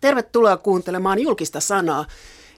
Tervetuloa 0.00 0.56
kuuntelemaan 0.56 1.18
julkista 1.18 1.60
sanaa. 1.60 2.06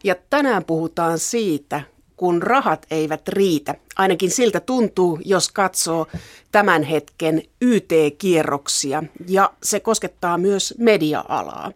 Ja 0.04 0.14
tänään 0.30 0.64
puhutaan 0.64 1.18
siitä, 1.18 1.82
kun 2.16 2.42
rahat 2.42 2.86
eivät 2.90 3.28
riitä. 3.28 3.74
Ainakin 3.96 4.30
siltä 4.30 4.60
tuntuu, 4.60 5.18
jos 5.24 5.48
katsoo 5.48 6.06
tämän 6.52 6.82
hetken 6.82 7.42
YT-kierroksia. 7.60 9.02
Ja 9.28 9.52
se 9.62 9.80
koskettaa 9.80 10.38
myös 10.38 10.74
media-alaa. 10.78 11.72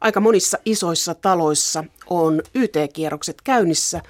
Aika 0.00 0.20
monissa 0.20 0.58
isoissa 0.64 1.14
taloissa 1.14 1.84
on 2.10 2.42
YT-kierrokset 2.54 3.42
käynnissä 3.44 4.00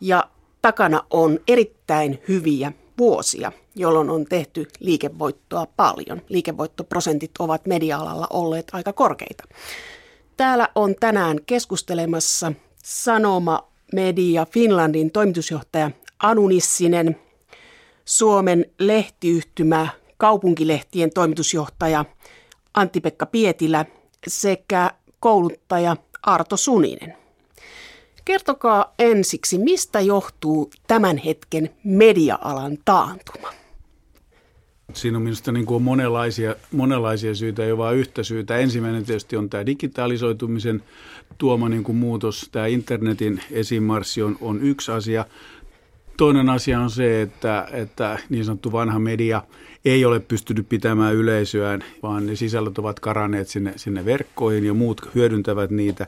ja 0.00 0.24
takana 0.62 1.02
on 1.10 1.38
erittäin 1.48 2.22
hyviä 2.28 2.72
vuosia, 2.98 3.52
jolloin 3.74 4.10
on 4.10 4.24
tehty 4.24 4.68
liikevoittoa 4.80 5.66
paljon. 5.76 6.22
Liikevoittoprosentit 6.28 7.30
ovat 7.38 7.66
media-alalla 7.66 8.26
olleet 8.30 8.66
aika 8.72 8.92
korkeita. 8.92 9.44
Täällä 10.36 10.68
on 10.74 10.94
tänään 11.00 11.38
keskustelemassa 11.46 12.52
Sanoma 12.84 13.68
Media 13.92 14.46
Finlandin 14.46 15.10
toimitusjohtaja 15.10 15.90
Anu 16.18 16.48
Nissinen, 16.48 17.20
Suomen 18.04 18.66
lehtiyhtymä 18.78 19.88
kaupunkilehtien 20.16 21.10
toimitusjohtaja 21.14 22.04
Antti-Pekka 22.74 23.26
Pietilä 23.26 23.84
sekä 24.26 24.90
kouluttaja 25.20 25.96
Arto 26.22 26.56
Suninen. 26.56 27.16
Kertokaa 28.24 28.94
ensiksi, 28.98 29.58
mistä 29.58 30.00
johtuu 30.00 30.70
tämän 30.86 31.16
hetken 31.16 31.70
media-alan 31.84 32.78
taantuma? 32.84 33.52
Siinä 34.96 35.18
on 35.18 35.22
minusta 35.22 35.52
niin 35.52 35.66
kuin 35.66 35.82
monenlaisia, 35.82 36.56
monenlaisia 36.72 37.34
syitä, 37.34 37.64
ei 37.64 37.72
ole 37.72 37.78
vain 37.78 37.98
yhtä 37.98 38.22
syytä. 38.22 38.56
Ensimmäinen 38.56 39.04
tietysti 39.04 39.36
on 39.36 39.50
tämä 39.50 39.66
digitalisoitumisen 39.66 40.82
tuoma 41.38 41.68
niin 41.68 41.84
kuin 41.84 41.96
muutos. 41.96 42.48
Tämä 42.52 42.66
internetin 42.66 43.40
esimarssi 43.50 44.22
on, 44.22 44.36
on 44.40 44.62
yksi 44.62 44.92
asia. 44.92 45.24
Toinen 46.16 46.50
asia 46.50 46.80
on 46.80 46.90
se, 46.90 47.22
että, 47.22 47.68
että 47.72 48.18
niin 48.28 48.44
sanottu 48.44 48.72
vanha 48.72 48.98
media 48.98 49.42
ei 49.84 50.04
ole 50.04 50.20
pystynyt 50.20 50.68
pitämään 50.68 51.14
yleisöään, 51.14 51.84
vaan 52.02 52.26
ne 52.26 52.36
sisällöt 52.36 52.78
ovat 52.78 53.00
karanneet 53.00 53.48
sinne, 53.48 53.72
sinne 53.76 54.04
verkkoihin 54.04 54.64
ja 54.64 54.74
muut 54.74 55.14
hyödyntävät 55.14 55.70
niitä. 55.70 56.06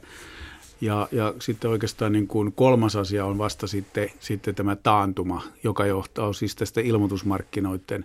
Ja, 0.80 1.08
ja 1.12 1.34
sitten 1.38 1.70
oikeastaan 1.70 2.12
niin 2.12 2.28
kuin 2.28 2.52
kolmas 2.52 2.96
asia 2.96 3.24
on 3.24 3.38
vasta 3.38 3.66
sitten, 3.66 4.10
sitten 4.20 4.54
tämä 4.54 4.76
taantuma, 4.76 5.42
joka 5.64 5.86
johtaa 5.86 6.32
siis 6.32 6.56
tästä 6.56 6.80
ilmoitusmarkkinoiden 6.80 8.04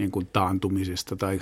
niin 0.00 0.10
kuin 0.10 0.28
taantumisesta 0.32 1.16
tai 1.16 1.40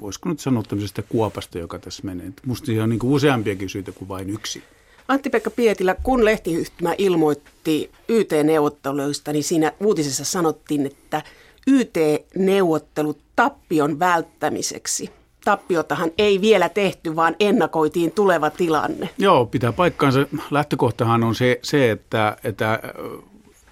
voisiko 0.00 0.28
nyt 0.28 0.40
sanoa 0.40 0.62
tämmöisestä 0.62 1.02
kuopasta, 1.02 1.58
joka 1.58 1.78
tässä 1.78 2.02
menee. 2.04 2.32
Musta 2.46 2.66
siihen 2.66 2.82
on 2.82 2.90
niin 2.90 2.98
kuin 2.98 3.12
useampiakin 3.12 3.68
syitä 3.68 3.92
kuin 3.92 4.08
vain 4.08 4.30
yksi. 4.30 4.62
Antti-Pekka 5.08 5.50
Pietilä, 5.50 5.96
kun 6.02 6.24
lehtiyhtymä 6.24 6.94
ilmoitti 6.98 7.90
YT-neuvotteluista, 8.08 9.32
niin 9.32 9.44
siinä 9.44 9.72
uutisessa 9.80 10.24
sanottiin, 10.24 10.86
että 10.86 11.22
YT-neuvottelut 11.66 13.18
tappion 13.36 13.98
välttämiseksi. 13.98 15.10
Tappiotahan 15.44 16.10
ei 16.18 16.40
vielä 16.40 16.68
tehty, 16.68 17.16
vaan 17.16 17.36
ennakoitiin 17.40 18.12
tuleva 18.12 18.50
tilanne. 18.50 19.10
Joo, 19.18 19.46
pitää 19.46 19.72
paikkaansa. 19.72 20.26
Lähtökohtahan 20.50 21.24
on 21.24 21.34
se, 21.34 21.58
se 21.62 21.90
että, 21.90 22.36
että 22.44 22.80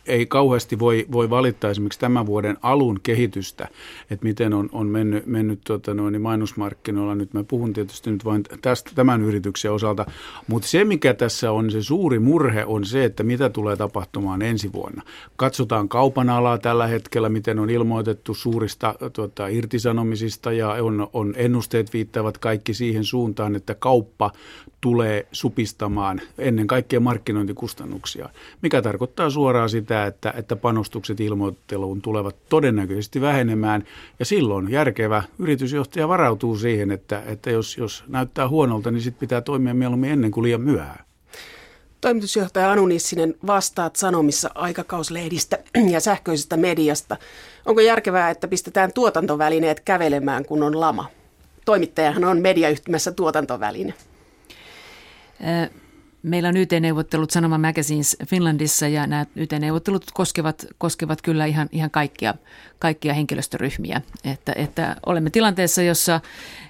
ei 0.06 0.26
kauheasti 0.26 0.78
voi, 0.78 1.06
voi 1.12 1.30
valittaa 1.30 1.70
esimerkiksi 1.70 2.00
tämän 2.00 2.26
vuoden 2.26 2.56
alun 2.62 3.00
kehitystä, 3.02 3.68
että 4.10 4.24
miten 4.24 4.54
on, 4.54 4.68
on 4.72 4.86
mennyt, 4.86 5.26
mennyt 5.26 5.60
tuota 5.66 5.94
noin, 5.94 6.12
niin 6.12 6.22
mainosmarkkinoilla. 6.22 7.14
Nyt 7.14 7.34
mä 7.34 7.44
puhun 7.44 7.72
tietysti 7.72 8.10
nyt 8.10 8.24
vain 8.24 8.42
tästä, 8.62 8.90
tämän 8.94 9.22
yrityksen 9.22 9.72
osalta, 9.72 10.06
mutta 10.46 10.68
se 10.68 10.84
mikä 10.84 11.14
tässä 11.14 11.52
on 11.52 11.70
se 11.70 11.82
suuri 11.82 12.18
murhe 12.18 12.64
on 12.64 12.84
se, 12.84 13.04
että 13.04 13.22
mitä 13.22 13.50
tulee 13.50 13.76
tapahtumaan 13.76 14.42
ensi 14.42 14.72
vuonna. 14.72 15.02
Katsotaan 15.36 15.88
kaupan 15.88 16.28
alaa 16.30 16.58
tällä 16.58 16.86
hetkellä, 16.86 17.28
miten 17.28 17.58
on 17.58 17.70
ilmoitettu 17.70 18.34
suurista 18.34 18.94
tuota, 19.12 19.48
irtisanomisista 19.48 20.52
ja 20.52 20.68
on, 20.68 21.08
on 21.12 21.34
ennusteet 21.36 21.92
viittaavat 21.92 22.38
kaikki 22.38 22.74
siihen 22.74 23.04
suuntaan, 23.04 23.56
että 23.56 23.74
kauppa 23.74 24.30
tulee 24.80 25.26
supistamaan 25.32 26.20
ennen 26.38 26.66
kaikkea 26.66 27.00
markkinointikustannuksia, 27.00 28.28
mikä 28.62 28.82
tarkoittaa 28.82 29.30
suoraan 29.30 29.70
sitä, 29.70 29.91
että, 29.92 30.34
että 30.36 30.56
panostukset 30.56 31.20
ilmoitteluun 31.20 32.02
tulevat 32.02 32.36
todennäköisesti 32.48 33.20
vähenemään 33.20 33.84
ja 34.18 34.24
silloin 34.24 34.70
järkevä 34.70 35.22
yritysjohtaja 35.38 36.08
varautuu 36.08 36.56
siihen, 36.56 36.90
että, 36.90 37.22
että 37.26 37.50
jos, 37.50 37.78
jos 37.78 38.04
näyttää 38.08 38.48
huonolta, 38.48 38.90
niin 38.90 39.02
sitten 39.02 39.20
pitää 39.20 39.40
toimia 39.40 39.74
mieluummin 39.74 40.10
ennen 40.10 40.30
kuin 40.30 40.44
liian 40.44 40.60
myöhään. 40.60 41.04
Toimitusjohtaja 42.00 42.70
Anu 42.70 42.86
Nissinen, 42.86 43.34
vastaat 43.46 43.96
Sanomissa 43.96 44.50
aikakauslehdistä 44.54 45.58
ja 45.90 46.00
sähköisestä 46.00 46.56
mediasta. 46.56 47.16
Onko 47.66 47.80
järkevää, 47.80 48.30
että 48.30 48.48
pistetään 48.48 48.92
tuotantovälineet 48.92 49.80
kävelemään, 49.80 50.44
kun 50.44 50.62
on 50.62 50.80
lama? 50.80 51.06
Toimittajahan 51.64 52.24
on 52.24 52.40
mediayhtymässä 52.40 53.12
tuotantoväline. 53.12 53.94
Meillä 56.22 56.48
on 56.48 56.56
YT-neuvottelut 56.56 57.30
Sanoma 57.30 57.58
Magazines 57.58 58.16
Finlandissa 58.26 58.88
ja 58.88 59.06
nämä 59.06 59.26
YT-neuvottelut 59.36 60.04
koskevat, 60.14 60.66
koskevat 60.78 61.22
kyllä 61.22 61.46
ihan, 61.46 61.68
ihan 61.72 61.90
kaikkia, 61.90 62.34
kaikkia 62.78 63.14
henkilöstöryhmiä. 63.14 64.02
Että, 64.24 64.52
että 64.56 64.96
olemme 65.06 65.30
tilanteessa, 65.30 65.82
jossa 65.82 66.20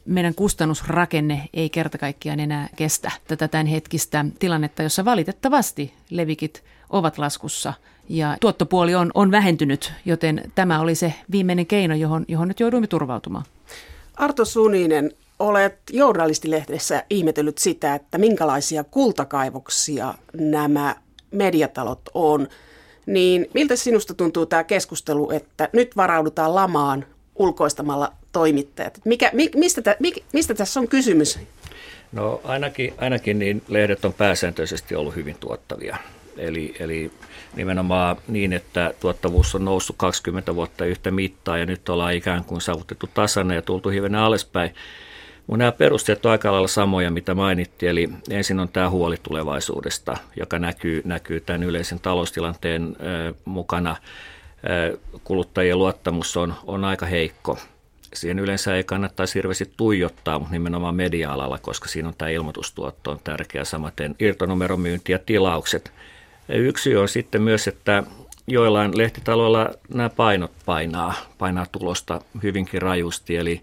meidän 0.04 0.34
kustannusrakenne 0.34 1.48
ei 1.54 1.70
kerta 1.70 1.98
kaikkiaan 1.98 2.40
enää 2.40 2.68
kestä 2.76 3.10
tätä 3.28 3.48
tämänhetkistä 3.48 4.24
tilannetta, 4.38 4.82
jossa 4.82 5.04
valitettavasti 5.04 5.94
levikit 6.10 6.64
ovat 6.90 7.18
laskussa 7.18 7.72
ja 8.08 8.36
tuottopuoli 8.40 8.94
on, 8.94 9.10
on 9.14 9.30
vähentynyt, 9.30 9.92
joten 10.04 10.52
tämä 10.54 10.80
oli 10.80 10.94
se 10.94 11.14
viimeinen 11.30 11.66
keino, 11.66 11.94
johon, 11.94 12.24
johon 12.28 12.48
nyt 12.48 12.60
jouduimme 12.60 12.86
turvautumaan. 12.86 13.44
Arto 14.16 14.44
Suninen, 14.44 15.10
olet 15.42 15.78
journalistilehdessä 15.92 17.04
ihmetellyt 17.10 17.58
sitä, 17.58 17.94
että 17.94 18.18
minkälaisia 18.18 18.84
kultakaivoksia 18.84 20.14
nämä 20.34 20.96
mediatalot 21.30 22.00
on, 22.14 22.48
niin 23.06 23.46
miltä 23.54 23.76
sinusta 23.76 24.14
tuntuu 24.14 24.46
tämä 24.46 24.64
keskustelu, 24.64 25.30
että 25.30 25.68
nyt 25.72 25.96
varaudutaan 25.96 26.54
lamaan 26.54 27.06
ulkoistamalla 27.34 28.12
toimittajat? 28.32 29.00
Mikä, 29.04 29.30
mi, 29.32 29.50
mistä, 29.54 29.96
mi, 29.98 30.12
mistä 30.32 30.54
tässä 30.54 30.80
on 30.80 30.88
kysymys? 30.88 31.38
No 32.12 32.40
ainakin, 32.44 32.94
ainakin 32.98 33.38
niin 33.38 33.62
lehdet 33.68 34.04
on 34.04 34.12
pääsääntöisesti 34.12 34.94
ollut 34.94 35.16
hyvin 35.16 35.36
tuottavia. 35.40 35.96
Eli, 36.36 36.74
eli 36.80 37.10
nimenomaan 37.56 38.16
niin, 38.28 38.52
että 38.52 38.94
tuottavuus 39.00 39.54
on 39.54 39.64
noussut 39.64 39.96
20 39.98 40.54
vuotta 40.54 40.84
yhtä 40.84 41.10
mittaa 41.10 41.58
ja 41.58 41.66
nyt 41.66 41.88
ollaan 41.88 42.14
ikään 42.14 42.44
kuin 42.44 42.60
saavutettu 42.60 43.10
tasainen 43.14 43.54
ja 43.54 43.62
tultu 43.62 43.88
hivenen 43.88 44.20
alaspäin. 44.20 44.74
Mun 45.46 45.58
nämä 45.58 45.72
perusteet 45.72 46.26
on 46.26 46.32
aika 46.32 46.52
lailla 46.52 46.68
samoja, 46.68 47.10
mitä 47.10 47.34
mainittiin. 47.34 47.90
Eli 47.90 48.08
ensin 48.30 48.60
on 48.60 48.68
tämä 48.68 48.90
huoli 48.90 49.16
tulevaisuudesta, 49.22 50.16
joka 50.36 50.58
näkyy, 50.58 51.02
näkyy 51.04 51.40
tämän 51.40 51.62
yleisen 51.62 52.00
taloustilanteen 52.00 52.96
mukana. 53.44 53.96
Kuluttajien 55.24 55.78
luottamus 55.78 56.36
on, 56.36 56.54
on 56.66 56.84
aika 56.84 57.06
heikko. 57.06 57.58
Siihen 58.14 58.38
yleensä 58.38 58.76
ei 58.76 58.84
kannattaisi 58.84 59.34
hirveästi 59.34 59.72
tuijottaa, 59.76 60.38
mutta 60.38 60.52
nimenomaan 60.52 60.94
media-alalla, 60.94 61.58
koska 61.58 61.88
siinä 61.88 62.08
on 62.08 62.14
tämä 62.18 62.28
ilmoitustuotto 62.28 63.10
on 63.10 63.20
tärkeä, 63.24 63.64
samaten 63.64 64.14
irtonumeromyynti 64.20 65.12
ja 65.12 65.18
tilaukset. 65.18 65.92
Yksi 66.48 66.96
on 66.96 67.08
sitten 67.08 67.42
myös, 67.42 67.68
että 67.68 68.02
joillain 68.46 68.98
lehtitaloilla 68.98 69.70
nämä 69.94 70.10
painot 70.10 70.50
painaa, 70.66 71.14
painaa 71.38 71.66
tulosta 71.72 72.20
hyvinkin 72.42 72.82
rajusti, 72.82 73.36
eli 73.36 73.62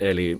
Eli 0.00 0.38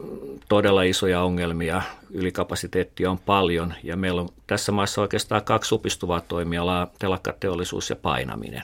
todella 0.49 0.83
isoja 0.83 1.23
ongelmia, 1.23 1.83
ylikapasiteettia 2.11 3.11
on 3.11 3.19
paljon 3.19 3.75
ja 3.83 3.97
meillä 3.97 4.21
on 4.21 4.29
tässä 4.47 4.73
maassa 4.73 5.01
oikeastaan 5.01 5.45
kaksi 5.45 5.69
supistuvaa 5.69 6.21
toimialaa, 6.21 6.91
telakkateollisuus 6.99 7.91
ja 7.91 7.97
painaminen, 7.97 8.63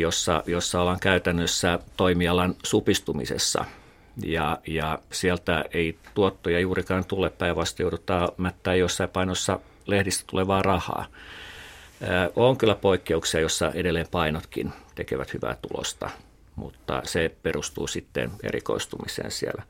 jossa, 0.00 0.42
jossa 0.46 0.80
ollaan 0.80 1.00
käytännössä 1.00 1.78
toimialan 1.96 2.54
supistumisessa. 2.62 3.64
Ja, 4.24 4.58
ja 4.66 4.98
sieltä 5.12 5.64
ei 5.72 5.98
tuottoja 6.14 6.60
juurikaan 6.60 7.04
tule, 7.04 7.30
päinvastoin 7.30 7.84
joudutaan 7.84 8.28
mättää 8.36 8.74
jossain 8.74 9.10
painossa 9.10 9.60
lehdistä 9.86 10.24
tulevaa 10.30 10.62
rahaa. 10.62 11.06
On 12.36 12.56
kyllä 12.56 12.74
poikkeuksia, 12.74 13.40
jossa 13.40 13.70
edelleen 13.74 14.06
painotkin 14.10 14.72
tekevät 14.94 15.34
hyvää 15.34 15.56
tulosta– 15.62 16.10
mutta 16.56 17.02
se 17.04 17.36
perustuu 17.42 17.86
sitten 17.86 18.30
erikoistumiseen 18.42 19.30
siellä. 19.30 19.62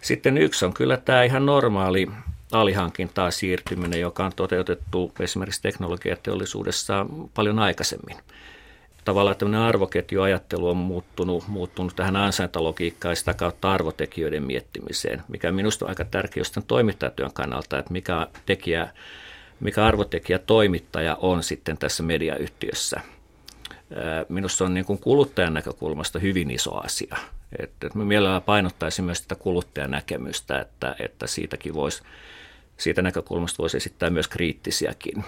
Sitten 0.00 0.38
yksi 0.38 0.64
on 0.64 0.74
kyllä 0.74 0.96
tämä 0.96 1.22
ihan 1.22 1.46
normaali 1.46 2.08
alihankintaa 2.52 3.30
siirtyminen, 3.30 4.00
joka 4.00 4.24
on 4.24 4.32
toteutettu 4.36 5.12
esimerkiksi 5.20 5.62
teknologiateollisuudessa 5.62 7.06
paljon 7.34 7.58
aikaisemmin. 7.58 8.16
tavallaan 9.04 9.36
tämmöinen 9.36 9.60
arvoketjuajattelu 9.60 10.68
on 10.68 10.76
muuttunut, 10.76 11.48
muuttunut 11.48 11.96
tähän 11.96 12.16
ansaintalogiikkaan 12.16 13.12
ja 13.12 13.16
sitä 13.16 13.34
kautta 13.34 13.72
arvotekijöiden 13.72 14.42
miettimiseen, 14.42 15.22
mikä 15.28 15.52
minusta 15.52 15.84
on 15.84 15.88
aika 15.88 16.04
tärkeä 16.04 16.40
just 16.40 16.58
toimittajatyön 16.66 17.32
kannalta, 17.32 17.78
että 17.78 17.92
mikä 17.92 18.26
tekijä, 18.46 18.88
mikä 19.60 19.86
arvotekijä 19.86 20.38
toimittaja 20.38 21.16
on 21.20 21.42
sitten 21.42 21.78
tässä 21.78 22.02
mediayhtiössä. 22.02 23.00
Minusta 24.28 24.64
on 24.64 24.74
niin 24.74 24.84
kuin 24.86 24.98
kuluttajan 24.98 25.54
näkökulmasta 25.54 26.18
hyvin 26.18 26.50
iso 26.50 26.84
asia. 26.84 27.16
Että 27.58 27.88
me 27.94 28.04
mielellään 28.04 28.42
painottaisin 28.42 29.04
myös 29.04 29.18
sitä 29.18 29.34
kuluttajan 29.34 29.90
näkemystä, 29.90 30.60
että, 30.60 30.96
että 30.98 31.26
siitäkin 31.26 31.74
voisi, 31.74 32.02
siitä 32.76 33.02
näkökulmasta 33.02 33.58
voisi 33.58 33.76
esittää 33.76 34.10
myös 34.10 34.28
kriittisiäkin 34.28 35.24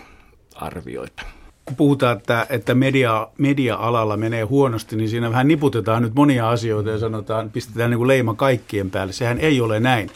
arvioita 0.55 1.23
kun 1.67 1.77
puhutaan, 1.77 2.17
että, 2.17 2.47
että 2.51 2.75
media, 2.75 3.29
media-alalla 3.39 4.17
menee 4.17 4.43
huonosti, 4.43 4.97
niin 4.97 5.09
siinä 5.09 5.31
vähän 5.31 5.49
niputetaan 5.49 6.03
nyt 6.03 6.15
monia 6.15 6.51
asioita 6.51 6.91
ja 6.91 6.99
sanotaan, 6.99 7.51
pistetään 7.51 7.91
niin 7.91 7.99
kuin 7.99 8.09
leima 8.09 8.35
kaikkien 8.35 8.91
päälle. 8.91 9.13
Sehän 9.13 9.39
ei 9.39 9.61
ole 9.61 9.81
näin. 9.81 10.11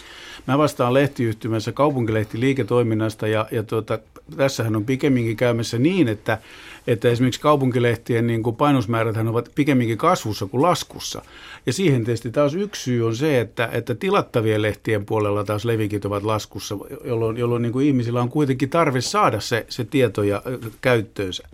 Mä 0.46 0.58
vastaan 0.58 0.94
lehtiyhtymässä 0.94 1.72
kaupunkilehti 1.72 2.40
liiketoiminnasta 2.40 3.26
ja, 3.26 3.46
ja 3.50 3.62
tuota, 3.62 3.98
tässähän 4.36 4.76
on 4.76 4.84
pikemminkin 4.84 5.36
käymässä 5.36 5.78
niin, 5.78 6.08
että, 6.08 6.38
että 6.86 7.08
esimerkiksi 7.08 7.40
kaupunkilehtien 7.40 8.26
niin 8.26 8.42
kuin 8.42 8.56
painosmäärät 8.56 9.16
ovat 9.16 9.50
pikemminkin 9.54 9.98
kasvussa 9.98 10.46
kuin 10.46 10.62
laskussa. 10.62 11.22
Ja 11.66 11.72
siihen 11.72 12.04
tietysti 12.04 12.30
taas 12.30 12.54
yksi 12.54 12.82
syy 12.82 13.06
on 13.06 13.16
se, 13.16 13.40
että, 13.40 13.68
että 13.72 13.94
tilattavien 13.94 14.62
lehtien 14.62 15.06
puolella 15.06 15.44
taas 15.44 15.64
levikit 15.64 16.04
ovat 16.04 16.22
laskussa, 16.22 16.76
jolloin, 17.04 17.36
jolloin 17.36 17.62
niin 17.62 17.72
kuin 17.72 17.86
ihmisillä 17.86 18.22
on 18.22 18.28
kuitenkin 18.28 18.70
tarve 18.70 19.00
saada 19.00 19.40
se, 19.40 19.66
se 19.68 19.84
tieto 19.84 20.22
ja 20.22 20.42
käyttöönsä. 20.80 21.48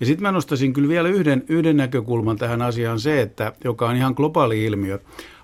Ja 0.00 0.06
sitten 0.06 0.22
mä 0.22 0.32
nostaisin 0.32 0.72
kyllä 0.72 0.88
vielä 0.88 1.08
yhden, 1.08 1.44
yhden 1.48 1.76
näkökulman 1.76 2.36
tähän 2.36 2.62
asiaan 2.62 3.00
se, 3.00 3.20
että, 3.20 3.52
joka 3.64 3.88
on 3.88 3.96
ihan 3.96 4.14
globaali 4.16 4.64
ilmiö, 4.64 4.98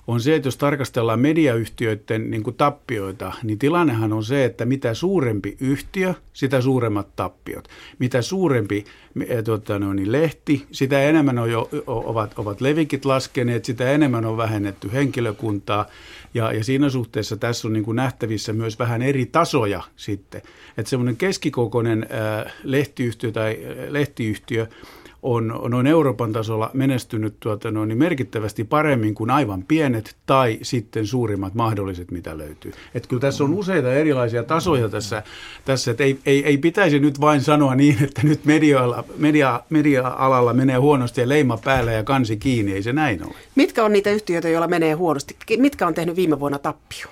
on 0.07 0.21
se, 0.21 0.35
että 0.35 0.47
jos 0.47 0.57
tarkastellaan 0.57 1.21
mediayhtiöiden 1.21 2.31
niin 2.31 2.43
kuin 2.43 2.57
tappioita, 2.57 3.33
niin 3.43 3.59
tilannehan 3.59 4.13
on 4.13 4.25
se, 4.25 4.45
että 4.45 4.65
mitä 4.65 4.95
suurempi 4.95 5.57
yhtiö, 5.61 6.15
sitä 6.33 6.61
suuremmat 6.61 7.17
tappiot. 7.17 7.69
Mitä 7.99 8.23
suurempi 8.23 8.85
eh, 9.29 9.45
tuota, 9.45 9.79
no, 9.79 9.93
niin 9.93 10.13
lehti, 10.13 10.67
sitä 10.73 11.03
enemmän 11.03 11.39
on 11.39 11.51
jo, 11.51 11.69
ovat, 11.87 12.39
ovat 12.39 12.61
levikit 12.61 13.05
laskeneet, 13.05 13.65
sitä 13.65 13.91
enemmän 13.91 14.25
on 14.25 14.37
vähennetty 14.37 14.93
henkilökuntaa. 14.93 15.87
Ja, 16.35 16.53
ja 16.53 16.65
siinä 16.65 16.89
suhteessa 16.89 17.37
tässä 17.37 17.69
on 17.69 17.73
niin 17.73 17.85
kuin 17.85 17.97
nähtävissä 17.97 18.53
myös 18.53 18.79
vähän 18.79 19.03
eri 19.03 19.27
tasoja 19.27 19.83
sitten. 19.97 20.43
Että 20.79 20.91
semmoinen 20.91 21.17
keskikokoinen 21.17 22.07
äh, 22.47 22.53
lehtiyhtiö 22.65 23.33
tai 23.33 23.59
äh, 23.65 23.93
lehtiyhtiö– 23.93 24.67
on 25.23 25.61
noin 25.69 25.87
Euroopan 25.87 26.33
tasolla 26.33 26.71
menestynyt 26.73 27.35
tuota, 27.41 27.71
noin, 27.71 27.89
niin 27.89 27.99
merkittävästi 27.99 28.65
paremmin 28.65 29.15
kuin 29.15 29.31
aivan 29.31 29.65
pienet 29.69 30.17
tai 30.27 30.59
sitten 30.63 31.07
suurimmat 31.07 31.55
mahdolliset, 31.55 32.11
mitä 32.11 32.39
löytyy. 32.39 32.73
Et 32.95 33.07
kyllä 33.07 33.21
tässä 33.21 33.45
on 33.45 33.55
useita 33.55 33.93
erilaisia 33.93 34.43
tasoja 34.43 34.89
tässä, 34.89 35.23
tässä 35.65 35.91
että 35.91 36.05
ei, 36.05 36.19
ei, 36.27 36.45
ei 36.45 36.59
pitäisi 36.59 36.99
nyt 36.99 37.21
vain 37.21 37.41
sanoa 37.41 37.75
niin, 37.75 38.05
että 38.05 38.21
nyt 38.25 38.45
media-alalla, 38.45 39.05
media, 39.17 39.61
media-alalla 39.71 40.53
menee 40.53 40.77
huonosti 40.77 41.21
ja 41.21 41.29
leima 41.29 41.59
päällä 41.65 41.93
ja 41.93 42.05
kansi 42.05 42.37
kiinni, 42.37 42.73
ei 42.73 42.83
se 42.83 42.93
näin 42.93 43.27
ole. 43.27 43.35
Mitkä 43.55 43.85
on 43.85 43.93
niitä 43.93 44.11
yhtiöitä, 44.11 44.49
joilla 44.49 44.69
menee 44.69 44.93
huonosti? 44.93 45.37
Mitkä 45.59 45.87
on 45.87 45.95
tehnyt 45.95 46.17
viime 46.17 46.41
vuonna 46.41 46.59
tappio? 46.59 47.07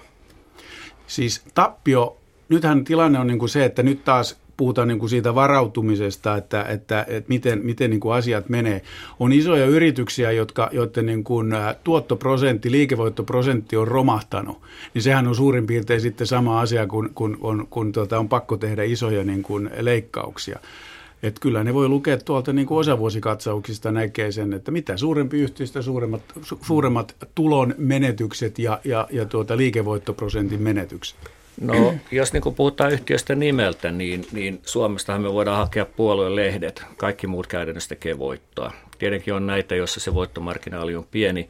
Siis 1.07 1.43
tappio, 1.55 2.17
nythän 2.49 2.85
tilanne 2.85 3.19
on 3.19 3.27
niin 3.27 3.39
kuin 3.39 3.49
se, 3.49 3.65
että 3.65 3.83
nyt 3.83 4.05
taas 4.05 4.37
puhutaan 4.59 4.89
niin 4.89 4.99
kuin 4.99 5.11
siitä 5.11 5.35
varautumisesta, 5.35 6.37
että, 6.37 6.63
että, 6.63 7.05
että 7.09 7.29
miten, 7.29 7.61
miten 7.65 7.91
niin 7.91 8.01
kuin 8.01 8.15
asiat 8.15 8.49
menee. 8.49 8.83
On 9.21 9.33
isoja 9.33 9.67
yrityksiä, 9.67 10.33
jotka, 10.33 10.69
joiden 10.73 11.07
niin 11.07 11.25
kuin 11.25 11.53
tuottoprosentti, 11.85 12.71
liikevoittoprosentti 12.71 13.77
on 13.77 13.89
romahtanut. 13.89 14.61
Niin 14.95 15.03
sehän 15.03 15.29
on 15.29 15.35
suurin 15.35 15.67
piirtein 15.67 16.01
sitten 16.01 16.27
sama 16.27 16.61
asia, 16.61 16.87
kun, 16.87 17.11
kun, 17.15 17.39
kun, 17.39 17.67
kun 17.71 17.93
tuota, 17.93 18.19
on 18.19 18.29
pakko 18.29 18.57
tehdä 18.57 18.83
isoja 18.83 19.25
niin 19.25 19.43
kuin 19.43 19.71
leikkauksia. 19.81 20.59
Että 21.23 21.41
kyllä 21.41 21.65
ne 21.65 21.75
voi 21.75 21.89
lukea 21.89 22.17
tuolta 22.17 22.53
niin 22.53 22.67
kuin 22.67 22.79
osavuosikatsauksista 22.79 23.93
näkee 23.93 24.33
sen, 24.33 24.53
että 24.53 24.71
mitä 24.71 24.97
suurempi 24.97 25.41
yhtiöstä 25.41 25.83
suuremmat, 25.83 26.23
su, 26.43 26.59
suuremmat 26.63 27.17
tulon 27.35 27.75
menetykset 27.79 28.59
ja, 28.59 28.81
ja, 28.85 29.09
ja 29.11 29.27
tuota 29.27 29.57
liikevoittoprosentin 29.57 30.63
menetykset. 30.63 31.38
No, 31.61 31.95
jos 32.11 32.33
niin 32.33 32.55
puhutaan 32.57 32.93
yhtiöstä 32.93 33.35
nimeltä, 33.35 33.91
niin, 33.91 34.27
niin 34.33 34.61
Suomestahan 34.67 35.23
me 35.23 35.33
voidaan 35.33 35.59
hakea 35.59 35.85
puolueen 35.85 36.37
lehdet. 36.37 36.83
Kaikki 36.97 37.27
muut 37.27 37.47
käytännössä 37.47 37.89
tekee 37.89 38.19
voittoa. 38.19 38.73
Tietenkin 38.99 39.35
on 39.35 39.47
näitä, 39.47 39.75
joissa 39.75 40.01
se 40.01 40.15
voittomarginaali 40.15 40.97
on 40.97 41.07
pieni. 41.11 41.49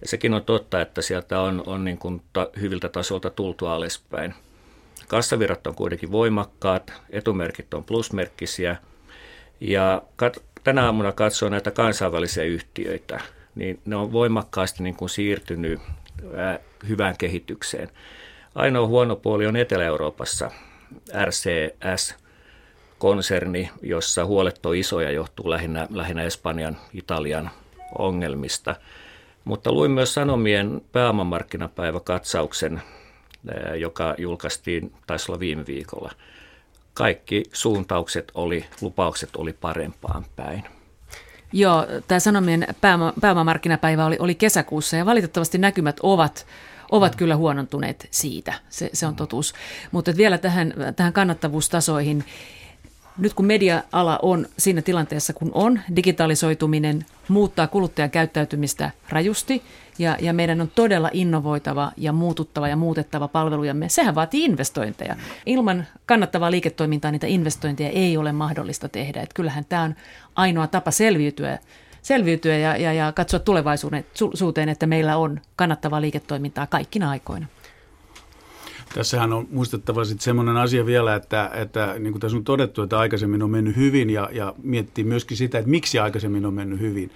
Ja 0.00 0.08
sekin 0.08 0.34
on 0.34 0.44
totta, 0.44 0.80
että 0.80 1.02
sieltä 1.02 1.40
on, 1.40 1.62
on 1.66 1.84
niin 1.84 1.98
kuin 1.98 2.22
ta, 2.32 2.50
hyviltä 2.60 2.88
tasolta 2.88 3.30
tultu 3.30 3.66
alaspäin. 3.66 4.34
Kassavirrat 5.08 5.66
on 5.66 5.74
kuitenkin 5.74 6.12
voimakkaat, 6.12 6.92
etumerkit 7.10 7.74
on 7.74 7.84
plusmerkkisiä. 7.84 8.76
Ja 9.60 10.02
kat, 10.16 10.42
tänä 10.64 10.84
aamuna 10.84 11.12
katsoin 11.12 11.50
näitä 11.50 11.70
kansainvälisiä 11.70 12.44
yhtiöitä, 12.44 13.20
niin 13.54 13.80
ne 13.84 13.96
on 13.96 14.12
voimakkaasti 14.12 14.82
niin 14.82 14.96
kuin 14.96 15.08
siirtynyt 15.08 15.80
ää, 16.36 16.58
hyvään 16.88 17.14
kehitykseen. 17.18 17.88
Ainoa 18.58 18.86
huono 18.86 19.16
puoli 19.16 19.46
on 19.46 19.56
Etelä-Euroopassa 19.56 20.50
RCS-konserni, 21.24 23.70
jossa 23.82 24.24
huolet 24.24 24.66
on 24.66 24.76
isoja, 24.76 25.10
johtuu 25.10 25.50
lähinnä, 25.50 25.86
lähinnä 25.90 26.22
Espanjan, 26.22 26.76
Italian 26.92 27.50
ongelmista. 27.98 28.76
Mutta 29.44 29.72
luin 29.72 29.90
myös 29.90 30.14
Sanomien 30.14 30.80
pääomamarkkinapäiväkatsauksen, 30.92 32.82
joka 33.76 34.14
julkaistiin, 34.18 34.92
taisi 35.06 35.32
olla 35.32 35.40
viime 35.40 35.66
viikolla. 35.66 36.12
Kaikki 36.94 37.42
suuntaukset 37.52 38.32
oli, 38.34 38.64
lupaukset 38.80 39.36
oli 39.36 39.52
parempaan 39.52 40.24
päin. 40.36 40.64
Joo, 41.52 41.86
tämä 42.08 42.20
Sanomien 42.20 42.66
pääoma, 42.80 43.12
pääomamarkkinapäivä 43.20 44.06
oli, 44.06 44.16
oli 44.18 44.34
kesäkuussa 44.34 44.96
ja 44.96 45.06
valitettavasti 45.06 45.58
näkymät 45.58 45.96
ovat 46.02 46.46
ovat 46.90 47.16
kyllä 47.16 47.36
huonontuneet 47.36 48.08
siitä, 48.10 48.54
se, 48.68 48.90
se 48.92 49.06
on 49.06 49.16
totuus. 49.16 49.54
Mutta 49.92 50.16
vielä 50.16 50.38
tähän, 50.38 50.74
tähän 50.96 51.12
kannattavuustasoihin, 51.12 52.24
nyt 53.18 53.34
kun 53.34 53.46
media-ala 53.46 54.18
on 54.22 54.46
siinä 54.58 54.82
tilanteessa, 54.82 55.32
kun 55.32 55.50
on, 55.54 55.80
digitalisoituminen 55.96 57.06
muuttaa 57.28 57.66
kuluttajan 57.66 58.10
käyttäytymistä 58.10 58.90
rajusti 59.08 59.62
ja, 59.98 60.16
ja 60.20 60.32
meidän 60.32 60.60
on 60.60 60.70
todella 60.74 61.10
innovoitava 61.12 61.92
ja 61.96 62.12
muututtava 62.12 62.68
ja 62.68 62.76
muutettava 62.76 63.28
palvelujamme. 63.28 63.88
Sehän 63.88 64.14
vaatii 64.14 64.44
investointeja. 64.44 65.16
Ilman 65.46 65.86
kannattavaa 66.06 66.50
liiketoimintaa 66.50 67.10
niitä 67.10 67.26
investointeja 67.26 67.90
ei 67.90 68.16
ole 68.16 68.32
mahdollista 68.32 68.88
tehdä. 68.88 69.22
Et 69.22 69.32
kyllähän 69.32 69.64
tämä 69.68 69.82
on 69.82 69.94
ainoa 70.34 70.66
tapa 70.66 70.90
selviytyä 70.90 71.58
selviytyä 72.08 72.56
ja, 72.56 72.76
ja, 72.76 72.92
ja 72.92 73.12
katsoa 73.12 73.40
tulevaisuuteen, 73.40 74.68
että 74.68 74.86
meillä 74.86 75.16
on 75.16 75.40
kannattavaa 75.56 76.00
liiketoimintaa 76.00 76.66
kaikkina 76.66 77.10
aikoina. 77.10 77.46
Tässähän 78.94 79.32
on 79.32 79.48
muistettava 79.50 80.04
sitten 80.04 80.24
semmoinen 80.24 80.56
asia 80.56 80.86
vielä, 80.86 81.14
että, 81.14 81.50
että 81.54 81.94
niin 81.98 82.12
kuin 82.12 82.20
tässä 82.20 82.36
on 82.36 82.44
todettu, 82.44 82.82
että 82.82 82.98
aikaisemmin 82.98 83.42
on 83.42 83.50
mennyt 83.50 83.76
hyvin 83.76 84.10
ja, 84.10 84.28
ja 84.32 84.54
miettii 84.62 85.04
myöskin 85.04 85.36
sitä, 85.36 85.58
että 85.58 85.70
miksi 85.70 85.98
aikaisemmin 85.98 86.46
on 86.46 86.54
mennyt 86.54 86.80
hyvin. 86.80 87.10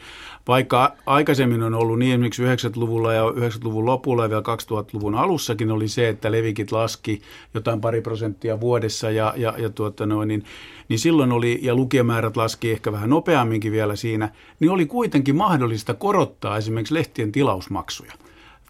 Vaikka 0.49 0.93
aikaisemmin 1.07 1.63
on 1.63 1.75
ollut 1.75 1.99
niin 1.99 2.13
esimerkiksi 2.13 2.69
90-luvulla 2.69 3.13
ja 3.13 3.23
90-luvun 3.23 3.87
lopulla 3.87 4.23
ja 4.23 4.29
vielä 4.29 4.43
2000-luvun 4.43 5.15
alussakin 5.15 5.71
oli 5.71 5.89
se, 5.89 6.09
että 6.09 6.33
levikit 6.33 6.73
laski 6.73 7.23
jotain 7.55 7.81
pari 7.81 8.01
prosenttia 8.01 8.61
vuodessa 8.61 9.11
ja, 9.11 9.35
ja, 9.37 9.55
ja 9.59 9.71
tuota 9.71 10.07
noin, 10.07 10.29
niin, 10.29 10.45
niin 10.89 10.99
silloin 10.99 11.33
oli, 11.33 11.59
ja 11.63 11.75
lukijamäärät 11.75 12.37
laski 12.37 12.71
ehkä 12.71 12.93
vähän 12.93 13.11
nopeamminkin 13.11 13.73
vielä 13.73 13.97
siinä, 13.97 14.29
niin 14.61 14.71
oli 14.71 14.87
kuitenkin 14.87 15.37
mahdollista 15.37 15.95
korottaa 15.95 16.57
esimerkiksi 16.57 16.95
lehtien 16.95 17.33
tilausmaksuja. 17.33 18.13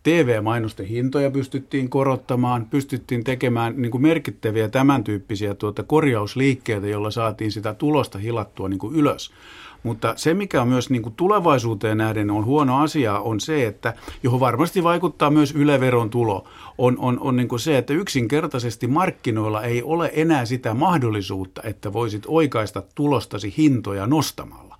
TV-mainosten 0.02 0.86
hintoja 0.86 1.30
pystyttiin 1.30 1.90
korottamaan, 1.90 2.66
pystyttiin 2.70 3.24
tekemään 3.24 3.74
niin 3.76 3.90
kuin 3.90 4.02
merkittäviä 4.02 4.68
tämän 4.68 5.04
tyyppisiä 5.04 5.54
tuota 5.54 5.82
korjausliikkeitä, 5.82 6.86
joilla 6.86 7.10
saatiin 7.10 7.52
sitä 7.52 7.74
tulosta 7.74 8.18
hilattua 8.18 8.68
niin 8.68 8.78
kuin 8.78 8.94
ylös. 8.96 9.30
Mutta 9.82 10.14
se, 10.16 10.34
mikä 10.34 10.62
on 10.62 10.68
myös 10.68 10.90
niin 10.90 11.02
kuin 11.02 11.14
tulevaisuuteen 11.14 11.98
nähden 11.98 12.30
on 12.30 12.44
huono 12.44 12.82
asia, 12.82 13.18
on 13.18 13.40
se, 13.40 13.66
että 13.66 13.94
johon 14.22 14.40
varmasti 14.40 14.82
vaikuttaa 14.82 15.30
myös 15.30 15.54
yleveron 15.54 16.10
tulo, 16.10 16.48
on, 16.78 16.96
on, 16.98 17.20
on 17.20 17.36
niin 17.36 17.48
kuin 17.48 17.60
se, 17.60 17.78
että 17.78 17.92
yksinkertaisesti 17.92 18.86
markkinoilla 18.86 19.62
ei 19.62 19.82
ole 19.82 20.10
enää 20.14 20.44
sitä 20.44 20.74
mahdollisuutta, 20.74 21.60
että 21.64 21.92
voisit 21.92 22.22
oikaista 22.26 22.82
tulostasi 22.94 23.54
hintoja 23.56 24.06
nostamalla. 24.06 24.71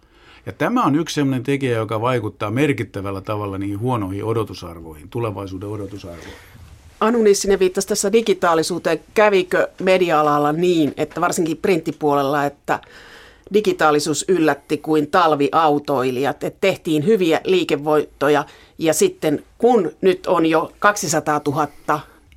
Ja 0.47 0.53
tämä 0.53 0.85
on 0.85 0.95
yksi 0.95 1.15
sellainen 1.15 1.43
tekijä, 1.43 1.77
joka 1.77 2.01
vaikuttaa 2.01 2.51
merkittävällä 2.51 3.21
tavalla 3.21 3.59
niihin 3.59 3.81
huonoihin 3.81 4.25
odotusarvoihin, 4.25 5.09
tulevaisuuden 5.09 5.69
odotusarvoihin. 5.69 6.33
Anu 7.01 7.23
Nissinen 7.23 7.59
viittasi 7.59 7.89
tässä 7.89 8.13
digitaalisuuteen. 8.13 9.01
Kävikö 9.15 9.69
media-alalla 9.81 10.53
niin, 10.53 10.95
että 10.97 11.21
varsinkin 11.21 11.57
printtipuolella, 11.57 12.45
että 12.45 12.81
digitaalisuus 13.55 14.25
yllätti 14.29 14.79
kuin 14.79 15.11
talviautoilijat, 15.11 16.45
että 16.45 16.59
tehtiin 16.61 17.07
hyviä 17.07 17.41
liikevoittoja 17.45 18.45
ja 18.79 18.95
sitten 18.95 19.45
kun 19.59 19.93
nyt 20.01 20.27
on 20.27 20.47
jo 20.47 20.73
200 20.79 21.41
000 21.47 21.69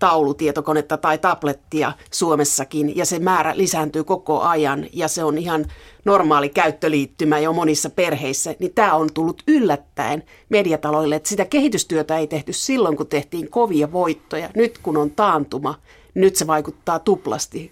taulutietokonetta 0.05 0.97
tai 0.97 1.17
tablettia 1.17 1.91
Suomessakin 2.11 2.97
ja 2.97 3.05
se 3.05 3.19
määrä 3.19 3.57
lisääntyy 3.57 4.03
koko 4.03 4.41
ajan 4.41 4.85
ja 4.93 5.07
se 5.07 5.23
on 5.23 5.37
ihan 5.37 5.65
normaali 6.05 6.49
käyttöliittymä 6.49 7.39
jo 7.39 7.53
monissa 7.53 7.89
perheissä, 7.89 8.55
niin 8.59 8.73
tämä 8.73 8.93
on 8.93 9.09
tullut 9.13 9.43
yllättäen 9.47 10.23
mediataloille, 10.49 11.15
että 11.15 11.29
sitä 11.29 11.45
kehitystyötä 11.45 12.17
ei 12.17 12.27
tehty 12.27 12.53
silloin, 12.53 12.97
kun 12.97 13.07
tehtiin 13.07 13.49
kovia 13.49 13.91
voittoja. 13.91 14.49
Nyt 14.55 14.77
kun 14.77 14.97
on 14.97 15.11
taantuma, 15.11 15.75
nyt 16.13 16.35
se 16.35 16.47
vaikuttaa 16.47 16.99
tuplasti 16.99 17.71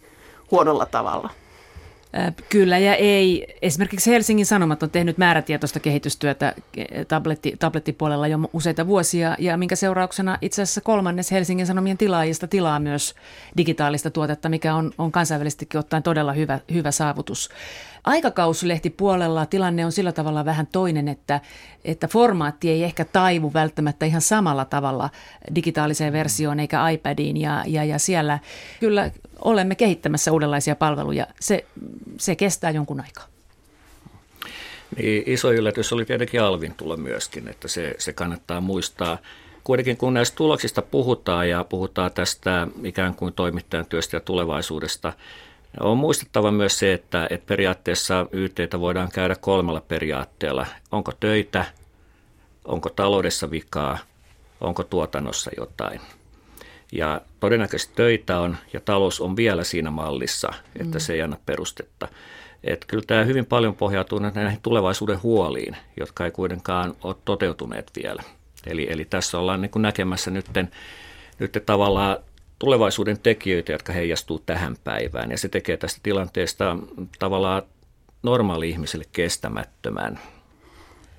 huonolla 0.52 0.86
tavalla. 0.86 1.30
Kyllä 2.50 2.78
ja 2.78 2.96
ei. 2.96 3.56
Esimerkiksi 3.62 4.12
Helsingin 4.12 4.46
Sanomat 4.46 4.84
on 4.84 4.90
tehnyt 4.90 5.18
määrätietoista 5.18 5.80
kehitystyötä 5.80 6.54
tabletti, 7.08 7.56
tablettipuolella 7.60 8.28
jo 8.28 8.40
useita 8.54 8.88
vuosia 8.88 9.36
ja 9.40 9.58
minkä 9.58 9.76
seurauksena 9.76 10.38
itse 10.42 10.62
asiassa 10.62 10.82
kolmannes 10.82 11.32
Helsingin 11.32 11.68
Sanomien 11.68 11.98
tilaajista 11.98 12.48
tilaa 12.48 12.80
myös 12.80 13.16
digitaalista 13.58 14.10
tuotetta, 14.10 14.50
mikä 14.50 14.76
on, 14.76 14.92
on 14.98 15.12
kansainvälisestikin 15.12 15.80
ottaen 15.80 16.04
todella 16.04 16.34
hyvä, 16.34 16.60
hyvä 16.74 16.92
saavutus. 16.92 17.50
Aikakauslehtipuolella 18.04 19.46
tilanne 19.46 19.86
on 19.86 19.92
sillä 19.92 20.12
tavalla 20.12 20.46
vähän 20.46 20.68
toinen, 20.68 21.08
että, 21.08 21.42
että 21.86 22.08
formaatti 22.08 22.70
ei 22.70 22.84
ehkä 22.84 23.06
taivu 23.06 23.54
välttämättä 23.54 24.06
ihan 24.06 24.22
samalla 24.22 24.66
tavalla 24.66 25.10
digitaaliseen 25.56 26.14
versioon 26.14 26.60
eikä 26.60 26.90
iPadiin 26.90 27.38
ja, 27.38 27.64
ja, 27.68 27.84
ja 27.84 28.00
siellä 28.00 28.40
kyllä 28.80 29.12
olemme 29.40 29.76
kehittämässä 29.76 30.32
uudenlaisia 30.32 30.76
palveluja. 30.76 31.28
Se, 31.40 31.66
se 32.18 32.36
kestää 32.36 32.72
jonkun 32.72 33.02
aikaa. 33.02 33.26
Niin, 34.98 35.24
iso 35.26 35.52
yllätys 35.52 35.94
oli 35.94 36.06
tietenkin 36.06 36.42
Alvin 36.42 36.74
tulla 36.74 36.98
myöskin, 36.98 37.48
että 37.48 37.68
se, 37.68 37.96
se 37.98 38.14
kannattaa 38.14 38.62
muistaa. 38.62 39.18
Kuitenkin 39.64 39.98
kun 39.98 40.14
näistä 40.14 40.36
tuloksista 40.36 40.82
puhutaan 40.82 41.50
ja 41.50 41.64
puhutaan 41.64 42.12
tästä 42.12 42.68
ikään 42.84 43.16
kuin 43.16 43.34
toimittajan 43.34 43.86
työstä 43.86 44.18
ja 44.18 44.22
tulevaisuudesta, 44.22 45.14
on 45.80 45.98
muistettava 45.98 46.52
myös 46.52 46.80
se, 46.80 46.94
että, 46.94 47.28
että 47.30 47.48
periaatteessa 47.48 48.26
YTtä 48.32 48.80
voidaan 48.80 49.12
käydä 49.12 49.36
kolmella 49.36 49.82
periaatteella. 49.82 50.68
Onko 50.92 51.12
töitä, 51.20 51.66
onko 52.66 52.90
taloudessa 52.90 53.52
vikaa, 53.52 53.98
onko 54.62 54.84
tuotannossa 54.84 55.52
jotain. 55.58 56.02
Ja 56.92 57.22
todennäköisesti 57.40 57.94
töitä 57.96 58.40
on 58.40 58.58
ja 58.74 58.80
talous 58.80 59.22
on 59.22 59.36
vielä 59.36 59.64
siinä 59.64 59.92
mallissa, 59.92 60.54
että 60.80 60.98
mm. 60.98 61.00
se 61.00 61.14
ei 61.14 61.22
anna 61.22 61.38
perustetta. 61.46 62.08
Että 62.64 62.88
kyllä 62.88 63.04
tämä 63.08 63.24
hyvin 63.24 63.46
paljon 63.46 63.76
pohjautuu 63.76 64.20
näihin 64.20 64.62
tulevaisuuden 64.62 65.24
huoliin, 65.24 65.78
jotka 66.00 66.26
ei 66.26 66.32
kuitenkaan 66.32 66.96
ole 67.04 67.16
toteutuneet 67.26 67.92
vielä. 68.04 68.24
Eli, 68.68 68.88
eli 68.90 69.06
tässä 69.06 69.40
ollaan 69.40 69.62
niin 69.62 69.72
kuin 69.72 69.82
näkemässä 69.82 70.32
nytten, 70.32 70.72
nyt 71.40 71.64
tavallaan 71.66 72.18
tulevaisuuden 72.64 73.20
tekijöitä, 73.24 73.72
jotka 73.72 73.94
heijastuu 73.94 74.40
tähän 74.46 74.76
päivään. 74.84 75.32
Ja 75.32 75.38
se 75.38 75.50
tekee 75.50 75.78
tästä 75.78 76.00
tilanteesta 76.04 76.78
tavallaan 77.20 77.62
normaali 78.24 78.70
ihmiselle 78.70 79.06
kestämättömän. 79.12 80.20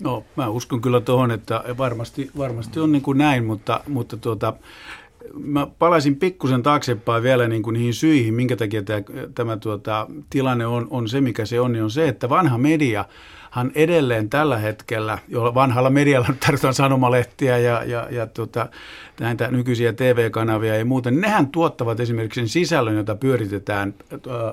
No, 0.02 0.24
mä 0.36 0.48
uskon 0.48 0.80
kyllä 0.80 1.00
tuohon, 1.00 1.30
että 1.30 1.64
varmasti, 1.78 2.30
varmasti 2.38 2.80
on 2.80 2.92
niin 2.92 3.02
kuin 3.02 3.18
näin, 3.18 3.44
mutta, 3.44 3.80
mutta 3.88 4.16
tuota, 4.16 4.52
mä 5.34 5.66
palaisin 5.78 6.16
pikkusen 6.16 6.62
taaksepäin 6.62 7.22
vielä 7.22 7.48
niin 7.48 7.62
kuin 7.62 7.74
niihin 7.74 7.94
syihin, 7.94 8.34
minkä 8.34 8.56
takia 8.56 8.82
tämä, 8.82 9.02
tämä 9.34 9.56
tuota, 9.56 10.06
tilanne 10.30 10.66
on, 10.66 10.86
on 10.90 11.08
se, 11.08 11.20
mikä 11.20 11.46
se 11.46 11.60
on, 11.60 11.72
niin 11.72 11.84
on 11.84 11.90
se, 11.90 12.08
että 12.08 12.28
vanha 12.28 12.58
media 12.58 13.04
hän 13.54 13.70
edelleen 13.74 14.30
tällä 14.30 14.58
hetkellä, 14.58 15.18
jolla 15.28 15.54
vanhalla 15.54 15.90
medialla 15.90 16.28
tarvitaan 16.46 16.74
sanomalehtiä 16.74 17.58
ja, 17.58 17.84
ja, 17.84 18.08
ja 18.10 18.26
tuota, 18.26 18.68
näitä 19.20 19.50
nykyisiä 19.50 19.92
TV-kanavia 19.92 20.76
ja 20.76 20.84
muuta, 20.84 21.10
niin 21.10 21.20
nehän 21.20 21.46
tuottavat 21.46 22.00
esimerkiksi 22.00 22.40
sen 22.40 22.48
sisällön, 22.48 22.96
jota 22.96 23.14
pyöritetään 23.14 23.94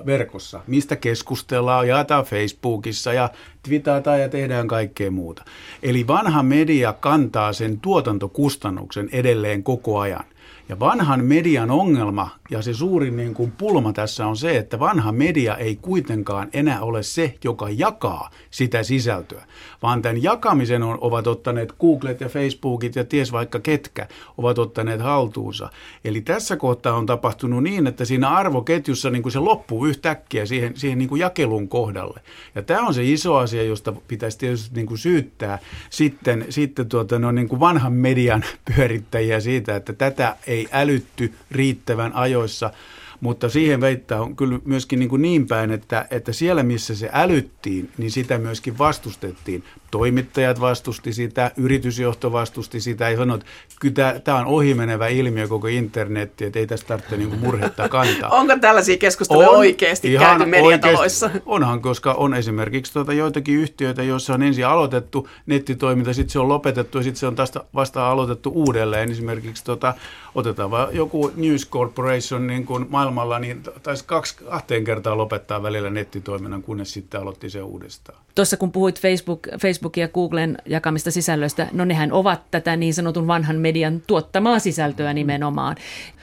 verkossa, 0.06 0.60
mistä 0.66 0.96
keskustellaan, 0.96 1.88
jaetaan 1.88 2.24
Facebookissa 2.24 3.12
ja 3.12 3.30
twitataan 3.62 4.20
ja 4.20 4.28
tehdään 4.28 4.68
kaikkea 4.68 5.10
muuta. 5.10 5.44
Eli 5.82 6.06
vanha 6.06 6.42
media 6.42 6.92
kantaa 6.92 7.52
sen 7.52 7.80
tuotantokustannuksen 7.80 9.08
edelleen 9.12 9.62
koko 9.62 9.98
ajan. 9.98 10.24
Ja 10.68 10.80
vanhan 10.80 11.24
median 11.24 11.70
ongelma 11.70 12.30
ja 12.50 12.62
se 12.62 12.74
suurin 12.74 13.16
niin 13.16 13.34
kuin 13.34 13.52
pulma 13.52 13.92
tässä 13.92 14.26
on 14.26 14.36
se, 14.36 14.56
että 14.56 14.78
vanha 14.78 15.12
media 15.12 15.56
ei 15.56 15.76
kuitenkaan 15.76 16.48
enää 16.52 16.82
ole 16.82 17.02
se, 17.02 17.34
joka 17.44 17.68
jakaa 17.70 18.30
sitä 18.50 18.82
sisältöä, 18.82 19.44
vaan 19.82 20.02
tämän 20.02 20.22
jakamisen 20.22 20.82
on, 20.82 20.98
ovat 21.00 21.26
ottaneet 21.26 21.72
Googlet 21.80 22.20
ja 22.20 22.28
Facebookit 22.28 22.96
ja 22.96 23.04
ties 23.04 23.32
vaikka 23.32 23.60
ketkä 23.60 24.08
ovat 24.38 24.58
ottaneet 24.58 25.00
haltuunsa. 25.00 25.70
Eli 26.04 26.20
tässä 26.20 26.56
kohtaa 26.56 26.96
on 26.96 27.06
tapahtunut 27.06 27.62
niin, 27.62 27.86
että 27.86 28.04
siinä 28.04 28.28
arvoketjussa 28.28 29.10
niin 29.10 29.22
kuin 29.22 29.32
se 29.32 29.38
loppuu 29.38 29.86
yhtäkkiä 29.86 30.46
siihen, 30.46 30.76
siihen 30.76 30.98
niin 30.98 31.08
kuin 31.08 31.20
jakelun 31.20 31.68
kohdalle. 31.68 32.20
Ja 32.54 32.62
tämä 32.62 32.86
on 32.86 32.94
se 32.94 33.04
iso 33.04 33.36
asia, 33.36 33.62
josta 33.62 33.92
pitäisi 34.08 34.38
tietysti 34.38 34.74
niin 34.74 34.86
kuin 34.86 34.98
syyttää 34.98 35.58
sitten, 35.90 36.46
sitten 36.48 36.88
tuota, 36.88 37.18
no, 37.18 37.32
niin 37.32 37.48
kuin 37.48 37.60
vanhan 37.60 37.92
median 37.92 38.44
pyörittäjiä 38.74 39.40
siitä, 39.40 39.76
että 39.76 39.92
tätä 39.92 40.36
ei 40.52 40.68
älytty 40.72 41.34
riittävän 41.50 42.12
ajoissa– 42.12 42.70
mutta 43.22 43.48
siihen 43.48 43.80
väittää 43.80 44.20
on 44.20 44.36
kyllä 44.36 44.58
myöskin 44.64 44.98
niin, 44.98 45.08
kuin 45.08 45.22
niin 45.22 45.46
päin, 45.46 45.70
että, 45.70 46.06
että 46.10 46.32
siellä 46.32 46.62
missä 46.62 46.94
se 46.94 47.10
älyttiin, 47.12 47.90
niin 47.98 48.10
sitä 48.10 48.38
myöskin 48.38 48.78
vastustettiin. 48.78 49.64
Toimittajat 49.92 50.60
vastusti 50.60 51.12
sitä, 51.12 51.50
yritysjohto 51.56 52.32
vastusti 52.32 52.80
sitä 52.80 53.10
ja 53.10 53.16
sanoi, 53.16 53.34
että 53.36 53.46
kyllä 53.80 54.20
tämä 54.24 54.38
on 54.38 54.46
ohimenevä 54.46 55.08
ilmiö 55.08 55.48
koko 55.48 55.66
internetti, 55.66 56.44
että 56.44 56.58
ei 56.58 56.66
tästä 56.66 56.88
tarvitse 56.88 57.16
niin 57.16 57.38
murhetta 57.38 57.88
kantaa. 57.88 58.30
Onko 58.40 58.58
tällaisia 58.60 58.96
keskusteluja 58.96 59.50
on, 59.50 59.56
oikeasti 59.56 60.18
käyty 60.18 60.44
mediataloissa? 60.44 61.26
Oikeasti, 61.26 61.48
onhan, 61.50 61.82
koska 61.82 62.12
on 62.12 62.34
esimerkiksi 62.34 62.92
tuota 62.92 63.12
joitakin 63.12 63.54
yhtiöitä, 63.54 64.02
joissa 64.02 64.34
on 64.34 64.42
ensin 64.42 64.66
aloitettu 64.66 65.28
nettitoiminta, 65.46 66.12
sitten 66.12 66.32
se 66.32 66.38
on 66.38 66.48
lopetettu 66.48 66.98
ja 66.98 67.04
sitten 67.04 67.20
se 67.20 67.26
on 67.26 67.34
taas 67.34 67.52
vasta 67.74 68.10
aloitettu 68.10 68.52
uudelleen. 68.54 69.10
Esimerkiksi 69.10 69.64
tuota, 69.64 69.94
otetaan 70.34 70.70
vaan 70.70 70.94
joku 70.96 71.32
News 71.36 71.68
Corporation 71.68 72.46
niin 72.46 72.66
kuin 72.66 72.86
maailmalla, 72.90 73.38
niin 73.38 73.62
taisi 73.82 74.04
kaksi, 74.04 74.36
kahteen 74.36 74.84
kertaa 74.84 75.16
lopettaa 75.16 75.62
välillä 75.62 75.90
nettitoiminnan, 75.90 76.62
kunnes 76.62 76.92
sitten 76.92 77.20
aloitti 77.20 77.50
se 77.50 77.62
uudestaan. 77.62 78.18
Tuossa 78.34 78.56
kun 78.56 78.72
puhuit 78.72 79.00
Facebook, 79.00 79.48
Facebookin 79.82 80.02
ja 80.02 80.08
Googlen 80.08 80.58
jakamista 80.66 81.10
sisällöistä, 81.10 81.68
no 81.72 81.84
nehän 81.84 82.12
ovat 82.12 82.50
tätä 82.50 82.76
niin 82.76 82.94
sanotun 82.94 83.26
vanhan 83.26 83.56
median 83.56 84.02
tuottamaa 84.06 84.58
sisältöä 84.58 85.12
nimenomaan. 85.12 85.76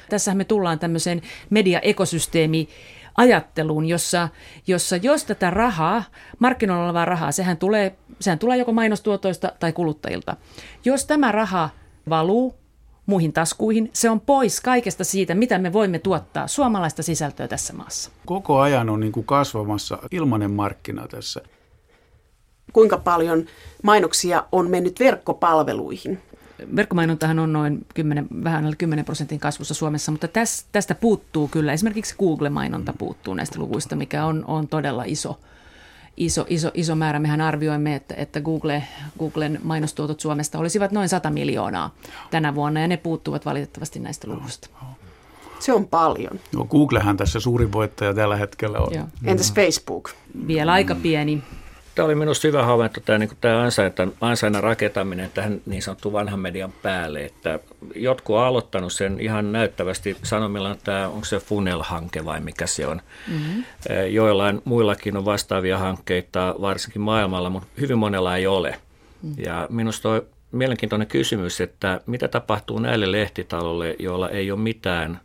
Tässähän 0.10 0.38
me 0.38 0.46
tullaan 0.46 0.80
tämmöiseen 0.80 1.22
mediaekosysteemi 1.50 2.70
ajatteluun, 3.18 3.86
jossa, 3.86 4.30
jossa 4.68 4.96
jos 4.96 5.26
tätä 5.26 5.50
rahaa, 5.50 6.04
markkinoilla 6.40 6.86
olevaa 6.86 7.06
rahaa, 7.06 7.32
sehän 7.32 7.58
tulee, 7.58 7.96
sehän 8.20 8.40
tulee 8.40 8.58
joko 8.58 8.72
mainostuotoista 8.72 9.52
tai 9.60 9.74
kuluttajilta. 9.74 10.38
Jos 10.86 11.06
tämä 11.06 11.32
raha 11.32 11.70
valuu 12.10 12.56
muihin 13.06 13.34
taskuihin. 13.34 13.90
Se 13.94 14.10
on 14.10 14.22
pois 14.22 14.62
kaikesta 14.62 15.04
siitä, 15.04 15.36
mitä 15.36 15.58
me 15.58 15.74
voimme 15.74 16.00
tuottaa 16.00 16.48
suomalaista 16.48 17.04
sisältöä 17.04 17.48
tässä 17.48 17.74
maassa. 17.74 18.12
Koko 18.26 18.60
ajan 18.60 18.90
on 18.90 19.00
niin 19.00 19.12
kuin 19.12 19.26
kasvamassa 19.26 19.98
ilmainen 20.12 20.52
markkina 20.52 21.08
tässä. 21.08 21.42
Kuinka 22.74 22.98
paljon 22.98 23.46
mainoksia 23.84 24.44
on 24.52 24.70
mennyt 24.70 25.00
verkkopalveluihin? 25.00 26.20
Verkkomainontahan 26.76 27.40
on 27.40 27.54
noin 27.54 27.86
10, 27.94 28.28
vähän 28.44 28.66
alle 28.66 28.76
10 28.76 29.06
prosentin 29.06 29.40
kasvussa 29.40 29.74
Suomessa, 29.74 30.12
mutta 30.12 30.28
tästä 30.72 30.96
puuttuu 30.96 31.48
kyllä. 31.48 31.74
Esimerkiksi 31.74 32.16
Google-mainonta 32.20 32.94
puuttuu 32.98 33.34
näistä 33.34 33.60
luvuista, 33.60 33.96
mikä 33.96 34.26
on, 34.26 34.46
on 34.48 34.68
todella 34.68 35.04
iso 35.08 35.40
iso, 36.20 36.46
iso, 36.50 36.72
iso 36.74 36.96
määrä. 36.96 37.20
Mehän 37.20 37.42
arvioimme, 37.42 37.96
että, 37.96 38.16
että 38.18 38.42
Google, 38.42 38.84
Googlen 39.20 39.60
mainostuotot 39.64 40.20
Suomesta 40.20 40.60
olisivat 40.60 40.92
noin 40.92 41.10
100 41.10 41.30
miljoonaa 41.30 41.96
tänä 42.32 42.56
vuonna, 42.56 42.80
ja 42.80 42.88
ne 42.88 42.98
puuttuvat 42.98 43.46
valitettavasti 43.46 44.00
näistä 44.00 44.28
luvuista. 44.28 44.70
Se 45.60 45.74
on 45.74 45.88
paljon. 45.88 46.40
No, 46.56 46.66
Googlehan 46.66 47.18
tässä 47.18 47.40
suurin 47.40 47.72
voittaja 47.72 48.14
tällä 48.14 48.36
hetkellä 48.36 48.80
on. 48.80 48.94
Joo. 48.94 49.06
Entäs 49.24 49.54
Facebook? 49.54 50.10
Vielä 50.48 50.72
aika 50.72 50.96
pieni. 50.96 51.44
Tämä 52.00 52.06
oli 52.06 52.16
minusta 52.16 52.48
hyvä 52.48 52.64
havainto, 52.64 53.00
tämä, 53.00 53.18
niin 53.20 53.30
tämä 53.42 53.68
ansainnan 54.22 54.64
rakentaminen 54.64 55.32
tähän 55.34 55.62
niin 55.66 55.82
sanottuun 55.82 56.14
vanhan 56.14 56.40
median 56.40 56.74
päälle. 56.82 57.26
Että 57.26 57.60
jotkut 57.96 58.36
on 58.36 58.44
aloittanut 58.44 58.94
sen 58.94 59.20
ihan 59.20 59.52
näyttävästi 59.52 60.18
sanomillaan, 60.24 60.76
että 60.76 61.08
onko 61.08 61.26
se 61.26 61.38
Funnel-hanke 61.38 62.26
vai 62.26 62.40
mikä 62.40 62.68
se 62.68 62.88
on. 62.88 63.02
Mm-hmm. 63.28 63.64
Joillain 64.10 64.62
muillakin 64.66 65.18
on 65.18 65.26
vastaavia 65.26 65.78
hankkeita, 65.78 66.56
varsinkin 66.62 67.02
maailmalla, 67.02 67.50
mutta 67.50 67.68
hyvin 67.82 67.98
monella 67.98 68.36
ei 68.36 68.48
ole. 68.48 68.70
Mm-hmm. 68.70 69.44
Ja 69.44 69.68
minusta 69.70 70.10
on 70.10 70.22
mielenkiintoinen 70.52 71.08
kysymys, 71.08 71.62
että 71.62 72.02
mitä 72.06 72.28
tapahtuu 72.28 72.80
näille 72.80 73.12
lehtitaloille, 73.12 73.96
joilla 74.00 74.30
ei 74.30 74.52
ole 74.52 74.60
mitään 74.60 75.20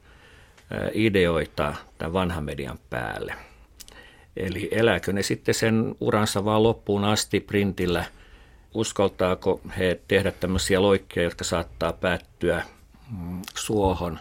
ideoita 0.92 1.74
tämän 1.98 2.12
vanhan 2.12 2.44
median 2.44 2.78
päälle. 2.90 3.34
Eli 4.36 4.68
elääkö 4.70 5.12
ne 5.12 5.22
sitten 5.22 5.54
sen 5.54 5.94
uransa 6.00 6.44
vaan 6.44 6.62
loppuun 6.62 7.04
asti 7.04 7.40
printillä? 7.40 8.04
Uskaltaako 8.74 9.60
he 9.78 10.00
tehdä 10.08 10.30
tämmöisiä 10.30 10.82
loikkia, 10.82 11.22
jotka 11.22 11.44
saattaa 11.44 11.92
päättyä 11.92 12.62
mm, 13.18 13.42
suohon? 13.54 14.18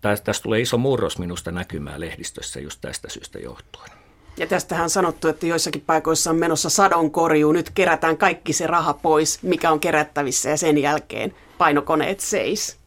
Tästä 0.00 0.32
tulee 0.42 0.60
iso 0.60 0.78
murros 0.78 1.18
minusta 1.18 1.50
näkymään 1.50 2.00
lehdistössä 2.00 2.60
just 2.60 2.80
tästä 2.80 3.08
syystä 3.10 3.38
johtuen. 3.38 3.90
Ja 4.36 4.46
tästähän 4.46 4.84
on 4.84 4.90
sanottu, 4.90 5.28
että 5.28 5.46
joissakin 5.46 5.82
paikoissa 5.86 6.30
on 6.30 6.36
menossa 6.36 6.70
sadonkorjuu. 6.70 7.52
Nyt 7.52 7.70
kerätään 7.70 8.16
kaikki 8.16 8.52
se 8.52 8.66
raha 8.66 8.94
pois, 8.94 9.42
mikä 9.42 9.70
on 9.70 9.80
kerättävissä 9.80 10.50
ja 10.50 10.56
sen 10.56 10.78
jälkeen 10.78 11.34
painokoneet 11.58 12.20
seis. 12.20 12.77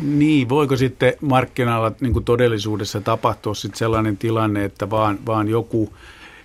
Niin, 0.00 0.48
voiko 0.48 0.76
sitten 0.76 1.14
markkinoilla 1.20 1.92
niin 2.00 2.24
todellisuudessa 2.24 3.00
tapahtua 3.00 3.54
sitten 3.54 3.78
sellainen 3.78 4.16
tilanne, 4.16 4.64
että 4.64 4.90
vaan, 4.90 5.18
vaan 5.26 5.48
joku 5.48 5.92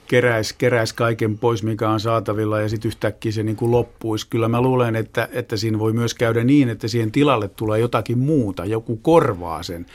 keräisi, 0.08 0.56
keräisi 0.58 0.96
kaiken 0.96 1.38
pois, 1.38 1.64
mikä 1.64 1.90
on 1.90 2.00
saatavilla 2.00 2.62
ja 2.62 2.70
sitten 2.70 2.90
yhtäkkiä 2.90 3.32
se 3.32 3.44
niin 3.44 3.56
kuin 3.56 3.72
loppuisi. 3.72 4.28
Kyllä 4.30 4.48
mä 4.48 4.62
luulen, 4.62 4.96
että, 4.96 5.30
että 5.32 5.58
siinä 5.58 5.80
voi 5.80 5.94
myös 5.94 6.14
käydä 6.14 6.44
niin, 6.44 6.70
että 6.70 6.88
siihen 6.88 7.12
tilalle 7.12 7.48
tulee 7.48 7.80
jotakin 7.80 8.20
muuta, 8.20 8.66
joku 8.66 8.98
korvaa 8.98 9.64
sen 9.64 9.86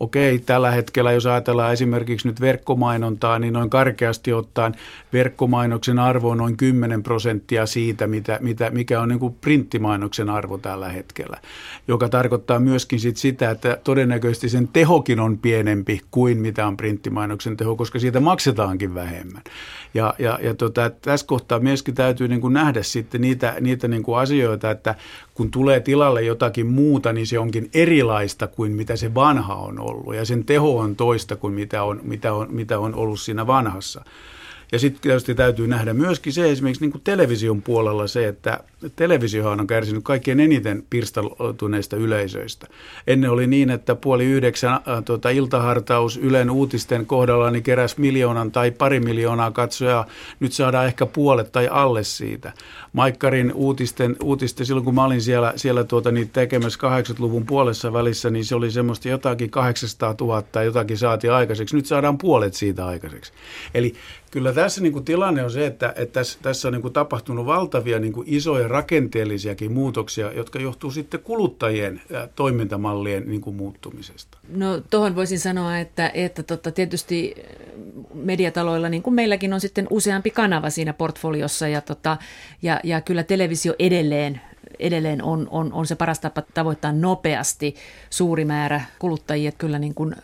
okei, 0.00 0.38
tällä 0.38 0.70
hetkellä 0.70 1.12
jos 1.12 1.26
ajatellaan 1.26 1.72
esimerkiksi 1.72 2.28
nyt 2.28 2.40
verkkomainontaa, 2.40 3.38
niin 3.38 3.52
noin 3.52 3.70
karkeasti 3.70 4.32
ottaen 4.32 4.74
verkkomainoksen 5.12 5.98
arvo 5.98 6.30
on 6.30 6.38
noin 6.38 6.56
10 6.56 7.02
prosenttia 7.02 7.66
siitä, 7.66 8.06
mitä, 8.06 8.38
mitä, 8.42 8.70
mikä 8.70 9.00
on 9.00 9.08
niin 9.08 9.18
kuin 9.18 9.34
printtimainoksen 9.34 10.30
arvo 10.30 10.58
tällä 10.58 10.88
hetkellä, 10.88 11.40
joka 11.88 12.08
tarkoittaa 12.08 12.60
myöskin 12.60 13.00
sit 13.00 13.16
sitä, 13.16 13.50
että 13.50 13.78
todennäköisesti 13.84 14.48
sen 14.48 14.68
tehokin 14.68 15.20
on 15.20 15.38
pienempi 15.38 16.00
kuin 16.10 16.38
mitä 16.38 16.66
on 16.66 16.76
printtimainoksen 16.76 17.56
teho, 17.56 17.76
koska 17.76 17.98
siitä 17.98 18.20
maksetaankin 18.20 18.94
vähemmän. 18.94 19.42
Ja, 19.94 20.14
ja, 20.18 20.38
ja 20.42 20.54
tota, 20.54 20.90
tässä 20.90 21.26
kohtaa 21.26 21.60
myöskin 21.60 21.94
täytyy 21.94 22.28
niin 22.28 22.40
kuin 22.40 22.54
nähdä 22.54 22.82
sitten 22.82 23.20
niitä, 23.20 23.54
niitä 23.60 23.88
niin 23.88 24.02
kuin 24.02 24.18
asioita, 24.18 24.70
että 24.70 24.94
kun 25.36 25.50
tulee 25.50 25.80
tilalle 25.80 26.22
jotakin 26.22 26.66
muuta, 26.66 27.12
niin 27.12 27.26
se 27.26 27.38
onkin 27.38 27.70
erilaista 27.74 28.46
kuin 28.46 28.72
mitä 28.72 28.96
se 28.96 29.14
vanha 29.14 29.54
on 29.54 29.80
ollut. 29.80 30.14
Ja 30.14 30.24
sen 30.24 30.44
teho 30.44 30.78
on 30.78 30.96
toista 30.96 31.36
kuin 31.36 31.52
mitä 31.54 31.82
on, 31.82 32.00
mitä 32.02 32.32
on, 32.32 32.46
mitä 32.50 32.78
on 32.78 32.94
ollut 32.94 33.20
siinä 33.20 33.46
vanhassa. 33.46 34.04
Ja 34.72 34.78
sitten 34.78 35.00
tietysti 35.00 35.34
täytyy 35.34 35.68
nähdä 35.68 35.94
myöskin 35.94 36.32
se 36.32 36.50
esimerkiksi 36.50 36.82
niin 36.82 36.92
kuin 36.92 37.02
television 37.04 37.62
puolella 37.62 38.06
se, 38.06 38.28
että 38.28 38.60
televisiohan 38.96 39.60
on 39.60 39.66
kärsinyt 39.66 40.04
kaikkein 40.04 40.40
eniten 40.40 40.84
pirstaloituneista 40.90 41.96
yleisöistä. 41.96 42.66
Ennen 43.06 43.30
oli 43.30 43.46
niin, 43.46 43.70
että 43.70 43.94
puoli 43.94 44.24
yhdeksän 44.24 44.72
äh, 44.72 44.82
tuota, 45.04 45.30
iltahartaus 45.30 46.16
Ylen 46.16 46.50
uutisten 46.50 47.06
kohdalla 47.06 47.50
niin 47.50 47.62
keräs 47.62 47.98
miljoonan 47.98 48.52
tai 48.52 48.70
pari 48.70 49.00
miljoonaa 49.00 49.50
katsojaa. 49.50 50.06
Nyt 50.40 50.52
saadaan 50.52 50.86
ehkä 50.86 51.06
puolet 51.06 51.52
tai 51.52 51.68
alle 51.68 52.04
siitä. 52.04 52.52
Maikkarin 52.92 53.52
uutisten, 53.52 54.16
uutisten 54.22 54.66
silloin 54.66 54.84
kun 54.84 54.94
mä 54.94 55.04
olin 55.04 55.22
siellä, 55.22 55.52
siellä 55.56 55.84
tuota, 55.84 56.12
niin 56.12 56.30
tekemässä 56.30 56.78
80-luvun 57.02 57.46
puolessa 57.46 57.92
välissä, 57.92 58.30
niin 58.30 58.44
se 58.44 58.54
oli 58.54 58.70
semmoista 58.70 59.08
jotakin 59.08 59.50
800 59.50 60.14
000 60.20 60.62
jotakin 60.62 60.98
saatiin 60.98 61.32
aikaiseksi. 61.32 61.76
Nyt 61.76 61.86
saadaan 61.86 62.18
puolet 62.18 62.54
siitä 62.54 62.86
aikaiseksi. 62.86 63.32
Eli 63.74 63.94
kyllä 64.30 64.52
tässä 64.52 64.80
niin 64.80 64.92
kuin 64.92 65.04
tilanne 65.04 65.44
on 65.44 65.50
se, 65.50 65.66
että, 65.66 65.92
että 65.96 66.12
tässä, 66.12 66.38
tässä 66.42 66.68
on 66.68 66.72
niin 66.72 66.82
kuin 66.82 66.92
tapahtunut 66.92 67.46
valtavia 67.46 67.98
niin 67.98 68.12
kuin 68.12 68.26
isoja 68.30 68.68
rakenteellisiakin 68.68 69.72
muutoksia, 69.72 70.32
jotka 70.32 70.58
johtuu 70.58 70.90
sitten 70.90 71.20
kuluttajien 71.20 72.02
toimintamallien 72.36 73.28
niin 73.28 73.40
kuin 73.40 73.56
muuttumisesta. 73.56 74.38
No 74.48 74.80
tuohon 74.90 75.16
voisin 75.16 75.38
sanoa, 75.38 75.78
että, 75.78 76.10
että 76.14 76.42
tota, 76.42 76.72
tietysti 76.72 77.34
mediataloilla, 78.14 78.88
niin 78.88 79.02
kuin 79.02 79.14
meilläkin 79.14 79.52
on 79.52 79.60
sitten 79.60 79.86
useampi 79.90 80.30
kanava 80.30 80.70
siinä 80.70 80.92
portfoliossa 80.92 81.68
ja, 81.68 81.80
tota, 81.80 82.16
ja, 82.62 82.80
ja 82.84 83.00
kyllä 83.00 83.22
televisio 83.22 83.74
edelleen 83.78 84.40
edelleen 84.78 85.22
on, 85.22 85.48
on, 85.50 85.72
on 85.72 85.86
se 85.86 85.94
paras 85.94 86.20
tapa 86.20 86.42
tavoittaa 86.54 86.92
nopeasti 86.92 87.74
suuri 88.10 88.44
määrä 88.44 88.80
kuluttajia. 88.98 89.48
Että 89.48 89.58
kyllä 89.58 89.78
niin 89.78 89.94
kuin 89.94 90.14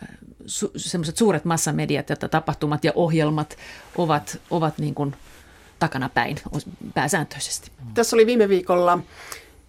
su, 0.45 0.71
semmoiset 0.75 1.17
suuret 1.17 1.45
massamediat 1.45 2.09
ja 2.09 2.15
tapahtumat 2.15 2.83
ja 2.83 2.91
ohjelmat 2.95 3.57
ovat, 3.97 4.37
ovat 4.51 4.77
niin 4.77 4.95
kuin 4.95 5.15
takanapäin 5.79 6.37
pääsääntöisesti. 6.93 7.71
Tässä 7.93 8.15
oli 8.15 8.25
viime 8.25 8.49
viikolla 8.49 8.99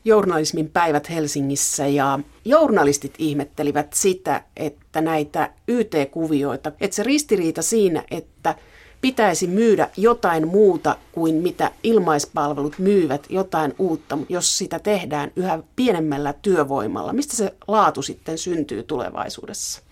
journalismin 0.04 0.70
päivät 0.70 1.10
Helsingissä 1.10 1.86
ja 1.86 2.18
journalistit 2.44 3.14
ihmettelivät 3.18 3.92
sitä, 3.92 4.44
että 4.56 5.00
näitä 5.00 5.50
YT-kuvioita, 5.68 6.72
että 6.80 6.94
se 6.94 7.02
ristiriita 7.02 7.62
siinä, 7.62 8.04
että 8.10 8.54
pitäisi 9.00 9.46
myydä 9.46 9.88
jotain 9.96 10.48
muuta 10.48 10.96
kuin 11.12 11.34
mitä 11.34 11.70
ilmaispalvelut 11.82 12.78
myyvät, 12.78 13.26
jotain 13.28 13.74
uutta, 13.78 14.18
jos 14.28 14.58
sitä 14.58 14.78
tehdään 14.78 15.32
yhä 15.36 15.58
pienemmällä 15.76 16.32
työvoimalla. 16.32 17.12
Mistä 17.12 17.36
se 17.36 17.54
laatu 17.68 18.02
sitten 18.02 18.38
syntyy 18.38 18.82
tulevaisuudessa? 18.82 19.82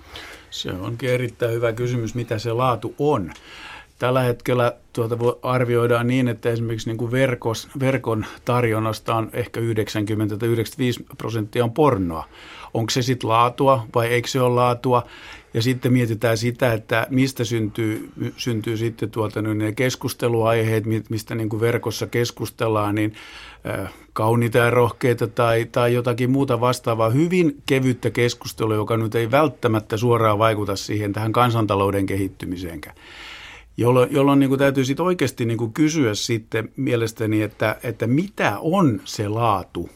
Se 0.52 0.70
onkin 0.72 1.10
erittäin 1.10 1.52
hyvä 1.52 1.72
kysymys, 1.72 2.14
mitä 2.14 2.38
se 2.38 2.52
laatu 2.52 2.94
on. 2.98 3.32
Tällä 3.98 4.22
hetkellä 4.22 4.72
tuota 4.92 5.16
arvioidaan 5.42 6.06
niin, 6.06 6.28
että 6.28 6.50
esimerkiksi 6.50 6.88
niin 6.90 6.96
kuin 6.96 7.10
verkos, 7.10 7.68
verkon 7.80 8.26
tarjonnasta 8.44 9.14
on 9.14 9.30
ehkä 9.32 9.60
90-95 9.60 9.64
prosenttia 11.18 11.64
on 11.64 11.72
pornoa. 11.72 12.28
Onko 12.74 12.90
se 12.90 13.02
sitten 13.02 13.30
laatua 13.30 13.86
vai 13.94 14.06
eikö 14.06 14.28
se 14.28 14.40
ole 14.40 14.54
laatua? 14.54 15.06
Ja 15.54 15.62
sitten 15.62 15.92
mietitään 15.92 16.38
sitä, 16.38 16.72
että 16.72 17.06
mistä 17.10 17.44
syntyy, 17.44 18.10
syntyy 18.36 18.76
sitten 18.76 19.10
tuota, 19.10 19.42
ne 19.42 19.72
keskusteluaiheet, 19.72 20.84
mistä 21.08 21.34
niin 21.34 21.48
kuin 21.48 21.60
verkossa 21.60 22.06
keskustellaan, 22.06 22.94
niin 22.94 23.14
äh, 23.66 23.92
kauniita 24.12 24.58
ja 24.58 24.70
rohkeita 24.70 25.26
tai, 25.26 25.64
tai 25.72 25.94
jotakin 25.94 26.30
muuta 26.30 26.60
vastaavaa. 26.60 27.10
Hyvin 27.10 27.62
kevyttä 27.66 28.10
keskustelua, 28.10 28.74
joka 28.74 28.96
nyt 28.96 29.14
ei 29.14 29.30
välttämättä 29.30 29.96
suoraan 29.96 30.38
vaikuta 30.38 30.76
siihen 30.76 31.12
tähän 31.12 31.32
kansantalouden 31.32 32.06
kehittymiseenkään 32.06 32.96
jolloin, 33.76 34.12
jolloin 34.12 34.38
niin 34.38 34.48
kuin 34.48 34.58
täytyy 34.58 34.84
sitten 34.84 35.06
oikeasti 35.06 35.44
niin 35.44 35.58
kuin 35.58 35.72
kysyä 35.72 36.14
sitten 36.14 36.72
mielestäni, 36.76 37.42
että, 37.42 37.76
että 37.82 38.06
mitä 38.06 38.56
on 38.60 39.00
se 39.04 39.28
laatu. 39.28 39.90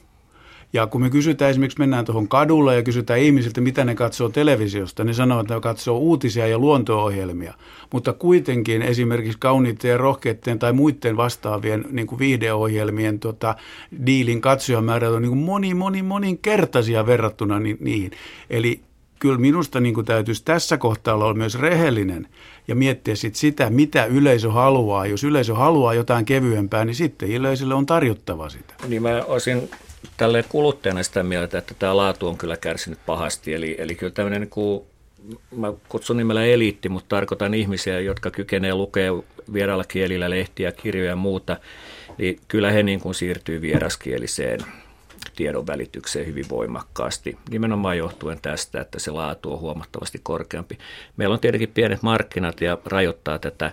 Ja 0.72 0.86
kun 0.86 1.00
me 1.00 1.10
kysytään 1.10 1.50
esimerkiksi, 1.50 1.78
mennään 1.78 2.04
tuohon 2.04 2.28
kadulle 2.28 2.76
ja 2.76 2.82
kysytään 2.82 3.20
ihmisiltä, 3.20 3.60
mitä 3.60 3.84
ne 3.84 3.94
katsoo 3.94 4.28
televisiosta, 4.28 5.04
niin 5.04 5.14
sanoo, 5.14 5.40
että 5.40 5.54
ne 5.54 5.60
katsoo 5.60 5.98
uutisia 5.98 6.46
ja 6.46 6.58
luonto-ohjelmia. 6.58 7.54
Mutta 7.92 8.12
kuitenkin 8.12 8.82
esimerkiksi 8.82 9.38
kauniitten 9.38 9.90
ja 9.90 9.96
rohkeiden 9.96 10.58
tai 10.58 10.72
muiden 10.72 11.16
vastaavien 11.16 11.84
niin 11.90 12.06
kuin 12.06 12.18
viihdeohjelmien 12.18 13.18
tota, 13.18 13.54
diilin 14.06 14.40
katsojamäärät 14.40 15.10
on 15.10 15.22
niin 15.22 15.30
kuin 15.30 15.44
moni, 15.44 15.74
moni, 15.74 16.02
moninkertaisia 16.02 17.06
verrattuna 17.06 17.60
ni- 17.60 17.76
niihin. 17.80 18.10
Eli 18.50 18.80
kyllä 19.18 19.38
minusta 19.38 19.80
niin 19.80 19.94
kuin 19.94 20.06
täytyisi 20.06 20.44
tässä 20.44 20.78
kohtaa 20.78 21.14
olla 21.14 21.34
myös 21.34 21.58
rehellinen 21.58 22.28
ja 22.68 22.74
miettiä 22.74 23.16
sit 23.16 23.34
sitä, 23.34 23.70
mitä 23.70 24.04
yleisö 24.04 24.52
haluaa. 24.52 25.06
Jos 25.06 25.24
yleisö 25.24 25.54
haluaa 25.54 25.94
jotain 25.94 26.24
kevyempää, 26.24 26.84
niin 26.84 26.94
sitten 26.94 27.30
yleisölle 27.30 27.74
on 27.74 27.86
tarjottava 27.86 28.48
sitä. 28.48 28.74
Niin 28.88 29.02
mä 29.02 29.22
olisin 29.26 29.70
tälle 30.16 30.44
kuluttajana 30.48 31.02
sitä 31.02 31.22
mieltä, 31.22 31.58
että 31.58 31.74
tämä 31.78 31.96
laatu 31.96 32.28
on 32.28 32.38
kyllä 32.38 32.56
kärsinyt 32.56 32.98
pahasti. 33.06 33.54
Eli, 33.54 33.76
eli 33.78 33.94
kyllä 33.94 34.12
tämmöinen 34.12 34.40
niin 34.40 34.50
kuin, 34.50 34.84
mä 35.56 35.72
kutsun 35.88 36.16
nimellä 36.16 36.44
eliitti, 36.44 36.88
mutta 36.88 37.08
tarkoitan 37.08 37.54
ihmisiä, 37.54 38.00
jotka 38.00 38.30
kykenee 38.30 38.74
lukea 38.74 39.12
vieraalla 39.52 39.84
kielillä 39.84 40.30
lehtiä, 40.30 40.72
kirjoja 40.72 41.10
ja 41.10 41.16
muuta, 41.16 41.56
niin 42.18 42.40
kyllä 42.48 42.70
he 42.70 42.82
niin 42.82 43.00
kuin 43.00 43.14
siirtyy 43.14 43.60
vieraskieliseen 43.60 44.60
tiedon 45.36 45.66
välitykseen 45.66 46.26
hyvin 46.26 46.48
voimakkaasti, 46.48 47.38
nimenomaan 47.50 47.98
johtuen 47.98 48.38
tästä, 48.42 48.80
että 48.80 48.98
se 48.98 49.10
laatu 49.10 49.52
on 49.52 49.60
huomattavasti 49.60 50.20
korkeampi. 50.22 50.78
Meillä 51.16 51.32
on 51.32 51.40
tietenkin 51.40 51.68
pienet 51.74 52.02
markkinat 52.02 52.60
ja 52.60 52.78
rajoittaa 52.84 53.38
tätä, 53.38 53.72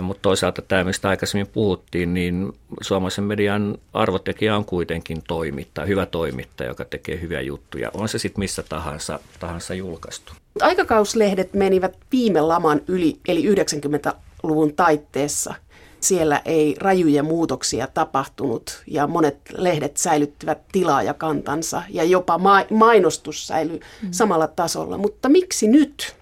mutta 0.00 0.22
toisaalta 0.22 0.62
tämä, 0.62 0.84
mistä 0.84 1.08
aikaisemmin 1.08 1.46
puhuttiin, 1.46 2.14
niin 2.14 2.52
suomalaisen 2.80 3.24
median 3.24 3.78
arvotekijä 3.92 4.56
on 4.56 4.64
kuitenkin 4.64 5.22
toimittaja, 5.28 5.86
hyvä 5.86 6.06
toimittaja, 6.06 6.70
joka 6.70 6.84
tekee 6.84 7.20
hyviä 7.20 7.40
juttuja. 7.40 7.90
On 7.94 8.08
se 8.08 8.18
sitten 8.18 8.40
missä 8.40 8.62
tahansa, 8.68 9.18
tahansa 9.40 9.74
julkaistu. 9.74 10.32
Aikakauslehdet 10.60 11.54
menivät 11.54 11.96
viime 12.12 12.40
laman 12.40 12.80
yli, 12.88 13.16
eli 13.28 13.54
90-luvun 13.54 14.74
taitteessa– 14.74 15.54
siellä 16.04 16.42
ei 16.44 16.76
rajuja 16.78 17.22
muutoksia 17.22 17.86
tapahtunut 17.86 18.82
ja 18.86 19.06
monet 19.06 19.36
lehdet 19.56 19.96
säilyttivät 19.96 20.58
tilaa 20.72 21.02
ja 21.02 21.14
kantansa 21.14 21.82
ja 21.88 22.04
jopa 22.04 22.40
mainostus 22.70 23.46
säilyi 23.46 23.80
mm. 24.02 24.08
samalla 24.10 24.46
tasolla. 24.48 24.98
Mutta 24.98 25.28
miksi 25.28 25.68
nyt 25.68 26.16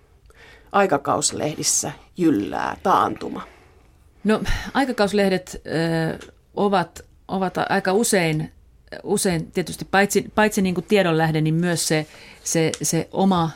aikakauslehdissä 0.72 1.92
jyllää 2.16 2.76
taantuma? 2.82 3.42
No 4.24 4.42
aikakauslehdet 4.74 5.62
ö, 5.66 6.28
ovat, 6.54 7.04
ovat 7.28 7.54
aika 7.68 7.92
usein, 7.92 8.52
usein 9.02 9.52
tietysti 9.52 9.84
paitsi, 9.84 10.32
paitsi 10.34 10.62
niin 10.62 10.74
kuin 10.74 10.86
tiedonlähde, 10.88 11.40
niin 11.40 11.54
myös 11.54 11.88
se, 11.88 12.06
se, 12.44 12.72
se 12.82 13.08
oma 13.12 13.50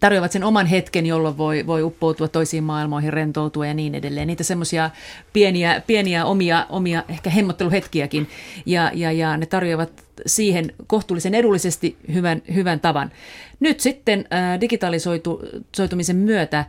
tarjoavat 0.00 0.32
sen 0.32 0.44
oman 0.44 0.66
hetken, 0.66 1.06
jolloin 1.06 1.38
voi, 1.38 1.66
voi 1.66 1.82
uppoutua 1.82 2.28
toisiin 2.28 2.64
maailmoihin, 2.64 3.12
rentoutua 3.12 3.66
ja 3.66 3.74
niin 3.74 3.94
edelleen. 3.94 4.26
Niitä 4.26 4.44
semmoisia 4.44 4.90
pieniä, 5.32 5.82
pieniä 5.86 6.24
omia, 6.24 6.66
omia 6.68 7.04
ehkä 7.08 7.30
hemmotteluhetkiäkin 7.30 8.28
ja, 8.66 8.90
ja, 8.94 9.12
ja 9.12 9.36
ne 9.36 9.46
tarjoavat 9.46 10.04
siihen 10.26 10.72
kohtuullisen 10.86 11.34
edullisesti 11.34 11.96
hyvän, 12.14 12.42
hyvän 12.54 12.80
tavan. 12.80 13.12
Nyt 13.60 13.80
sitten 13.80 14.24
äh, 14.32 14.60
digitalisoitumisen 14.60 16.16
myötä 16.16 16.58
äh, 16.58 16.66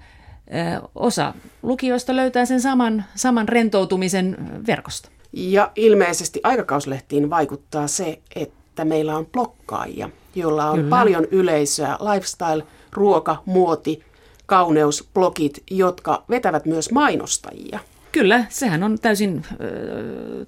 osa 0.95 1.33
lukijoista 1.63 2.15
löytää 2.15 2.45
sen 2.45 2.61
saman, 2.61 3.05
saman 3.15 3.49
rentoutumisen 3.49 4.37
verkosta. 4.67 5.09
Ja 5.33 5.71
ilmeisesti 5.75 6.39
aikakauslehtiin 6.43 7.29
vaikuttaa 7.29 7.87
se, 7.87 8.19
että 8.35 8.85
meillä 8.85 9.17
on 9.17 9.25
blokkaajia, 9.25 10.09
joilla 10.35 10.69
on 10.69 10.75
Kyllä. 10.75 10.89
paljon 10.89 11.27
yleisöä, 11.31 11.97
lifestyle, 12.13 12.63
ruoka, 12.93 13.43
muoti, 13.45 14.03
kauneus, 14.45 15.09
blogit, 15.13 15.63
jotka 15.71 16.23
vetävät 16.29 16.65
myös 16.65 16.91
mainostajia. 16.91 17.79
Kyllä, 18.11 18.45
sehän 18.49 18.83
on 18.83 18.99
täysin, 18.99 19.45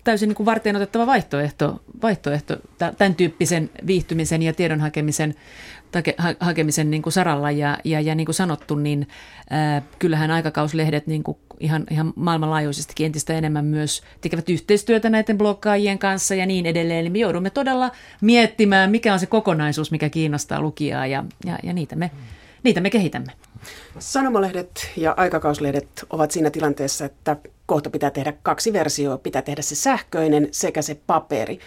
täysin 0.03 0.27
niin 0.27 0.35
kuin 0.35 0.45
varten 0.45 0.75
otettava 0.75 1.05
vaihtoehto, 1.05 1.81
vaihtoehto 2.01 2.57
tämän 2.97 3.15
tyyppisen 3.15 3.69
viihtymisen 3.87 4.41
ja 4.41 4.53
tiedon 4.53 4.79
hakemisen, 4.79 5.35
hakemisen 6.39 6.91
niin 6.91 7.01
kuin 7.01 7.13
saralla. 7.13 7.51
Ja, 7.51 7.77
ja, 7.83 8.01
ja 8.01 8.15
niin 8.15 8.25
kuin 8.25 8.35
sanottu, 8.35 8.75
niin 8.75 9.07
ää, 9.49 9.81
kyllähän 9.99 10.31
aikakauslehdet 10.31 11.07
niin 11.07 11.23
kuin 11.23 11.37
ihan, 11.59 11.83
ihan 11.91 12.13
maailmanlaajuisestikin 12.15 13.05
entistä 13.05 13.33
enemmän 13.33 13.65
myös 13.65 14.01
tekevät 14.21 14.49
yhteistyötä 14.49 15.09
näiden 15.09 15.37
blokkaajien 15.37 15.99
kanssa 15.99 16.35
ja 16.35 16.45
niin 16.45 16.65
edelleen. 16.65 16.99
Eli 16.99 17.09
me 17.09 17.19
joudumme 17.19 17.49
todella 17.49 17.91
miettimään, 18.21 18.91
mikä 18.91 19.13
on 19.13 19.19
se 19.19 19.25
kokonaisuus, 19.25 19.91
mikä 19.91 20.09
kiinnostaa 20.09 20.61
lukijaa 20.61 21.07
ja, 21.07 21.23
ja, 21.45 21.59
ja 21.63 21.73
niitä, 21.73 21.95
me, 21.95 22.11
niitä 22.63 22.81
me 22.81 22.89
kehitämme. 22.89 23.31
Sanomalehdet 23.99 24.91
ja 24.97 25.13
aikakauslehdet 25.17 26.05
ovat 26.09 26.31
siinä 26.31 26.49
tilanteessa, 26.49 27.05
että 27.05 27.37
kohta 27.65 27.89
pitää 27.89 28.09
tehdä 28.09 28.33
kaksi 28.43 28.73
versioa. 28.73 29.17
Pitää 29.17 29.41
tehdä 29.41 29.61
se 29.61 29.75
sähköinen 29.75 30.47
sekä 30.51 30.81
se 30.81 30.97
paperi. 31.07 31.59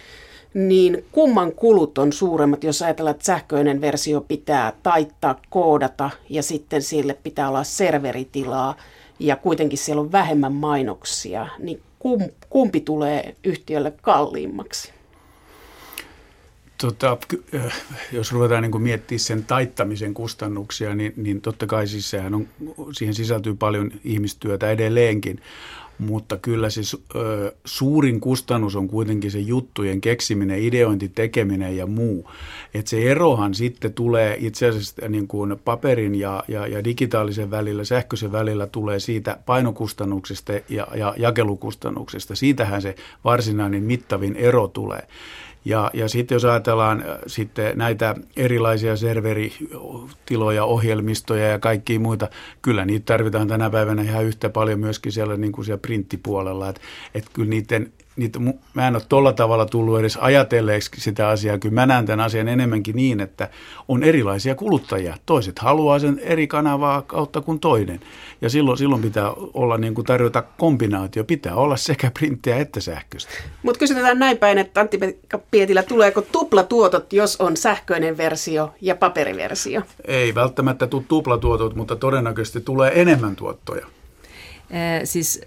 Niin 0.55 1.05
kumman 1.13 1.53
kulut 1.53 1.99
on 1.99 2.13
suuremmat, 2.13 2.65
jos 2.65 2.83
ajatellaan, 2.83 3.15
että 3.15 3.25
sähköinen 3.25 3.81
versio 3.81 4.21
pitää 4.21 4.73
taittaa, 4.83 5.41
koodata 5.51 6.11
ja 6.31 6.43
sitten 6.43 6.83
sille 6.83 7.15
pitää 7.23 7.49
olla 7.49 7.65
serveritilaa 7.65 8.77
ja 9.19 9.37
kuitenkin 9.37 9.79
siellä 9.79 10.01
on 10.01 10.13
vähemmän 10.13 10.53
mainoksia, 10.53 11.47
niin 11.59 11.81
kumpi 12.51 12.81
tulee 12.81 13.35
yhtiölle 13.45 13.93
kalliimmaksi? 14.03 14.93
Tota, 16.81 17.19
äh, 17.55 17.83
jos 18.13 18.33
ruvetaan 18.33 18.63
niin 18.63 18.83
miettimään 18.83 19.21
sen 19.21 19.45
taittamisen 19.45 20.15
kustannuksia, 20.15 20.95
niin, 20.95 21.13
niin 21.17 21.41
totta 21.41 21.67
kai 21.67 21.87
siis 21.87 22.11
sehän 22.11 22.35
on, 22.35 22.49
siihen 22.93 23.15
sisältyy 23.15 23.55
paljon 23.55 23.91
ihmistyötä 24.05 24.71
edelleenkin. 24.71 25.41
Mutta 25.99 26.37
kyllä 26.37 26.71
siis 26.71 26.97
ö, 27.15 27.53
suurin 27.65 28.21
kustannus 28.21 28.77
on 28.77 28.89
kuitenkin 28.89 29.31
se 29.31 29.39
juttujen 29.39 30.01
keksiminen, 30.01 30.63
ideointi, 30.63 31.09
tekeminen 31.09 31.77
ja 31.77 31.87
muu. 31.87 32.31
Et 32.75 32.87
se 32.87 33.11
erohan 33.11 33.55
sitten 33.55 33.93
tulee 33.93 34.37
itse 34.41 34.69
asiassa 34.69 35.09
niin 35.09 35.29
kuin 35.29 35.57
paperin 35.65 36.15
ja, 36.15 36.45
ja, 36.49 36.67
ja 36.67 36.85
digitaalisen 36.85 37.51
välillä, 37.51 37.85
sähköisen 37.85 38.33
välillä 38.33 38.67
tulee 38.67 39.01
siitä 39.01 39.39
painokustannuksesta 39.47 40.53
ja, 40.69 40.87
ja 40.95 41.15
jakelukustannuksesta. 41.17 42.35
Siitähän 42.35 42.83
se 42.83 42.95
varsinainen 43.25 43.83
mittavin 43.83 44.37
ero 44.37 44.69
tulee. 44.69 45.07
Ja, 45.67 45.91
ja 45.95 46.09
sitten 46.09 46.35
jos 46.35 46.45
ajatellaan 46.45 47.01
äh, 47.01 47.19
sitten 47.27 47.79
näitä 47.79 48.15
erilaisia 48.37 48.97
serveritiloja, 48.97 50.65
ohjelmistoja 50.65 51.47
ja 51.47 51.59
kaikkia 51.59 52.01
muita, 52.01 52.29
kyllä 52.63 52.85
niitä 52.85 53.05
tarvitaan 53.07 53.49
tänä 53.49 53.71
päivänä 53.71 54.03
ihan 54.03 54.25
yhtä 54.25 54.51
paljon 54.51 54.81
myöskin 54.81 55.13
siellä, 55.13 55.37
niin 55.37 55.53
kuin 55.53 55.65
siellä 55.65 55.81
printtipuolella. 55.81 56.69
Että 56.69 56.81
et 57.15 57.25
kyllä 57.33 57.51
niiden 57.51 57.93
niitä, 58.17 58.39
mä 58.75 58.89
en 58.89 58.97
ole 58.97 59.03
tuolla 59.09 59.33
tavalla 59.33 59.67
tullut 59.67 60.01
edes 60.01 60.17
ajatelleeksi 60.17 60.91
sitä 60.97 61.29
asiaa. 61.29 61.59
Kyllä 61.59 61.75
mä 61.75 61.87
näen 61.87 62.07
tämän 62.07 62.27
asian 62.27 62.49
enemmänkin 62.49 62.97
niin, 62.97 63.21
että 63.21 63.49
on 63.89 64.03
erilaisia 64.03 64.55
kuluttajia. 64.55 65.17
Toiset 65.27 65.59
haluaa 65.59 65.99
sen 65.99 66.19
eri 66.19 66.47
kanavaa 66.47 67.03
kautta 67.03 67.41
kuin 67.41 67.61
toinen. 67.61 68.01
Ja 68.41 68.51
silloin, 68.51 68.79
silloin 68.79 69.03
pitää 69.03 69.33
olla 69.55 69.79
niin 69.79 69.95
kuin 69.95 70.05
tarjota 70.05 70.43
kombinaatio. 70.43 71.25
Pitää 71.25 71.55
olla 71.55 71.77
sekä 71.77 72.11
printtiä 72.11 72.57
että 72.57 72.81
sähköistä. 72.81 73.33
Mutta 73.63 73.79
kysytään 73.79 74.19
näin 74.19 74.39
päin, 74.39 74.59
että 74.59 74.81
Antti 74.81 75.01
Pietilä, 75.51 75.83
tuleeko 75.83 76.23
tuplatuotot, 76.23 77.13
jos 77.13 77.37
on 77.41 77.57
sähköinen 77.57 78.17
versio 78.17 78.75
ja 78.81 78.97
paperiversio? 78.97 79.83
Ei 80.05 80.35
välttämättä 80.35 80.87
tule 80.87 81.05
tuplatuotot, 81.09 81.75
mutta 81.75 81.97
todennäköisesti 81.97 82.61
tulee 82.61 83.01
enemmän 83.01 83.37
tuottoja. 83.37 83.87
Äh, 83.87 85.01
siis 85.05 85.41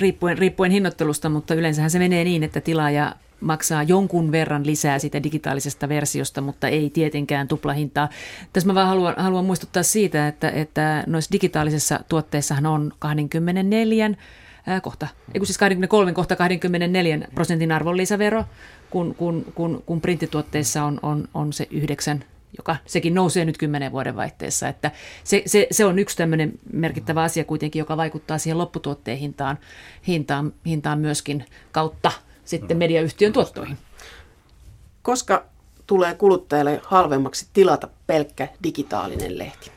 riippuen, 0.00 0.38
riippuen 0.38 0.70
hinnoittelusta, 0.70 1.28
mutta 1.28 1.54
yleensähän 1.54 1.90
se 1.90 1.98
menee 1.98 2.24
niin, 2.24 2.42
että 2.42 2.60
tilaaja 2.60 3.14
maksaa 3.40 3.82
jonkun 3.82 4.32
verran 4.32 4.66
lisää 4.66 4.98
sitä 4.98 5.22
digitaalisesta 5.22 5.88
versiosta, 5.88 6.40
mutta 6.40 6.68
ei 6.68 6.90
tietenkään 6.90 7.48
tuplahintaa. 7.48 8.08
Tässä 8.52 8.66
mä 8.66 8.74
vaan 8.74 8.88
haluan, 8.88 9.14
haluan 9.16 9.44
muistuttaa 9.44 9.82
siitä, 9.82 10.28
että, 10.28 10.50
että 10.50 11.04
noissa 11.06 11.32
digitaalisissa 11.32 12.00
tuotteissahan 12.08 12.66
on 12.66 12.92
24 12.98 14.10
ää, 14.66 14.80
kohta, 14.80 15.08
ei 15.34 15.46
siis 15.46 15.58
23 15.58 16.12
kohta 16.12 16.36
24 16.36 17.28
prosentin 17.34 17.72
arvonlisävero, 17.72 18.44
kun, 18.90 19.14
kun, 19.14 19.44
kun, 19.54 19.82
kun 19.86 20.00
printtituotteissa 20.00 20.84
on, 20.84 21.00
on, 21.02 21.28
on 21.34 21.52
se 21.52 21.68
9 21.70 22.24
joka 22.56 22.76
sekin 22.86 23.14
nousee 23.14 23.44
nyt 23.44 23.58
kymmenen 23.58 23.92
vuoden 23.92 24.16
vaihteessa. 24.16 24.68
Että 24.68 24.90
se, 25.24 25.42
se, 25.46 25.66
se 25.70 25.84
on 25.84 25.98
yksi 25.98 26.16
tämmöinen 26.16 26.52
merkittävä 26.72 27.22
asia 27.22 27.44
kuitenkin, 27.44 27.80
joka 27.80 27.96
vaikuttaa 27.96 28.38
siihen 28.38 28.58
lopputuotteen 28.58 29.18
hintaan, 29.18 29.58
hintaan, 30.06 30.52
hintaan 30.66 30.98
myöskin 30.98 31.44
kautta 31.72 32.12
sitten 32.44 32.76
mediayhtiön 32.76 33.32
tuottoihin. 33.32 33.78
Koska 35.02 35.44
tulee 35.86 36.14
kuluttajalle 36.14 36.80
halvemmaksi 36.84 37.46
tilata 37.52 37.88
pelkkä 38.06 38.48
digitaalinen 38.62 39.38
lehti? 39.38 39.70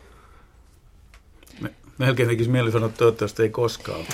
Melkein 1.97 2.29
tekisi 2.29 2.49
mieli 2.49 2.71
sanoa, 2.71 2.87
että 2.87 2.97
toivottavasti 2.97 3.43
ei 3.43 3.49
koskaan. 3.49 4.05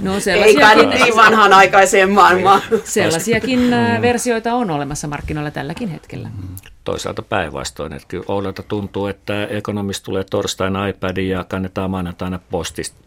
No, 0.00 0.12
ei 0.44 0.56
kai 0.56 0.86
niin 0.86 1.16
vanhanaikaiseen 1.16 2.10
maailmaan. 2.10 2.62
Sellaisiakin 2.84 3.70
versioita 4.00 4.54
on 4.54 4.70
olemassa 4.70 5.08
markkinoilla 5.08 5.50
tälläkin 5.50 5.88
hetkellä. 5.88 6.28
Toisaalta 6.86 7.22
päinvastoin. 7.22 7.92
Että 7.92 8.08
kyllä 8.08 8.24
Oulelta 8.28 8.62
tuntuu, 8.62 9.06
että 9.06 9.44
ekonomista 9.44 10.04
tulee 10.04 10.24
torstaina 10.24 10.88
iPadin 10.88 11.28
ja 11.28 11.44
kannetaan 11.44 11.90
maanantaina 11.90 12.40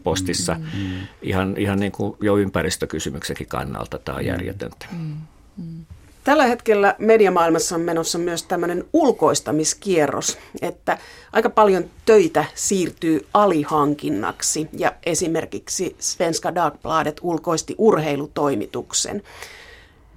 postissa. 0.04 0.54
Mm-hmm. 0.54 1.06
Ihan, 1.22 1.54
ihan 1.58 1.80
niin 1.80 1.92
kuin 1.92 2.16
jo 2.20 2.36
ympäristökysymyksenkin 2.36 3.46
kannalta 3.46 3.98
tämä 3.98 4.18
on 4.18 4.26
järjetöntä. 4.26 4.86
Mm-hmm. 4.92 5.84
Tällä 6.24 6.46
hetkellä 6.46 6.94
mediamaailmassa 6.98 7.74
on 7.74 7.80
menossa 7.80 8.18
myös 8.18 8.42
tämmöinen 8.42 8.84
ulkoistamiskierros, 8.92 10.38
että 10.62 10.98
aika 11.32 11.50
paljon 11.50 11.84
töitä 12.06 12.44
siirtyy 12.54 13.26
alihankinnaksi 13.34 14.68
ja 14.72 14.92
esimerkiksi 15.06 15.96
Svenska 15.98 16.54
Dagbladet 16.54 17.20
ulkoisti 17.22 17.74
urheilutoimituksen. 17.78 19.22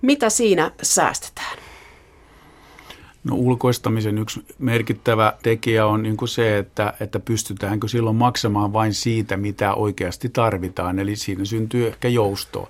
Mitä 0.01 0.29
siinä 0.29 0.71
säästetään? 0.81 1.57
No 3.23 3.35
ulkoistamisen 3.35 4.17
yksi 4.17 4.45
merkittävä 4.59 5.33
tekijä 5.43 5.85
on 5.85 6.03
niin 6.03 6.17
kuin 6.17 6.29
se, 6.29 6.57
että, 6.57 6.93
että 6.99 7.19
pystytäänkö 7.19 7.87
silloin 7.87 8.15
maksamaan 8.15 8.73
vain 8.73 8.93
siitä, 8.93 9.37
mitä 9.37 9.73
oikeasti 9.73 10.29
tarvitaan. 10.29 10.99
Eli 10.99 11.15
siinä 11.15 11.45
syntyy 11.45 11.87
ehkä 11.87 12.07
joustoa. 12.07 12.69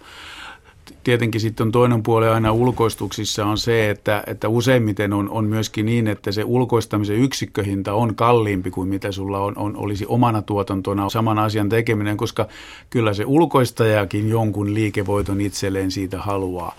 Tietenkin 1.03 1.41
sitten 1.41 1.71
toinen 1.71 2.03
puoli 2.03 2.27
aina 2.27 2.51
ulkoistuksissa 2.51 3.45
on 3.45 3.57
se, 3.57 3.89
että, 3.89 4.23
että 4.27 4.49
useimmiten 4.49 5.13
on, 5.13 5.29
on 5.29 5.45
myöskin 5.45 5.85
niin, 5.85 6.07
että 6.07 6.31
se 6.31 6.43
ulkoistamisen 6.43 7.15
yksikköhinta 7.15 7.93
on 7.93 8.15
kalliimpi 8.15 8.71
kuin 8.71 8.89
mitä 8.89 9.11
sulla 9.11 9.39
on, 9.39 9.57
on, 9.57 9.75
olisi 9.75 10.05
omana 10.05 10.41
tuotantona 10.41 11.09
saman 11.09 11.39
asian 11.39 11.69
tekeminen, 11.69 12.17
koska 12.17 12.47
kyllä 12.89 13.13
se 13.13 13.25
ulkoistajakin 13.25 14.29
jonkun 14.29 14.73
liikevoiton 14.73 15.41
itselleen 15.41 15.91
siitä 15.91 16.17
haluaa 16.17 16.75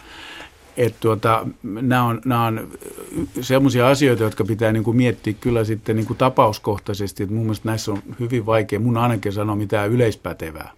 että 0.76 0.98
tuota, 1.00 1.46
nämä 1.62 2.04
on, 2.04 2.20
nämä 2.24 2.46
on 2.46 2.68
sellaisia 3.40 3.88
asioita, 3.88 4.22
jotka 4.22 4.44
pitää 4.44 4.72
niin 4.72 4.84
kuin 4.84 4.96
miettiä 4.96 5.32
kyllä 5.32 5.64
sitten 5.64 5.96
niin 5.96 6.06
kuin 6.06 6.16
tapauskohtaisesti. 6.16 7.22
Että 7.22 7.34
mun 7.34 7.44
mielestä 7.44 7.68
näissä 7.68 7.92
on 7.92 8.02
hyvin 8.20 8.46
vaikea 8.46 8.80
mun 8.80 8.96
ainakin 8.96 9.32
sanoa 9.32 9.56
mitään 9.56 9.90
yleispätevää. 9.90 10.70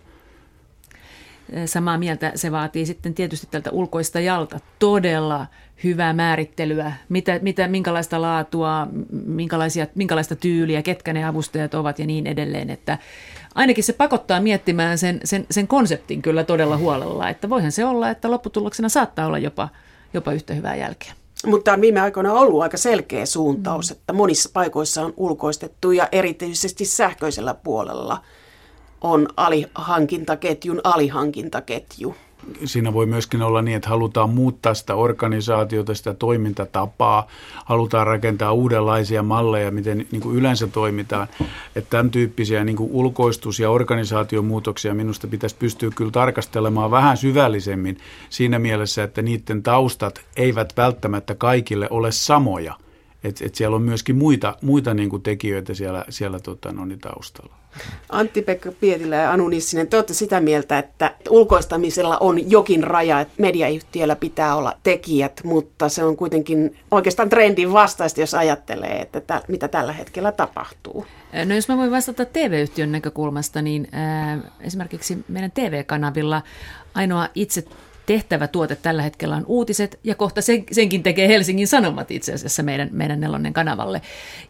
Samaa 1.67 1.99
mieltä 1.99 2.33
se 2.35 2.53
vaatii 2.53 2.87
sitten 2.87 3.15
tietysti 3.15 3.49
tältä 3.51 3.71
ulkoistajalta 3.71 4.61
todella 4.79 5.47
hyvää 5.85 6.13
määrittelyä, 6.13 6.93
mitä, 7.09 7.39
mitä, 7.43 7.69
minkälaista 7.69 8.23
laatua, 8.23 8.89
minkälaisia, 9.27 9.87
minkälaista 9.95 10.37
tyyliä, 10.37 10.83
ketkä 10.83 11.13
ne 11.13 11.25
avustajat 11.25 11.75
ovat 11.75 11.99
ja 11.99 12.07
niin 12.07 12.27
edelleen. 12.27 12.71
Että 12.71 12.99
ainakin 13.55 13.85
se 13.85 13.93
pakottaa 13.93 14.41
miettimään 14.41 14.99
sen, 14.99 15.21
sen, 15.25 15.47
sen 15.51 15.69
konseptin 15.69 16.23
kyllä 16.23 16.45
todella 16.45 16.77
huolella, 16.77 17.29
että 17.29 17.51
voihan 17.51 17.73
se 17.73 17.85
olla, 17.85 18.11
että 18.11 18.31
lopputuloksena 18.31 18.89
saattaa 18.89 19.27
olla 19.27 19.39
jopa– 19.39 19.69
jopa 20.15 20.33
yhtä 20.33 20.55
hyvää 20.55 20.77
jälkeä. 20.77 21.13
Mutta 21.47 21.73
on 21.73 21.81
viime 21.81 22.01
aikoina 22.01 22.33
ollut 22.33 22.63
aika 22.63 22.77
selkeä 22.77 23.27
suuntaus, 23.27 23.91
että 23.91 24.13
monissa 24.13 24.51
paikoissa 24.53 25.03
on 25.03 25.15
ulkoistettu 25.17 25.93
ja 25.93 26.09
erityisesti 26.13 26.85
sähköisellä 26.85 27.55
puolella 27.55 28.23
on 29.01 29.29
alihankintaketjun 29.37 30.81
alihankintaketju 30.85 32.15
siinä 32.65 32.93
voi 32.93 33.07
myöskin 33.07 33.43
olla 33.43 33.63
niin, 33.63 33.77
että 33.77 33.89
halutaan 33.89 34.31
muuttaa 34.31 34.75
sitä 34.75 34.95
organisaatiota, 34.95 35.95
sitä 35.95 36.15
toimintatapaa, 36.15 37.27
halutaan 37.65 38.07
rakentaa 38.07 38.53
uudenlaisia 38.53 39.23
malleja, 39.23 39.71
miten 39.71 40.07
niin 40.11 40.23
kuin 40.23 40.37
yleensä 40.37 40.67
toimitaan. 40.67 41.29
Että 41.77 41.91
tämän 41.91 42.11
tyyppisiä 42.11 42.65
niin 42.65 42.77
kuin 42.77 42.91
ulkoistus- 42.93 43.61
ja 43.61 43.71
organisaatiomuutoksia 43.71 44.95
minusta 44.95 45.27
pitäisi 45.27 45.57
pystyä 45.59 45.91
kyllä 45.95 46.11
tarkastelemaan 46.11 46.91
vähän 46.91 47.17
syvällisemmin 47.17 47.99
siinä 48.31 48.59
mielessä, 48.59 49.03
että 49.03 49.23
niiden 49.23 49.63
taustat 49.63 50.21
eivät 50.37 50.77
välttämättä 50.77 51.35
kaikille 51.35 51.87
ole 51.91 52.13
samoja– 52.13 52.75
että 53.29 53.45
et 53.47 53.55
siellä 53.55 53.77
on 53.77 53.83
myöskin 53.83 54.17
muita, 54.17 54.57
muita 54.63 54.95
niin 54.95 55.11
kuin 55.11 55.23
tekijöitä 55.23 55.75
siellä, 55.75 56.05
siellä 56.09 56.41
tota, 56.41 56.73
no, 56.73 56.85
niin 56.85 56.99
taustalla. 56.99 57.55
Antti-Pekka 58.09 58.73
Pietilä 58.73 59.17
ja 59.17 59.33
Anu 59.33 59.49
Nissinen, 59.49 59.89
te 59.89 59.97
olette 59.97 60.15
sitä 60.15 60.41
mieltä, 60.41 60.79
että 60.79 61.15
ulkoistamisella 61.31 62.19
on 62.19 62.51
jokin 62.51 62.85
raja, 62.85 63.21
että 63.21 63.35
mediayhtiöllä 63.39 64.17
pitää 64.17 64.57
olla 64.57 64.73
tekijät, 64.83 65.41
mutta 65.45 65.89
se 65.89 66.05
on 66.05 66.17
kuitenkin 66.17 66.77
oikeastaan 66.91 67.29
trendin 67.29 67.73
vastaista, 67.73 68.21
jos 68.21 68.35
ajattelee, 68.35 69.01
että 69.01 69.21
tä, 69.21 69.43
mitä 69.49 69.69
tällä 69.69 69.93
hetkellä 69.93 70.33
tapahtuu. 70.33 71.07
No 71.45 71.55
jos 71.55 71.69
mä 71.69 71.77
voin 71.77 71.91
vastata 71.91 72.25
TV-yhtiön 72.25 72.93
näkökulmasta, 72.93 73.63
niin 73.63 73.89
äh, 73.95 74.53
esimerkiksi 74.61 75.25
meidän 75.29 75.51
TV-kanavilla 75.51 76.43
ainoa 76.95 77.29
itse 77.35 77.65
tehtävä 78.07 78.49
tuote 78.49 78.77
tällä 78.77 79.03
hetkellä 79.03 79.37
on 79.37 79.45
uutiset, 79.47 79.99
ja 80.05 80.15
kohta 80.15 80.43
sen, 80.43 80.65
senkin 80.73 81.03
tekee 81.03 81.29
Helsingin 81.29 81.69
Sanomat 81.69 82.11
itse 82.11 82.33
asiassa 82.33 82.63
meidän, 82.63 82.89
meidän 82.93 83.21
nelonnen 83.21 83.53
kanavalle. 83.53 84.03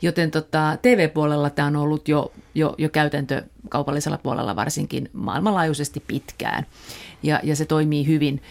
Joten 0.02 0.30
tota, 0.30 0.78
TV-puolella 0.82 1.50
tämä 1.50 1.68
on 1.68 1.76
ollut 1.76 2.08
jo, 2.08 2.32
jo, 2.54 2.74
jo 2.78 2.88
käytäntö 2.88 3.42
kaupallisella 3.68 4.18
puolella 4.18 4.56
varsinkin 4.56 5.10
maailmanlaajuisesti 5.12 6.02
pitkään, 6.06 6.66
ja, 7.22 7.40
ja 7.42 7.56
se 7.56 7.64
toimii 7.64 8.06
hyvin. 8.06 8.42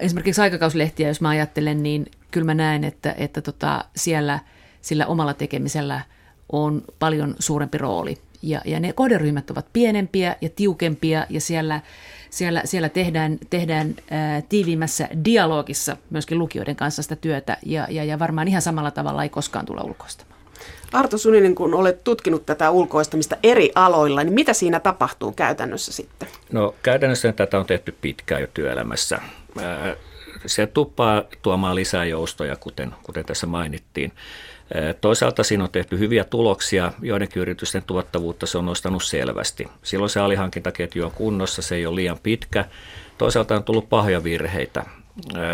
Esimerkiksi 0.00 0.40
aikakauslehtiä, 0.40 1.08
jos 1.08 1.20
mä 1.20 1.28
ajattelen, 1.28 1.82
niin 1.82 2.06
kyllä 2.30 2.44
mä 2.44 2.54
näen, 2.54 2.84
että, 2.84 3.14
että 3.18 3.40
tota, 3.40 3.84
siellä 3.96 4.38
sillä 4.80 5.06
omalla 5.06 5.34
tekemisellä 5.34 6.00
on 6.52 6.82
paljon 6.98 7.34
suurempi 7.38 7.78
rooli. 7.78 8.18
Ja, 8.42 8.60
ja 8.64 8.80
ne 8.80 8.92
kohderyhmät 8.92 9.50
ovat 9.50 9.66
pienempiä 9.72 10.36
ja 10.40 10.48
tiukempia, 10.48 11.26
ja 11.30 11.40
siellä 11.40 11.80
siellä, 12.30 12.62
siellä 12.64 12.88
tehdään, 12.88 13.38
tehdään 13.50 13.94
ää, 14.10 14.42
tiiviimmässä 14.48 15.08
dialogissa 15.24 15.96
myöskin 16.10 16.38
lukijoiden 16.38 16.76
kanssa 16.76 17.02
sitä 17.02 17.16
työtä 17.16 17.56
ja, 17.66 17.86
ja, 17.90 18.04
ja 18.04 18.18
varmaan 18.18 18.48
ihan 18.48 18.62
samalla 18.62 18.90
tavalla 18.90 19.22
ei 19.22 19.28
koskaan 19.28 19.66
tulla 19.66 19.82
ulkoistamaan. 19.82 20.40
Arto 20.92 21.18
Suninen, 21.18 21.54
kun 21.54 21.74
olet 21.74 22.04
tutkinut 22.04 22.46
tätä 22.46 22.70
ulkoistamista 22.70 23.36
eri 23.42 23.72
aloilla, 23.74 24.24
niin 24.24 24.34
mitä 24.34 24.52
siinä 24.52 24.80
tapahtuu 24.80 25.32
käytännössä 25.32 25.92
sitten? 25.92 26.28
No 26.52 26.74
käytännössä 26.82 27.32
tätä 27.32 27.58
on 27.58 27.66
tehty 27.66 27.96
pitkään 28.00 28.40
jo 28.40 28.46
työelämässä. 28.54 29.18
Se 30.46 30.66
tuppaa 30.66 31.22
tuomaan 31.42 31.74
lisää 31.76 32.04
joustoja, 32.04 32.56
kuten, 32.56 32.94
kuten 33.02 33.24
tässä 33.24 33.46
mainittiin. 33.46 34.12
Toisaalta 35.00 35.42
siinä 35.42 35.64
on 35.64 35.70
tehty 35.70 35.98
hyviä 35.98 36.24
tuloksia, 36.24 36.92
joidenkin 37.02 37.42
yritysten 37.42 37.82
tuottavuutta 37.86 38.46
se 38.46 38.58
on 38.58 38.66
nostanut 38.66 39.04
selvästi. 39.04 39.68
Silloin 39.82 40.10
se 40.10 40.20
alihankintaketju 40.20 41.04
on 41.04 41.10
kunnossa, 41.10 41.62
se 41.62 41.74
ei 41.74 41.86
ole 41.86 41.96
liian 41.96 42.18
pitkä. 42.22 42.64
Toisaalta 43.18 43.54
on 43.54 43.64
tullut 43.64 43.88
pahoja 43.88 44.24
virheitä. 44.24 44.84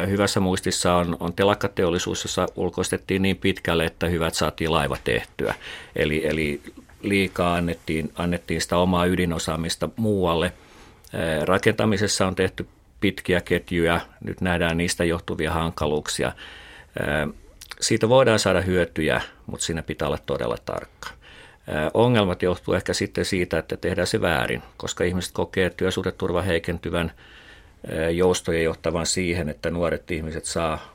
Hyvässä 0.08 0.40
muistissa 0.40 0.94
on, 0.94 1.16
on 1.20 1.32
telakkateollisuus, 1.32 2.24
jossa 2.24 2.46
ulkoistettiin 2.56 3.22
niin 3.22 3.36
pitkälle, 3.36 3.84
että 3.84 4.06
hyvät 4.06 4.34
saatiin 4.34 4.72
laiva 4.72 4.96
tehtyä. 5.04 5.54
Eli, 5.96 6.26
eli 6.26 6.60
liikaa 7.02 7.54
annettiin, 7.54 8.12
annettiin 8.16 8.60
sitä 8.60 8.76
omaa 8.76 9.06
ydinosaamista 9.06 9.88
muualle. 9.96 10.52
Rakentamisessa 11.44 12.26
on 12.26 12.34
tehty 12.34 12.66
pitkiä 13.00 13.40
ketjuja, 13.40 14.00
nyt 14.24 14.40
nähdään 14.40 14.76
niistä 14.76 15.04
johtuvia 15.04 15.52
hankaluuksia 15.52 16.32
siitä 17.80 18.08
voidaan 18.08 18.38
saada 18.38 18.60
hyötyjä, 18.60 19.20
mutta 19.46 19.66
siinä 19.66 19.82
pitää 19.82 20.08
olla 20.08 20.18
todella 20.26 20.56
tarkka. 20.64 21.08
Ongelmat 21.94 22.42
johtuu 22.42 22.74
ehkä 22.74 22.94
sitten 22.94 23.24
siitä, 23.24 23.58
että 23.58 23.76
tehdään 23.76 24.06
se 24.06 24.20
väärin, 24.20 24.62
koska 24.76 25.04
ihmiset 25.04 25.32
kokee 25.32 25.70
työsuhdeturva 25.70 26.42
heikentyvän 26.42 27.12
joustojen 28.12 28.64
johtavan 28.64 29.06
siihen, 29.06 29.48
että 29.48 29.70
nuoret 29.70 30.10
ihmiset 30.10 30.44
saa 30.44 30.94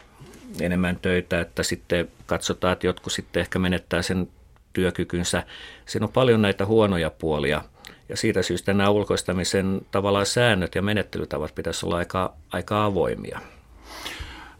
enemmän 0.61 0.99
töitä, 1.01 1.41
että 1.41 1.63
sitten 1.63 2.07
katsotaan, 2.25 2.73
että 2.73 2.87
jotkut 2.87 3.13
sitten 3.13 3.41
ehkä 3.41 3.59
menettää 3.59 4.01
sen 4.01 4.27
työkykynsä. 4.73 5.43
Siinä 5.85 6.05
on 6.05 6.11
paljon 6.11 6.41
näitä 6.41 6.65
huonoja 6.65 7.09
puolia 7.09 7.61
ja 8.09 8.17
siitä 8.17 8.41
syystä 8.41 8.73
nämä 8.73 8.89
ulkoistamisen 8.89 9.81
tavallaan 9.91 10.25
säännöt 10.25 10.75
ja 10.75 10.81
menettelytavat 10.81 11.55
pitäisi 11.55 11.85
olla 11.85 11.97
aika, 11.97 12.33
aika 12.51 12.85
avoimia. 12.85 13.39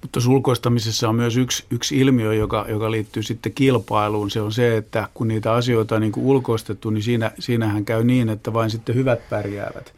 Mutta 0.02 0.20
ulkoistamisessa 0.30 1.10
on 1.10 1.16
myös 1.16 1.38
yksi, 1.38 1.66
yksi 1.70 2.00
ilmiö, 2.00 2.34
joka, 2.34 2.66
joka 2.70 2.92
liittyy 2.92 3.24
sitten 3.24 3.52
kilpailuun. 3.52 4.32
Se 4.32 4.42
on 4.42 4.52
se, 4.52 4.78
että 4.78 5.08
kun 5.14 5.28
niitä 5.28 5.54
asioita 5.54 5.96
on 5.96 6.02
niin 6.02 6.12
kuin 6.12 6.26
ulkoistettu, 6.26 6.90
niin 6.90 7.04
siinä, 7.04 7.32
siinähän 7.40 7.86
käy 7.86 8.04
niin, 8.04 8.30
että 8.30 8.54
vain 8.54 8.70
sitten 8.70 8.96
hyvät 8.96 9.30
pärjäävät. 9.30 9.94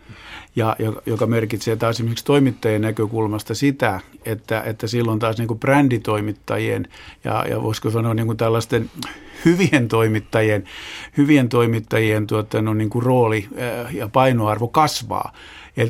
Ja, 0.56 0.76
joka 1.06 1.26
merkitsee 1.26 1.76
taas 1.76 1.96
esimerkiksi 1.96 2.26
toimittajien 2.26 2.82
näkökulmasta 2.82 3.56
sitä, 3.56 4.00
että, 4.26 4.62
että 4.62 4.88
silloin 4.88 5.20
taas 5.20 5.38
niin 5.38 5.48
kuin 5.48 5.60
bränditoimittajien 5.60 6.88
ja, 7.24 7.46
ja 7.50 7.64
voisiko 7.64 7.90
sanoa 7.90 8.14
niin 8.14 8.26
kuin 8.26 8.38
tällaisten 8.38 8.90
hyvien 9.46 9.88
toimittajien, 9.88 10.64
hyvien 11.18 11.50
toimittajien 11.50 12.28
tuota, 12.28 12.62
no, 12.62 12.74
niin 12.74 12.90
kuin 12.90 13.04
rooli 13.04 13.48
ja 13.92 14.08
painoarvo 14.08 14.68
kasvaa. 14.68 15.34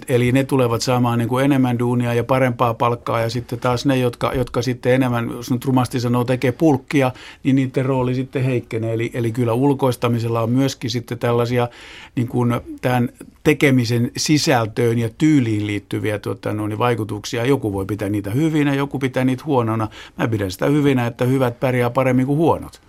Eli 0.07 0.31
ne 0.31 0.43
tulevat 0.43 0.81
saamaan 0.81 1.19
niin 1.19 1.29
kuin 1.29 1.45
enemmän 1.45 1.79
duunia 1.79 2.13
ja 2.13 2.23
parempaa 2.23 2.73
palkkaa 2.73 3.21
ja 3.21 3.29
sitten 3.29 3.59
taas 3.59 3.85
ne, 3.85 3.97
jotka, 3.97 4.33
jotka 4.33 4.61
sitten 4.61 4.93
enemmän, 4.93 5.29
jos 5.29 5.51
nyt 5.51 5.65
rumasti 5.65 5.99
sanoo, 5.99 6.23
tekee 6.23 6.51
pulkkia, 6.51 7.11
niin 7.43 7.55
niiden 7.55 7.85
rooli 7.85 8.15
sitten 8.15 8.43
heikkenee. 8.43 8.93
Eli, 8.93 9.11
eli 9.13 9.31
kyllä 9.31 9.53
ulkoistamisella 9.53 10.41
on 10.41 10.49
myöskin 10.49 10.89
sitten 10.89 11.19
tällaisia 11.19 11.67
niin 12.15 12.27
kuin 12.27 12.61
tämän 12.81 13.09
tekemisen 13.43 14.11
sisältöön 14.17 14.97
ja 14.97 15.09
tyyliin 15.17 15.67
liittyviä 15.67 16.19
tuota, 16.19 16.53
no, 16.53 16.67
niin 16.67 16.79
vaikutuksia. 16.79 17.45
Joku 17.45 17.73
voi 17.73 17.85
pitää 17.85 18.09
niitä 18.09 18.29
hyvinä, 18.29 18.73
joku 18.73 18.99
pitää 18.99 19.25
niitä 19.25 19.43
huonona. 19.45 19.87
Mä 20.17 20.27
pidän 20.27 20.51
sitä 20.51 20.65
hyvinä, 20.65 21.07
että 21.07 21.25
hyvät 21.25 21.59
pärjää 21.59 21.89
paremmin 21.89 22.25
kuin 22.25 22.37
huonot. 22.37 22.81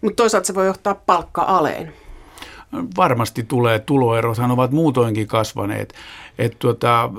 Mutta 0.00 0.16
toisaalta 0.16 0.46
se 0.46 0.54
voi 0.54 0.66
johtaa 0.66 0.94
palkka-aleen 0.94 1.92
varmasti 2.96 3.42
tulee 3.42 3.78
tuloerothan 3.78 4.50
ovat 4.50 4.70
muutoinkin 4.70 5.26
kasvaneet. 5.26 5.94
Että 6.38 6.56
tuota, 6.58 7.10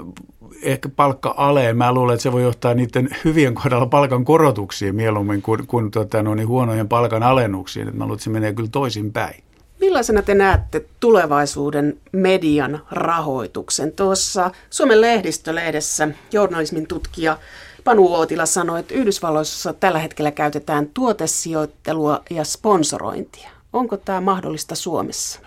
ehkä 0.62 0.90
palkka 0.90 1.34
aleen, 1.38 1.78
mä 1.78 1.94
luulen, 1.94 2.14
että 2.14 2.24
se 2.24 2.32
voi 2.32 2.44
johtaa 2.44 2.74
niiden 2.74 3.10
hyvien 3.26 3.56
kohdalla 3.56 3.86
palkan 3.86 4.26
korotuksiin 4.26 4.96
mieluummin 4.96 5.42
kuin, 5.42 5.68
kuin 5.68 5.92
tuota, 5.92 6.24
no 6.24 6.36
niin 6.36 6.48
huonojen 6.48 6.90
palkan 6.90 7.24
alennuksiin. 7.24 7.88
Et 7.88 7.94
mä 7.94 8.04
luulen, 8.04 8.16
että 8.16 8.24
se 8.24 8.30
menee 8.30 8.54
kyllä 8.54 8.70
toisinpäin. 8.72 9.44
Millaisena 9.80 10.22
te 10.22 10.36
näette 10.36 10.86
tulevaisuuden 11.00 11.98
median 12.12 12.82
rahoituksen? 12.92 13.92
Tuossa 13.92 14.52
Suomen 14.70 15.02
lehdistölehdessä 15.02 16.08
journalismin 16.32 16.88
tutkija 16.88 17.38
Panu 17.84 18.06
Uotila 18.08 18.46
sanoi, 18.46 18.80
että 18.80 18.94
Yhdysvalloissa 18.94 19.74
tällä 19.74 20.00
hetkellä 20.00 20.32
käytetään 20.32 20.88
tuotesijoittelua 20.94 22.22
ja 22.30 22.44
sponsorointia. 22.44 23.50
Onko 23.74 23.98
tämä 23.98 24.22
mahdollista 24.22 24.76
Suomessa? 24.76 25.40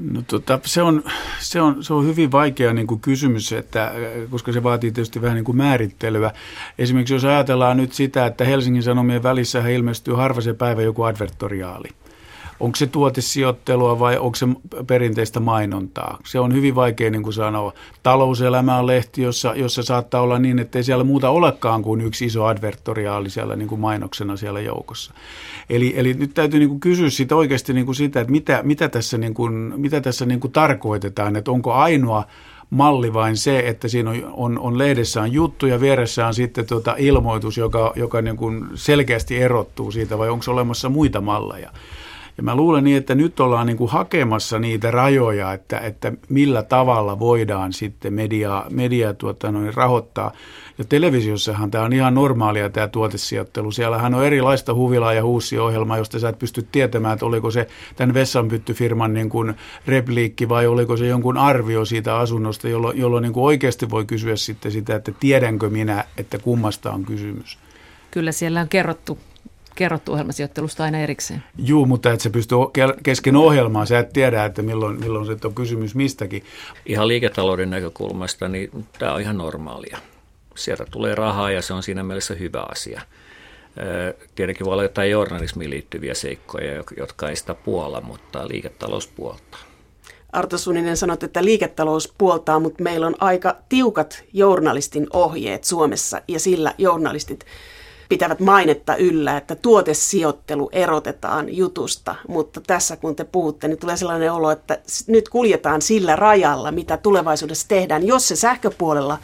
No, 0.00 0.22
tota, 0.26 0.60
se, 0.64 0.82
on, 0.82 1.02
se, 1.38 1.60
on, 1.60 1.84
se 1.84 1.94
on 1.94 2.06
hyvin 2.06 2.32
vaikea 2.32 2.72
niin 2.72 2.86
kuin 2.86 3.00
kysymys, 3.00 3.52
että, 3.52 3.92
koska 4.30 4.52
se 4.52 4.62
vaatii 4.62 4.92
tietysti 4.92 5.22
vähän 5.22 5.34
niin 5.34 5.44
kuin 5.44 5.56
määrittelyä. 5.56 6.30
Esimerkiksi 6.78 7.14
jos 7.14 7.24
ajatellaan 7.24 7.76
nyt 7.76 7.92
sitä, 7.92 8.26
että 8.26 8.44
Helsingin 8.44 8.82
Sanomien 8.82 9.22
välissä 9.22 9.68
ilmestyy 9.68 10.14
harva 10.14 10.40
se 10.40 10.54
päivä 10.54 10.82
joku 10.82 11.02
advertoriaali– 11.02 11.88
onko 12.62 12.76
se 12.76 12.86
tuotesijoittelua 12.86 13.98
vai 13.98 14.18
onko 14.18 14.36
se 14.36 14.46
perinteistä 14.86 15.40
mainontaa. 15.40 16.18
Se 16.24 16.40
on 16.40 16.54
hyvin 16.54 16.74
vaikea 16.74 17.10
niin 17.10 17.22
kuin 17.22 17.32
sanoa. 17.32 17.72
Talouselämä 18.02 18.78
on 18.78 18.86
lehti, 18.86 19.22
jossa, 19.22 19.54
jossa 19.56 19.82
saattaa 19.82 20.20
olla 20.20 20.38
niin, 20.38 20.58
että 20.58 20.78
ei 20.78 20.84
siellä 20.84 21.04
muuta 21.04 21.30
olekaan 21.30 21.82
kuin 21.82 22.00
yksi 22.00 22.24
iso 22.24 22.44
advertoriaali 22.44 23.30
siellä 23.30 23.56
niin 23.56 23.68
kuin 23.68 23.80
mainoksena 23.80 24.36
siellä 24.36 24.60
joukossa. 24.60 25.14
Eli, 25.70 25.92
eli 25.96 26.14
nyt 26.14 26.34
täytyy 26.34 26.58
niin 26.58 26.68
kuin 26.68 26.80
kysyä 26.80 27.10
sitä 27.10 27.36
oikeasti 27.36 27.72
niin 27.72 27.86
kuin 27.86 27.96
sitä, 27.96 28.20
että 28.20 28.32
mitä, 28.32 28.60
mitä 28.62 28.88
tässä, 28.88 29.18
niin 29.18 29.34
kuin, 29.34 29.52
mitä 29.76 30.00
tässä 30.00 30.26
niin 30.26 30.40
kuin 30.40 30.52
tarkoitetaan, 30.52 31.36
että 31.36 31.50
onko 31.50 31.72
ainoa 31.72 32.24
malli 32.70 33.12
vain 33.12 33.36
se, 33.36 33.58
että 33.58 33.88
siinä 33.88 34.10
on, 34.10 34.30
on, 34.32 34.58
on 34.58 34.78
lehdessä 34.78 35.22
on 35.22 35.32
juttu 35.32 35.66
ja 35.66 35.80
vieressä 35.80 36.26
on 36.26 36.34
sitten 36.34 36.66
tuota 36.66 36.94
ilmoitus, 36.98 37.56
joka, 37.56 37.92
joka 37.96 38.22
niin 38.22 38.36
kuin 38.36 38.64
selkeästi 38.74 39.38
erottuu 39.38 39.90
siitä, 39.90 40.18
vai 40.18 40.28
onko 40.28 40.44
olemassa 40.48 40.88
muita 40.88 41.20
malleja. 41.20 41.70
Ja 42.36 42.42
mä 42.42 42.54
luulen 42.54 42.84
niin, 42.84 42.96
että 42.96 43.14
nyt 43.14 43.40
ollaan 43.40 43.66
niin 43.66 43.76
kuin 43.76 43.90
hakemassa 43.90 44.58
niitä 44.58 44.90
rajoja, 44.90 45.52
että, 45.52 45.78
että 45.78 46.12
millä 46.28 46.62
tavalla 46.62 47.18
voidaan 47.18 47.72
sitten 47.72 48.14
mediaa, 48.14 48.66
mediaa 48.70 49.14
tuota, 49.14 49.48
rahoittaa. 49.74 50.32
Ja 50.78 50.84
televisiossahan 50.84 51.70
tämä 51.70 51.84
on 51.84 51.92
ihan 51.92 52.14
normaalia 52.14 52.70
tämä 52.70 52.88
tuotesijoittelu. 52.88 53.70
Siellähän 53.70 54.14
on 54.14 54.24
erilaista 54.24 54.74
huvila- 54.74 55.12
ja 55.12 55.24
huussi-ohjelmaa, 55.24 55.98
josta 55.98 56.18
sä 56.18 56.28
et 56.28 56.38
pysty 56.38 56.66
tietämään, 56.72 57.12
että 57.12 57.26
oliko 57.26 57.50
se 57.50 57.66
tämän 57.96 58.14
vessanpyttyfirman 58.14 59.14
niin 59.14 59.28
kuin 59.28 59.54
repliikki 59.86 60.48
vai 60.48 60.66
oliko 60.66 60.96
se 60.96 61.06
jonkun 61.06 61.38
arvio 61.38 61.84
siitä 61.84 62.18
asunnosta, 62.18 62.68
jolloin, 62.68 62.98
jolloin 62.98 63.22
niin 63.22 63.32
kuin 63.32 63.44
oikeasti 63.44 63.90
voi 63.90 64.04
kysyä 64.04 64.36
sitten 64.36 64.72
sitä, 64.72 64.96
että 64.96 65.12
tiedänkö 65.20 65.70
minä, 65.70 66.04
että 66.16 66.38
kummasta 66.38 66.90
on 66.90 67.04
kysymys. 67.04 67.58
Kyllä 68.10 68.32
siellä 68.32 68.60
on 68.60 68.68
kerrottu 68.68 69.18
kerrottu 69.74 70.12
ohjelmasijoittelusta 70.12 70.84
aina 70.84 70.98
erikseen. 70.98 71.44
Joo, 71.58 71.84
mutta 71.84 72.12
et 72.12 72.20
sä 72.20 72.30
pysty 72.30 72.54
kesken 73.02 73.36
ohjelmaa, 73.36 73.86
sä 73.86 73.98
et 73.98 74.12
tiedä, 74.12 74.44
että 74.44 74.62
milloin, 74.62 75.00
milloin 75.00 75.26
se 75.26 75.36
on 75.44 75.54
kysymys 75.54 75.94
mistäkin. 75.94 76.44
Ihan 76.86 77.08
liiketalouden 77.08 77.70
näkökulmasta, 77.70 78.48
niin 78.48 78.86
tämä 78.98 79.14
on 79.14 79.20
ihan 79.20 79.38
normaalia. 79.38 79.98
Sieltä 80.54 80.84
tulee 80.90 81.14
rahaa 81.14 81.50
ja 81.50 81.62
se 81.62 81.74
on 81.74 81.82
siinä 81.82 82.02
mielessä 82.02 82.34
hyvä 82.34 82.64
asia. 82.70 83.00
Tietenkin 84.34 84.64
voi 84.64 84.72
olla 84.72 84.82
jotain 84.82 85.10
journalismiin 85.10 85.70
liittyviä 85.70 86.14
seikkoja, 86.14 86.84
jotka 86.96 87.28
ei 87.28 87.36
sitä 87.36 87.54
puolla, 87.54 88.00
mutta 88.00 88.48
liiketalous 88.48 89.06
puoltaa. 89.06 89.60
Arto 90.32 90.58
Suninen 90.58 90.96
sanoi, 90.96 91.16
että 91.22 91.44
liiketalous 91.44 92.14
puoltaa, 92.18 92.60
mutta 92.60 92.82
meillä 92.82 93.06
on 93.06 93.14
aika 93.20 93.56
tiukat 93.68 94.24
journalistin 94.32 95.06
ohjeet 95.12 95.64
Suomessa 95.64 96.20
ja 96.28 96.40
sillä 96.40 96.74
journalistit 96.78 97.46
pitävät 98.12 98.40
mainetta 98.40 98.96
yllä, 98.96 99.36
että 99.36 99.54
tuotesijoittelu 99.54 100.68
erotetaan 100.72 101.56
jutusta, 101.56 102.14
mutta 102.28 102.60
tässä 102.66 102.96
kun 102.96 103.16
te 103.16 103.24
puhutte, 103.24 103.68
niin 103.68 103.78
tulee 103.78 103.96
sellainen 103.96 104.32
olo, 104.32 104.50
että 104.50 104.78
nyt 105.06 105.28
kuljetaan 105.28 105.82
sillä 105.82 106.16
rajalla, 106.16 106.72
mitä 106.72 106.96
tulevaisuudessa 106.96 107.68
tehdään. 107.68 108.06
Jos 108.06 108.28
se 108.28 108.36
sähköpuolella 108.36 109.18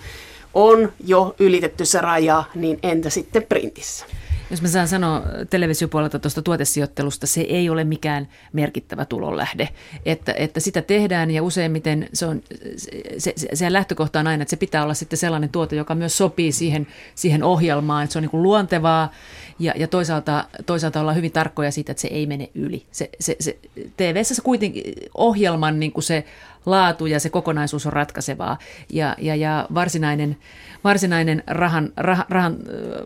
on 0.54 0.92
jo 1.04 1.34
ylitetty 1.38 1.84
se 1.84 2.00
raja, 2.00 2.44
niin 2.54 2.78
entä 2.82 3.10
sitten 3.10 3.42
printissä? 3.42 4.06
Jos 4.50 4.62
mä 4.62 4.68
saan 4.68 4.88
sanoa 4.88 5.22
televisiopuolelta 5.50 6.18
tuosta 6.18 6.42
tuotesijoittelusta, 6.42 7.26
se 7.26 7.40
ei 7.40 7.70
ole 7.70 7.84
mikään 7.84 8.28
merkittävä 8.52 9.04
tulonlähde. 9.04 9.68
Että, 10.06 10.32
että 10.32 10.60
sitä 10.60 10.82
tehdään 10.82 11.30
ja 11.30 11.42
useimmiten 11.42 12.08
se, 12.12 12.26
on, 12.26 12.42
se, 13.18 13.32
se, 13.36 13.48
se 13.54 13.72
lähtökohta 13.72 14.20
on 14.20 14.26
aina, 14.26 14.42
että 14.42 14.50
se 14.50 14.56
pitää 14.56 14.82
olla 14.82 14.94
sitten 14.94 15.18
sellainen 15.18 15.50
tuote, 15.50 15.76
joka 15.76 15.94
myös 15.94 16.18
sopii 16.18 16.52
siihen, 16.52 16.86
siihen 17.14 17.42
ohjelmaan, 17.42 18.04
että 18.04 18.12
se 18.12 18.18
on 18.18 18.22
niin 18.22 18.30
kuin 18.30 18.42
luontevaa 18.42 19.12
ja, 19.58 19.72
ja 19.76 19.88
toisaalta, 19.88 20.44
toisaalta 20.66 21.00
ollaan 21.00 21.16
hyvin 21.16 21.32
tarkkoja 21.32 21.70
siitä, 21.70 21.92
että 21.92 22.00
se 22.00 22.08
ei 22.08 22.26
mene 22.26 22.50
yli. 22.54 22.82
Se, 22.90 23.10
se, 23.20 23.36
se, 23.40 23.58
TV-ssä 23.96 24.34
se 24.34 24.42
kuitenkin 24.42 24.94
ohjelman 25.14 25.80
niin 25.80 25.92
kuin 25.92 26.04
se 26.04 26.24
laatu 26.70 27.06
ja 27.06 27.20
se 27.20 27.30
kokonaisuus 27.30 27.86
on 27.86 27.92
ratkaisevaa 27.92 28.58
ja, 28.92 29.16
ja, 29.18 29.34
ja 29.34 29.66
varsinainen 29.74 30.36
varsinainen 30.84 31.42
rahan, 31.46 31.92
rahan, 31.96 32.26
rahan, 32.28 32.56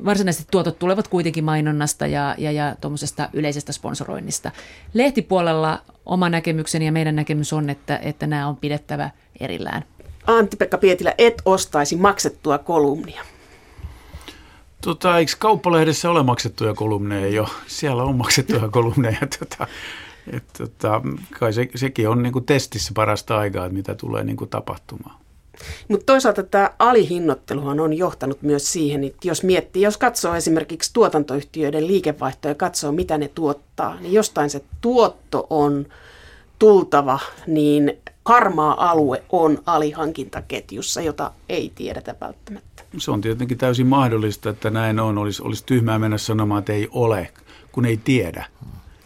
varsinaiset 0.04 0.46
tuotot 0.50 0.78
tulevat 0.78 1.08
kuitenkin 1.08 1.44
mainonnasta 1.44 2.06
ja, 2.06 2.34
ja, 2.38 2.52
ja 2.52 2.76
tuommoisesta 2.80 3.28
yleisestä 3.32 3.72
sponsoroinnista. 3.72 4.50
Lehtipuolella 4.94 5.82
oma 6.06 6.28
näkemykseni 6.28 6.86
ja 6.86 6.92
meidän 6.92 7.16
näkemys 7.16 7.52
on, 7.52 7.70
että, 7.70 7.96
että 7.96 8.26
nämä 8.26 8.48
on 8.48 8.56
pidettävä 8.56 9.10
erillään. 9.40 9.84
Antti-Pekka 10.26 10.78
Pietilä, 10.78 11.14
et 11.18 11.42
ostaisi 11.44 11.96
maksettua 11.96 12.58
kolumnia. 12.58 13.22
Tota, 14.80 15.18
eikö 15.18 15.32
kauppalehdessä 15.38 16.10
ole 16.10 16.22
maksettuja 16.22 16.74
kolumneja 16.74 17.28
jo? 17.28 17.48
Siellä 17.66 18.02
on 18.02 18.16
maksettuja 18.16 18.68
kolumneja. 18.68 19.18
Tota, 19.38 19.66
et, 20.32 20.44
tota, 20.58 21.02
kai 21.40 21.52
se, 21.52 21.68
sekin 21.74 22.08
on 22.08 22.22
niin 22.22 22.32
kuin 22.32 22.44
testissä 22.44 22.92
parasta 22.94 23.38
aikaa, 23.38 23.66
että 23.66 23.76
mitä 23.76 23.94
tulee 23.94 24.24
niin 24.24 24.36
kuin 24.36 24.50
tapahtumaan. 24.50 25.22
Mutta 25.88 26.06
toisaalta 26.06 26.42
tämä 26.42 26.70
alihinnoitteluhan 26.78 27.80
on 27.80 27.92
johtanut 27.92 28.42
myös 28.42 28.72
siihen, 28.72 29.04
että 29.04 29.28
jos 29.28 29.42
miettii, 29.42 29.82
jos 29.82 29.98
katsoo 29.98 30.34
esimerkiksi 30.34 30.90
tuotantoyhtiöiden 30.92 31.86
liikevaihtoa 31.86 32.50
ja 32.50 32.54
katsoo, 32.54 32.92
mitä 32.92 33.18
ne 33.18 33.30
tuottaa, 33.34 34.00
niin 34.00 34.12
jostain 34.12 34.50
se 34.50 34.64
tuotto 34.80 35.46
on 35.50 35.86
tultava, 36.58 37.18
niin 37.46 37.98
harmaa 38.24 38.90
alue 38.90 39.22
on 39.32 39.58
alihankintaketjussa, 39.66 41.00
jota 41.00 41.30
ei 41.48 41.72
tiedetä 41.74 42.14
välttämättä. 42.20 42.82
Se 42.98 43.10
on 43.10 43.20
tietenkin 43.20 43.58
täysin 43.58 43.86
mahdollista, 43.86 44.50
että 44.50 44.70
näin 44.70 45.00
on. 45.00 45.18
Olisi, 45.18 45.42
olisi 45.42 45.66
tyhmää 45.66 45.98
mennä 45.98 46.18
sanomaan, 46.18 46.58
että 46.58 46.72
ei 46.72 46.88
ole, 46.90 47.30
kun 47.72 47.84
ei 47.84 47.96
tiedä 47.96 48.46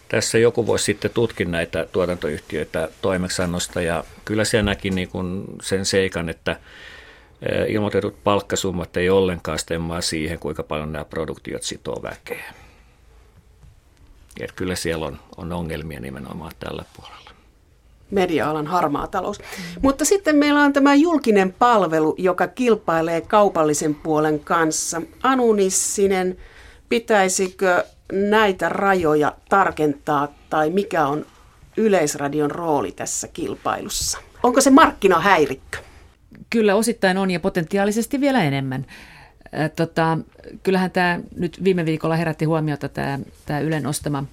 tässä 0.08 0.38
joku 0.38 0.66
voisi 0.66 0.84
sitten 0.84 1.10
tutkia 1.10 1.48
näitä 1.48 1.86
tuotantoyhtiöitä 1.92 2.88
toimeksannosta 3.02 3.82
ja 3.82 4.04
kyllä 4.24 4.44
se 4.44 4.62
näki 4.62 4.90
niin 4.90 5.08
kuin 5.08 5.44
sen 5.62 5.84
seikan, 5.84 6.28
että 6.28 6.60
ilmoitetut 7.68 8.24
palkkasummat 8.24 8.96
ei 8.96 9.10
ollenkaan 9.10 9.58
stemmaa 9.58 10.00
siihen, 10.00 10.38
kuinka 10.38 10.62
paljon 10.62 10.92
nämä 10.92 11.04
produktiot 11.04 11.62
sitoo 11.62 12.02
väkeä. 12.02 12.54
Et 14.40 14.52
kyllä 14.52 14.74
siellä 14.74 15.06
on, 15.06 15.18
on 15.36 15.52
ongelmia 15.52 16.00
nimenomaan 16.00 16.52
tällä 16.60 16.84
puolella. 16.96 17.30
Media-alan 18.10 18.66
harmaa 18.66 19.06
talous. 19.06 19.38
Mutta 19.82 20.04
sitten 20.04 20.36
meillä 20.36 20.60
on 20.60 20.72
tämä 20.72 20.94
julkinen 20.94 21.52
palvelu, 21.52 22.14
joka 22.18 22.46
kilpailee 22.46 23.20
kaupallisen 23.20 23.94
puolen 23.94 24.40
kanssa. 24.40 25.02
Anu 25.22 25.52
Nissinen, 25.52 26.36
pitäisikö 26.88 27.84
näitä 28.12 28.68
rajoja 28.68 29.32
tarkentaa 29.48 30.28
tai 30.50 30.70
mikä 30.70 31.06
on 31.06 31.26
Yleisradion 31.76 32.50
rooli 32.50 32.92
tässä 32.92 33.28
kilpailussa? 33.28 34.18
Onko 34.42 34.60
se 34.60 34.70
markkinahäirikkö? 34.70 35.78
Kyllä 36.50 36.74
osittain 36.74 37.18
on 37.18 37.30
ja 37.30 37.40
potentiaalisesti 37.40 38.20
vielä 38.20 38.44
enemmän. 38.44 38.86
Tota, 39.76 40.18
kyllähän 40.62 40.90
tämä 40.90 41.20
nyt 41.36 41.64
viime 41.64 41.84
viikolla 41.84 42.16
herätti 42.16 42.44
huomiota 42.44 42.88
tämä, 42.88 43.18
tämä 43.46 43.60
Ylen 43.60 43.86
ostama 43.86 44.24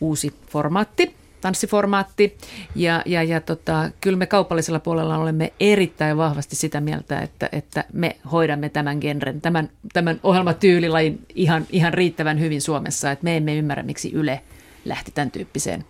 uusi 0.00 0.34
formaatti, 0.48 1.14
tanssiformaatti. 1.40 2.36
Ja, 2.74 3.02
ja, 3.06 3.22
ja 3.22 3.40
tota, 3.40 3.90
kyllä 4.00 4.18
me 4.18 4.26
kaupallisella 4.26 4.80
puolella 4.80 5.18
olemme 5.18 5.52
erittäin 5.60 6.16
vahvasti 6.16 6.56
sitä 6.56 6.80
mieltä, 6.80 7.20
että, 7.20 7.48
että 7.52 7.84
me 7.92 8.16
hoidamme 8.32 8.68
tämän 8.68 8.98
genren, 9.00 9.40
tämän, 9.40 9.70
tämän 9.92 10.20
ohjelmatyylilajin 10.22 11.26
ihan, 11.34 11.66
ihan 11.70 11.94
riittävän 11.94 12.40
hyvin 12.40 12.62
Suomessa, 12.62 13.10
että 13.10 13.24
me 13.24 13.36
emme 13.36 13.56
ymmärrä, 13.56 13.82
miksi 13.82 14.12
Yle 14.12 14.40
lähti 14.84 15.12
tämän 15.14 15.30
tyyppiseen 15.30 15.84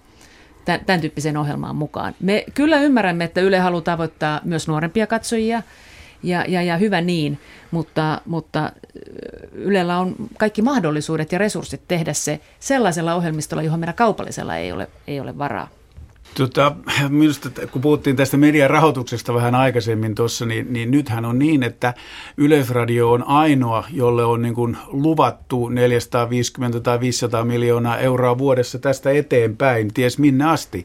tämän, 0.64 0.80
tämän 0.86 1.00
tyyppiseen 1.00 1.36
ohjelmaan 1.36 1.76
mukaan. 1.76 2.14
Me 2.20 2.44
kyllä 2.54 2.80
ymmärrämme, 2.80 3.24
että 3.24 3.40
Yle 3.40 3.58
haluaa 3.58 3.82
tavoittaa 3.82 4.40
myös 4.44 4.68
nuorempia 4.68 5.06
katsojia, 5.06 5.62
ja, 6.22 6.44
ja, 6.48 6.62
ja 6.62 6.76
hyvä 6.76 7.00
niin, 7.00 7.38
mutta, 7.70 8.20
mutta 8.26 8.72
Ylellä 9.52 9.98
on 9.98 10.14
kaikki 10.38 10.62
mahdollisuudet 10.62 11.32
ja 11.32 11.38
resurssit 11.38 11.82
tehdä 11.88 12.12
se 12.12 12.40
sellaisella 12.60 13.14
ohjelmistolla, 13.14 13.62
johon 13.62 13.80
meidän 13.80 13.94
kaupallisella 13.94 14.56
ei 14.56 14.72
ole, 14.72 14.88
ei 15.06 15.20
ole 15.20 15.38
varaa. 15.38 15.68
Tota, 16.34 16.72
minusta, 17.08 17.50
kun 17.72 17.82
puhuttiin 17.82 18.16
tästä 18.16 18.36
median 18.36 18.70
rahoituksesta 18.70 19.34
vähän 19.34 19.54
aikaisemmin 19.54 20.14
tuossa, 20.14 20.46
niin, 20.46 20.72
niin 20.72 20.90
nythän 20.90 21.24
on 21.24 21.38
niin, 21.38 21.62
että 21.62 21.94
Yleisradio 22.36 23.10
on 23.12 23.24
ainoa, 23.26 23.84
jolle 23.92 24.24
on 24.24 24.42
niin 24.42 24.54
kuin 24.54 24.76
luvattu 24.86 25.68
450 25.68 26.80
tai 26.80 27.00
500 27.00 27.44
miljoonaa 27.44 27.98
euroa 27.98 28.38
vuodessa 28.38 28.78
tästä 28.78 29.10
eteenpäin, 29.10 29.94
ties 29.94 30.18
minne 30.18 30.44
asti 30.44 30.84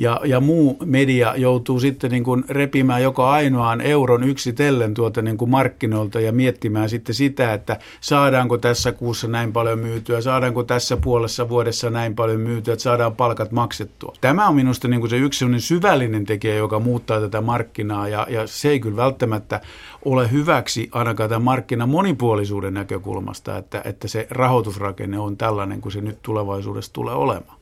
ja, 0.00 0.20
ja 0.24 0.40
muu 0.40 0.76
media 0.84 1.36
joutuu 1.36 1.80
sitten 1.80 2.10
niin 2.10 2.24
kuin 2.24 2.44
repimään 2.48 3.02
joka 3.02 3.30
ainoan 3.30 3.80
euron 3.80 4.24
yksitellen 4.24 4.94
tuota 4.94 5.22
niin 5.22 5.36
kuin 5.36 5.50
markkinoilta 5.50 6.20
ja 6.20 6.32
miettimään 6.32 6.88
sitten 6.88 7.14
sitä, 7.14 7.52
että 7.52 7.78
saadaanko 8.00 8.58
tässä 8.58 8.92
kuussa 8.92 9.28
näin 9.28 9.52
paljon 9.52 9.78
myytyä, 9.78 10.20
saadaanko 10.20 10.62
tässä 10.62 10.96
puolessa 10.96 11.48
vuodessa 11.48 11.90
näin 11.90 12.14
paljon 12.14 12.40
myytyä, 12.40 12.74
että 12.74 12.82
saadaan 12.82 13.16
palkat 13.16 13.52
maksettua. 13.52 14.14
Tämä 14.20 14.48
on 14.48 14.54
minusta 14.54 14.88
niin 14.88 15.00
kuin 15.00 15.10
se 15.10 15.16
yksi 15.16 15.46
syvällinen 15.58 16.24
tekijä, 16.24 16.54
joka 16.54 16.80
muuttaa 16.80 17.20
tätä 17.20 17.40
markkinaa 17.40 18.08
ja, 18.08 18.26
ja 18.30 18.46
se 18.46 18.68
ei 18.68 18.80
kyllä 18.80 18.96
välttämättä 18.96 19.60
ole 20.04 20.30
hyväksi 20.30 20.88
ainakaan 20.92 21.28
tämän 21.28 21.42
markkinan 21.42 21.88
monipuolisuuden 21.88 22.74
näkökulmasta, 22.74 23.56
että, 23.56 23.82
että 23.84 24.08
se 24.08 24.26
rahoitusrakenne 24.30 25.18
on 25.18 25.36
tällainen 25.36 25.80
kuin 25.80 25.92
se 25.92 26.00
nyt 26.00 26.18
tulevaisuudessa 26.22 26.92
tulee 26.92 27.14
olemaan. 27.14 27.59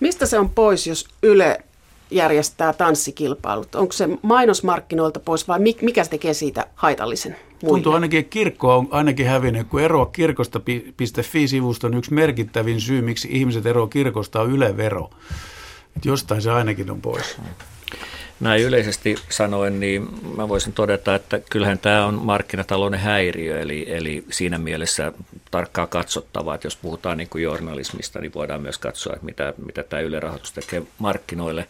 Mistä 0.00 0.26
se 0.26 0.38
on 0.38 0.50
pois, 0.50 0.86
jos 0.86 1.08
Yle 1.22 1.58
järjestää 2.10 2.72
tanssikilpailut? 2.72 3.74
Onko 3.74 3.92
se 3.92 4.08
mainosmarkkinoilta 4.22 5.20
pois 5.20 5.48
vai 5.48 5.58
mikä 5.58 6.04
se 6.04 6.10
tekee 6.10 6.34
siitä 6.34 6.66
haitallisen 6.74 7.36
muille? 7.62 7.76
Tuntuu 7.76 7.92
ainakin, 7.92 8.20
että 8.20 8.30
kirkko 8.30 8.76
on 8.76 8.88
ainakin 8.90 9.26
hävinnyt, 9.26 9.68
kun 9.68 9.80
eroa 9.80 10.06
kirkosta.fi-sivusto 10.06 11.86
on 11.86 11.94
yksi 11.94 12.14
merkittävin 12.14 12.80
syy, 12.80 13.02
miksi 13.02 13.28
ihmiset 13.30 13.66
eroa 13.66 13.86
kirkosta 13.86 14.40
on 14.40 14.50
Yle-vero. 14.50 15.10
Että 15.96 16.08
jostain 16.08 16.42
se 16.42 16.50
ainakin 16.50 16.90
on 16.90 17.00
pois. 17.00 17.36
Näin 18.40 18.62
yleisesti 18.62 19.16
sanoen, 19.28 19.80
niin 19.80 20.08
mä 20.36 20.48
voisin 20.48 20.72
todeta, 20.72 21.14
että 21.14 21.40
kyllähän 21.50 21.78
tämä 21.78 22.06
on 22.06 22.14
markkinatalouden 22.14 23.00
häiriö, 23.00 23.60
eli, 23.60 23.84
eli 23.88 24.24
siinä 24.30 24.58
mielessä 24.58 25.12
tarkkaa 25.50 25.86
katsottavaa, 25.86 26.54
että 26.54 26.66
jos 26.66 26.76
puhutaan 26.76 27.18
niin 27.18 27.28
kuin 27.28 27.44
journalismista, 27.44 28.20
niin 28.20 28.34
voidaan 28.34 28.62
myös 28.62 28.78
katsoa, 28.78 29.12
että 29.12 29.24
mitä, 29.24 29.54
mitä 29.66 29.82
tämä 29.82 30.00
Yle 30.00 30.20
rahoitus 30.20 30.52
tekee 30.52 30.82
markkinoille. 30.98 31.66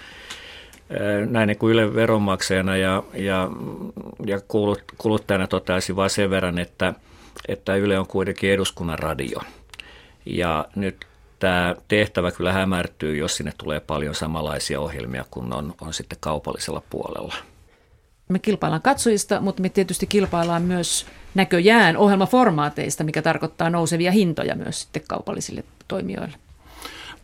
Näin 1.30 1.46
niin 1.46 1.58
kuin 1.58 1.72
Yle 1.72 1.94
veronmaksajana 1.94 2.76
ja, 2.76 3.02
ja, 3.14 3.50
ja 4.26 4.40
kuluttajana 4.98 5.46
toteaisin 5.46 5.96
vain 5.96 6.10
sen 6.10 6.30
verran, 6.30 6.58
että, 6.58 6.94
että 7.48 7.76
Yle 7.76 7.98
on 7.98 8.06
kuitenkin 8.06 8.50
eduskunnan 8.50 8.98
radio. 8.98 9.40
Ja 10.26 10.64
nyt 10.76 11.06
tämä 11.38 11.76
tehtävä 11.88 12.30
kyllä 12.30 12.52
hämärtyy, 12.52 13.16
jos 13.16 13.36
sinne 13.36 13.52
tulee 13.58 13.80
paljon 13.80 14.14
samanlaisia 14.14 14.80
ohjelmia 14.80 15.24
kuin 15.30 15.52
on, 15.52 15.74
on 15.80 15.94
sitten 15.94 16.18
kaupallisella 16.20 16.82
puolella. 16.90 17.34
Me 18.28 18.38
kilpaillaan 18.38 18.82
katsojista, 18.82 19.40
mutta 19.40 19.62
me 19.62 19.68
tietysti 19.68 20.06
kilpaillaan 20.06 20.62
myös 20.62 21.06
näköjään 21.34 21.96
ohjelmaformaateista, 21.96 23.04
mikä 23.04 23.22
tarkoittaa 23.22 23.70
nousevia 23.70 24.12
hintoja 24.12 24.54
myös 24.54 24.80
sitten 24.80 25.02
kaupallisille 25.08 25.64
toimijoille. 25.88 26.36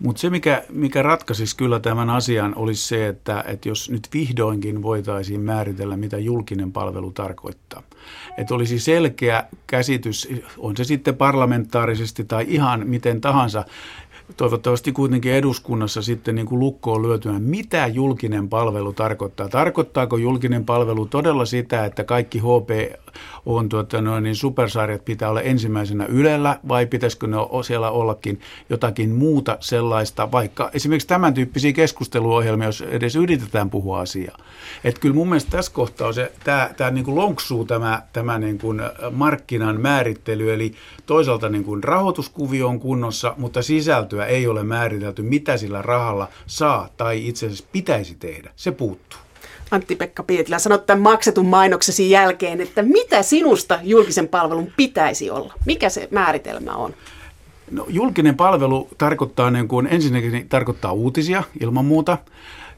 Mutta 0.02 0.20
se, 0.20 0.30
mikä, 0.30 0.62
mikä 0.68 1.02
ratkaisisi 1.02 1.56
kyllä 1.56 1.80
tämän 1.80 2.10
asian, 2.10 2.54
olisi 2.56 2.88
se, 2.88 3.08
että, 3.08 3.44
että 3.46 3.68
jos 3.68 3.90
nyt 3.90 4.08
vihdoinkin 4.12 4.82
voitaisiin 4.82 5.40
määritellä, 5.40 5.96
mitä 5.96 6.18
julkinen 6.18 6.72
palvelu 6.72 7.12
tarkoittaa. 7.12 7.82
Että 8.38 8.54
olisi 8.54 8.78
selkeä 8.78 9.44
käsitys, 9.66 10.28
on 10.58 10.76
se 10.76 10.84
sitten 10.84 11.16
parlamentaarisesti 11.16 12.24
tai 12.24 12.44
ihan 12.48 12.88
miten 12.88 13.20
tahansa, 13.20 13.64
toivottavasti 14.36 14.92
kuitenkin 14.92 15.32
eduskunnassa 15.32 16.02
sitten 16.02 16.34
niin 16.34 16.46
kuin 16.46 16.58
lukkoon 16.58 17.02
lyötyä, 17.02 17.32
mitä 17.38 17.86
julkinen 17.86 18.48
palvelu 18.48 18.92
tarkoittaa. 18.92 19.48
Tarkoittaako 19.48 20.16
julkinen 20.16 20.64
palvelu 20.64 21.06
todella 21.06 21.44
sitä, 21.44 21.84
että 21.84 22.04
kaikki 22.04 22.38
HP 22.38 22.70
on 23.46 23.68
tuota, 23.68 24.00
noin, 24.00 24.24
niin 24.24 24.36
supersarjat 24.36 25.04
pitää 25.04 25.30
olla 25.30 25.40
ensimmäisenä 25.40 26.06
Ylellä 26.08 26.60
vai 26.68 26.86
pitäisikö 26.86 27.26
ne 27.26 27.36
siellä 27.66 27.90
ollakin 27.90 28.40
jotakin 28.68 29.10
muuta 29.10 29.56
sellaista, 29.60 30.32
vaikka 30.32 30.70
esimerkiksi 30.72 31.08
tämän 31.08 31.34
tyyppisiä 31.34 31.72
keskusteluohjelmia, 31.72 32.68
jos 32.68 32.80
edes 32.80 33.16
yritetään 33.16 33.70
puhua 33.70 34.00
asiaa. 34.00 34.38
Että 34.84 35.00
kyllä 35.00 35.14
mun 35.14 35.28
mielestä 35.28 35.50
tässä 35.50 35.72
kohtaa 35.72 36.12
se, 36.12 36.32
tämä, 36.44 36.70
tämä 36.76 36.90
niin 36.90 37.04
kuin 37.04 37.16
lonksuu 37.16 37.64
tämä, 37.64 38.02
tämä 38.12 38.38
niin 38.38 38.58
kuin 38.58 38.80
markkinan 39.10 39.80
määrittely, 39.80 40.52
eli 40.52 40.72
toisaalta 41.06 41.48
niin 41.48 41.64
kuin 41.64 41.84
rahoituskuvio 41.84 42.68
on 42.68 42.80
kunnossa, 42.80 43.34
mutta 43.38 43.62
sisältöä 44.20 44.36
ei 44.36 44.46
ole 44.46 44.62
määritelty, 44.62 45.22
mitä 45.22 45.56
sillä 45.56 45.82
rahalla 45.82 46.28
saa 46.46 46.88
tai 46.96 47.28
itse 47.28 47.46
asiassa 47.46 47.64
pitäisi 47.72 48.14
tehdä. 48.14 48.50
Se 48.56 48.70
puuttuu. 48.72 49.18
Antti-Pekka 49.70 50.22
Pietilä, 50.22 50.58
sanot 50.58 50.86
tämän 50.86 51.02
maksetun 51.02 51.46
mainoksesi 51.46 52.10
jälkeen, 52.10 52.60
että 52.60 52.82
mitä 52.82 53.22
sinusta 53.22 53.78
julkisen 53.82 54.28
palvelun 54.28 54.72
pitäisi 54.76 55.30
olla? 55.30 55.54
Mikä 55.66 55.88
se 55.88 56.08
määritelmä 56.10 56.72
on? 56.72 56.94
No, 57.70 57.86
julkinen 57.88 58.36
palvelu 58.36 58.88
tarkoittaa, 58.98 59.50
niin 59.50 59.68
kuin, 59.68 59.86
ensinnäkin 59.86 60.48
tarkoittaa 60.48 60.92
uutisia 60.92 61.42
ilman 61.60 61.84
muuta. 61.84 62.18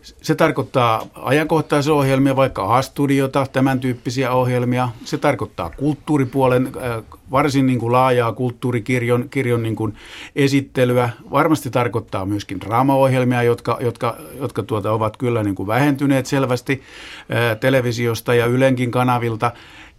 Se 0.02 0.34
tarkoittaa 0.34 1.06
ajankohtaisia 1.14 1.94
ohjelmia, 1.94 2.36
vaikka 2.36 2.76
A-studiota, 2.76 3.46
tämän 3.52 3.80
tyyppisiä 3.80 4.32
ohjelmia. 4.32 4.88
Se 5.04 5.18
tarkoittaa 5.18 5.70
kulttuuripuolen 5.70 6.66
äh, 6.66 7.02
varsin 7.30 7.66
niin 7.66 7.78
kuin 7.78 7.92
laajaa 7.92 8.32
kulttuurikirjon 8.32 9.28
kirjon 9.28 9.62
niin 9.62 9.76
kuin 9.76 9.94
esittelyä. 10.36 11.10
Varmasti 11.30 11.70
tarkoittaa 11.70 12.26
myöskin 12.26 12.60
draamaohjelmia, 12.60 13.42
jotka, 13.42 13.78
jotka, 13.80 14.16
jotka 14.40 14.62
tuota 14.62 14.92
ovat 14.92 15.16
kyllä 15.16 15.42
niin 15.42 15.54
kuin 15.54 15.66
vähentyneet 15.66 16.26
selvästi 16.26 16.82
äh, 17.30 17.58
televisiosta 17.60 18.34
ja 18.34 18.46
Ylenkin 18.46 18.90
kanavilta. 18.90 19.52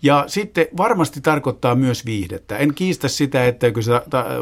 Ja 0.04 0.24
sitten 0.28 0.68
varmasti 0.78 1.22
tarkoittaa 1.22 1.76
myös 1.76 2.06
viihdettä. 2.06 2.58
En 2.58 2.74
kiistä 2.74 3.08
sitä, 3.08 3.46
etteikö 3.46 3.82
se 3.82 3.92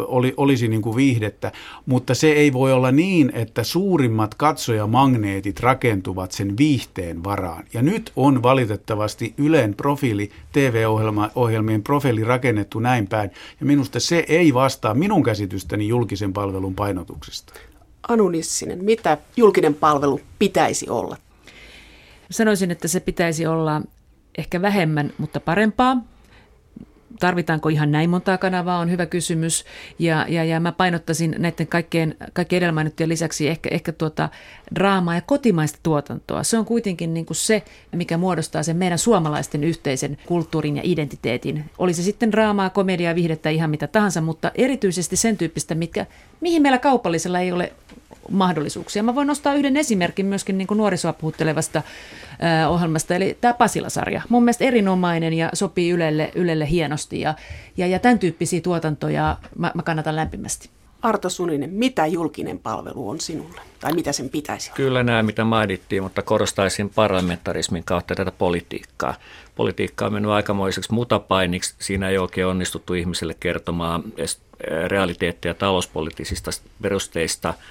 oli, 0.08 0.34
olisi 0.38 0.68
niin 0.68 0.82
kuin 0.82 0.96
viihdettä, 0.96 1.52
mutta 1.86 2.16
se 2.16 2.32
ei 2.32 2.54
voi 2.54 2.74
olla 2.74 2.92
niin, 2.92 3.32
että 3.36 3.64
suurimmat 3.64 4.36
katsojamagneetit 4.36 5.60
rakentuvat 5.60 6.32
sen 6.32 6.58
viihteen 6.58 7.24
varaan. 7.24 7.64
Ja 7.74 7.82
nyt 7.82 8.12
on 8.16 8.44
valitettavasti 8.44 9.34
Ylen 9.38 9.74
profiili, 9.74 10.32
TV-ohjelmien 10.54 11.84
profiili 11.84 12.24
rakennettu 12.24 12.80
näin 12.80 13.08
päin. 13.08 13.32
Ja 13.60 13.66
minusta 13.66 14.00
se 14.00 14.26
ei 14.28 14.54
vastaa 14.54 14.94
minun 14.94 15.24
käsitystäni 15.24 15.88
julkisen 15.88 16.34
palvelun 16.34 16.76
painotuksesta. 16.76 17.54
Anu 18.08 18.30
Nissinen, 18.30 18.84
mitä 18.84 19.18
julkinen 19.38 19.74
palvelu 19.74 20.22
pitäisi 20.40 20.90
olla? 20.90 21.18
Sanoisin, 22.32 22.72
että 22.72 22.88
se 22.88 23.00
pitäisi 23.00 23.46
olla 23.46 23.82
ehkä 24.38 24.62
vähemmän, 24.62 25.14
mutta 25.18 25.40
parempaa. 25.40 25.98
Tarvitaanko 27.20 27.70
ihan 27.70 27.92
näin 27.92 28.10
montaa 28.10 28.38
kanavaa 28.38 28.80
on 28.80 28.92
hyvä 28.92 29.06
kysymys. 29.06 29.66
Ja, 30.00 30.26
ja, 30.30 30.44
ja 30.44 30.60
mä 30.60 30.72
painottaisin 30.72 31.36
näiden 31.38 31.68
kaikkien, 31.68 32.16
kaikkien 32.34 32.58
edellä 32.58 32.72
mainittujen 32.72 33.10
lisäksi 33.10 33.48
ehkä, 33.48 33.70
ehkä 33.72 33.92
tuota 33.92 34.30
draamaa 34.76 35.16
ja 35.16 35.22
kotimaista 35.22 35.80
tuotantoa. 35.84 36.44
Se 36.44 36.58
on 36.58 36.66
kuitenkin 36.66 37.14
niin 37.14 37.26
kuin 37.26 37.38
se, 37.38 37.64
mikä 37.92 38.18
muodostaa 38.18 38.64
sen 38.64 38.78
meidän 38.78 38.98
suomalaisten 38.98 39.64
yhteisen 39.64 40.18
kulttuurin 40.26 40.78
ja 40.78 40.82
identiteetin. 40.86 41.66
Oli 41.78 41.94
se 41.94 42.04
sitten 42.04 42.32
draamaa, 42.32 42.70
komediaa, 42.70 43.16
viihdettä, 43.16 43.50
ihan 43.50 43.70
mitä 43.70 43.88
tahansa, 43.88 44.22
mutta 44.22 44.52
erityisesti 44.56 45.16
sen 45.16 45.38
tyyppistä, 45.38 45.76
mitkä, 45.76 46.06
mihin 46.42 46.62
meillä 46.62 46.78
kaupallisella 46.78 47.40
ei 47.40 47.52
ole 47.52 47.74
mahdollisuuksia. 48.30 49.04
Mä 49.04 49.16
voin 49.16 49.28
nostaa 49.28 49.54
yhden 49.54 49.78
esimerkin 49.78 50.26
myöskin 50.26 50.58
niin 50.58 50.68
kuin 50.68 50.78
nuorisoa 50.78 51.14
puhuttelevasta 51.14 51.82
ohjelmasta, 52.70 53.16
eli 53.16 53.38
tämä 53.42 53.54
Pasila-sarja. 53.54 54.22
Mun 54.30 54.44
mielestä 54.44 54.66
erinomainen 54.66 55.34
ja 55.34 55.50
sopii 55.54 55.90
Ylelle, 55.90 56.32
Ylelle 56.36 56.70
hienosti 56.70 57.20
ja, 57.20 57.34
ja, 57.78 57.88
ja 57.88 58.00
tämän 58.00 58.20
tyyppisiä 58.20 58.62
tuotantoja 58.62 59.38
mä, 59.58 59.72
mä 59.76 59.84
kannatan 59.84 60.16
lämpimästi. 60.16 60.70
Arto 61.02 61.30
Suninen, 61.30 61.70
mitä 61.70 62.06
julkinen 62.08 62.60
palvelu 62.60 63.10
on 63.10 63.20
sinulle? 63.20 63.62
Tai 63.80 63.94
mitä 63.94 64.12
sen 64.12 64.30
pitäisi 64.30 64.70
olla? 64.70 64.76
Kyllä 64.76 65.04
nämä, 65.04 65.24
mitä 65.24 65.44
mainittiin, 65.44 66.04
mutta 66.04 66.22
korostaisin 66.22 66.90
parlamentarismin 66.90 67.84
kautta 67.84 68.16
tätä 68.16 68.32
politiikkaa. 68.32 69.16
Politiikka 69.56 70.06
on 70.06 70.14
mennyt 70.14 70.32
aikamoiseksi 70.32 70.94
mutapainiksi. 70.94 71.76
Siinä 71.80 72.10
ei 72.10 72.18
oikein 72.18 72.48
onnistuttu 72.48 72.94
ihmisille 72.94 73.36
kertomaan 73.40 74.04
realiteettia 74.88 75.54
talouspoliittisista 75.54 76.52
perusteista– 76.82 77.54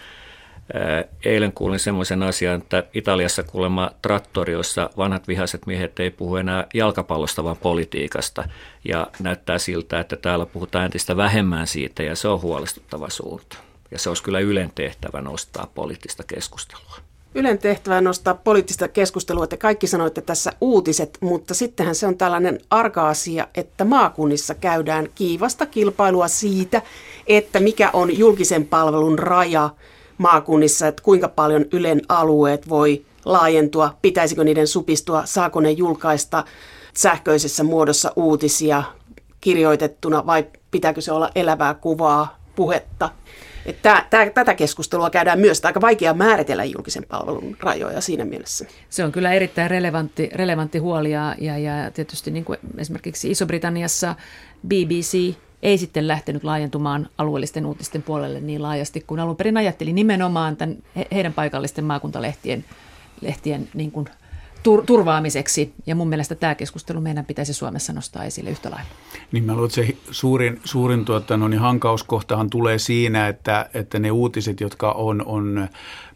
Eilen 1.24 1.52
kuulin 1.52 1.78
semmoisen 1.78 2.22
asian, 2.22 2.60
että 2.60 2.84
Italiassa 2.94 3.42
kuulemma 3.42 3.90
trattoriossa 4.02 4.90
vanhat 4.96 5.28
vihaiset 5.28 5.66
miehet 5.66 6.00
ei 6.00 6.10
puhu 6.10 6.36
enää 6.36 6.66
jalkapallosta, 6.74 7.44
vaan 7.44 7.56
politiikasta. 7.56 8.44
Ja 8.88 9.06
näyttää 9.20 9.58
siltä, 9.58 10.00
että 10.00 10.16
täällä 10.16 10.46
puhutaan 10.46 10.84
entistä 10.84 11.16
vähemmän 11.16 11.66
siitä, 11.66 12.02
ja 12.02 12.16
se 12.16 12.28
on 12.28 12.42
huolestuttava 12.42 13.10
suunta. 13.10 13.56
Ja 13.90 13.98
se 13.98 14.08
olisi 14.08 14.22
kyllä 14.22 14.40
Ylen 14.40 14.72
tehtävä 14.74 15.20
nostaa 15.20 15.70
poliittista 15.74 16.22
keskustelua. 16.26 16.96
Ylen 17.34 17.58
tehtävä 17.58 18.00
nostaa 18.00 18.34
poliittista 18.34 18.88
keskustelua, 18.88 19.44
että 19.44 19.56
kaikki 19.56 19.86
sanoitte 19.86 20.20
tässä 20.20 20.52
uutiset, 20.60 21.18
mutta 21.20 21.54
sittenhän 21.54 21.94
se 21.94 22.06
on 22.06 22.16
tällainen 22.16 22.60
arka 22.70 23.08
asia, 23.08 23.48
että 23.54 23.84
maakunnissa 23.84 24.54
käydään 24.54 25.08
kiivasta 25.14 25.66
kilpailua 25.66 26.28
siitä, 26.28 26.82
että 27.26 27.60
mikä 27.60 27.90
on 27.92 28.18
julkisen 28.18 28.66
palvelun 28.66 29.18
raja– 29.18 29.70
maakunnissa, 30.20 30.86
että 30.86 31.02
kuinka 31.02 31.28
paljon 31.28 31.64
Ylen 31.72 32.00
alueet 32.08 32.68
voi 32.68 33.04
laajentua, 33.24 33.96
pitäisikö 34.02 34.44
niiden 34.44 34.66
supistua, 34.66 35.22
saako 35.24 35.60
ne 35.60 35.70
julkaista 35.70 36.44
sähköisessä 36.94 37.64
muodossa 37.64 38.12
uutisia 38.16 38.82
kirjoitettuna 39.40 40.26
vai 40.26 40.46
pitääkö 40.70 41.00
se 41.00 41.12
olla 41.12 41.30
elävää 41.34 41.74
kuvaa, 41.74 42.38
puhetta. 42.56 43.10
Että 43.66 44.06
tää, 44.10 44.30
tätä 44.30 44.54
keskustelua 44.54 45.10
käydään 45.10 45.40
myös. 45.40 45.64
Aika 45.64 45.80
vaikea 45.80 46.14
määritellä 46.14 46.64
julkisen 46.64 47.04
palvelun 47.08 47.56
rajoja 47.60 48.00
siinä 48.00 48.24
mielessä. 48.24 48.66
Se 48.90 49.04
on 49.04 49.12
kyllä 49.12 49.32
erittäin 49.32 49.70
relevantti, 49.70 50.30
relevantti 50.32 50.78
huoli 50.78 51.10
ja, 51.10 51.34
ja 51.38 51.90
tietysti 51.90 52.30
niin 52.30 52.44
kuin 52.44 52.58
esimerkiksi 52.78 53.30
Iso-Britanniassa 53.30 54.14
BBC 54.66 55.34
ei 55.62 55.78
sitten 55.78 56.08
lähtenyt 56.08 56.44
laajentumaan 56.44 57.08
alueellisten 57.18 57.66
uutisten 57.66 58.02
puolelle 58.02 58.40
niin 58.40 58.62
laajasti 58.62 59.04
kuin 59.06 59.20
alun 59.20 59.36
perin 59.36 59.56
ajatteli 59.56 59.92
nimenomaan 59.92 60.56
tämän, 60.56 60.76
heidän 61.12 61.32
paikallisten 61.32 61.84
maakuntalehtien 61.84 62.64
lehtien 63.20 63.68
niin 63.74 63.90
kuin 63.90 64.06
tur- 64.62 64.84
turvaamiseksi. 64.86 65.72
Ja 65.86 65.94
mun 65.94 66.08
mielestä 66.08 66.34
tämä 66.34 66.54
keskustelu 66.54 67.00
meidän 67.00 67.24
pitäisi 67.24 67.54
Suomessa 67.54 67.92
nostaa 67.92 68.24
esille 68.24 68.50
yhtä 68.50 68.70
lailla. 68.70 68.90
Niin 69.32 69.44
mä 69.44 69.52
luulen, 69.52 69.66
että 69.66 69.74
se 69.74 69.96
suurin, 70.10 70.60
suurin 70.64 71.04
tuota, 71.04 71.36
no 71.36 71.48
niin 71.48 71.60
hankauskohtahan 71.60 72.50
tulee 72.50 72.78
siinä, 72.78 73.28
että, 73.28 73.70
että 73.74 73.98
ne 73.98 74.10
uutiset, 74.10 74.60
jotka 74.60 74.92
on, 74.92 75.26
on 75.26 75.68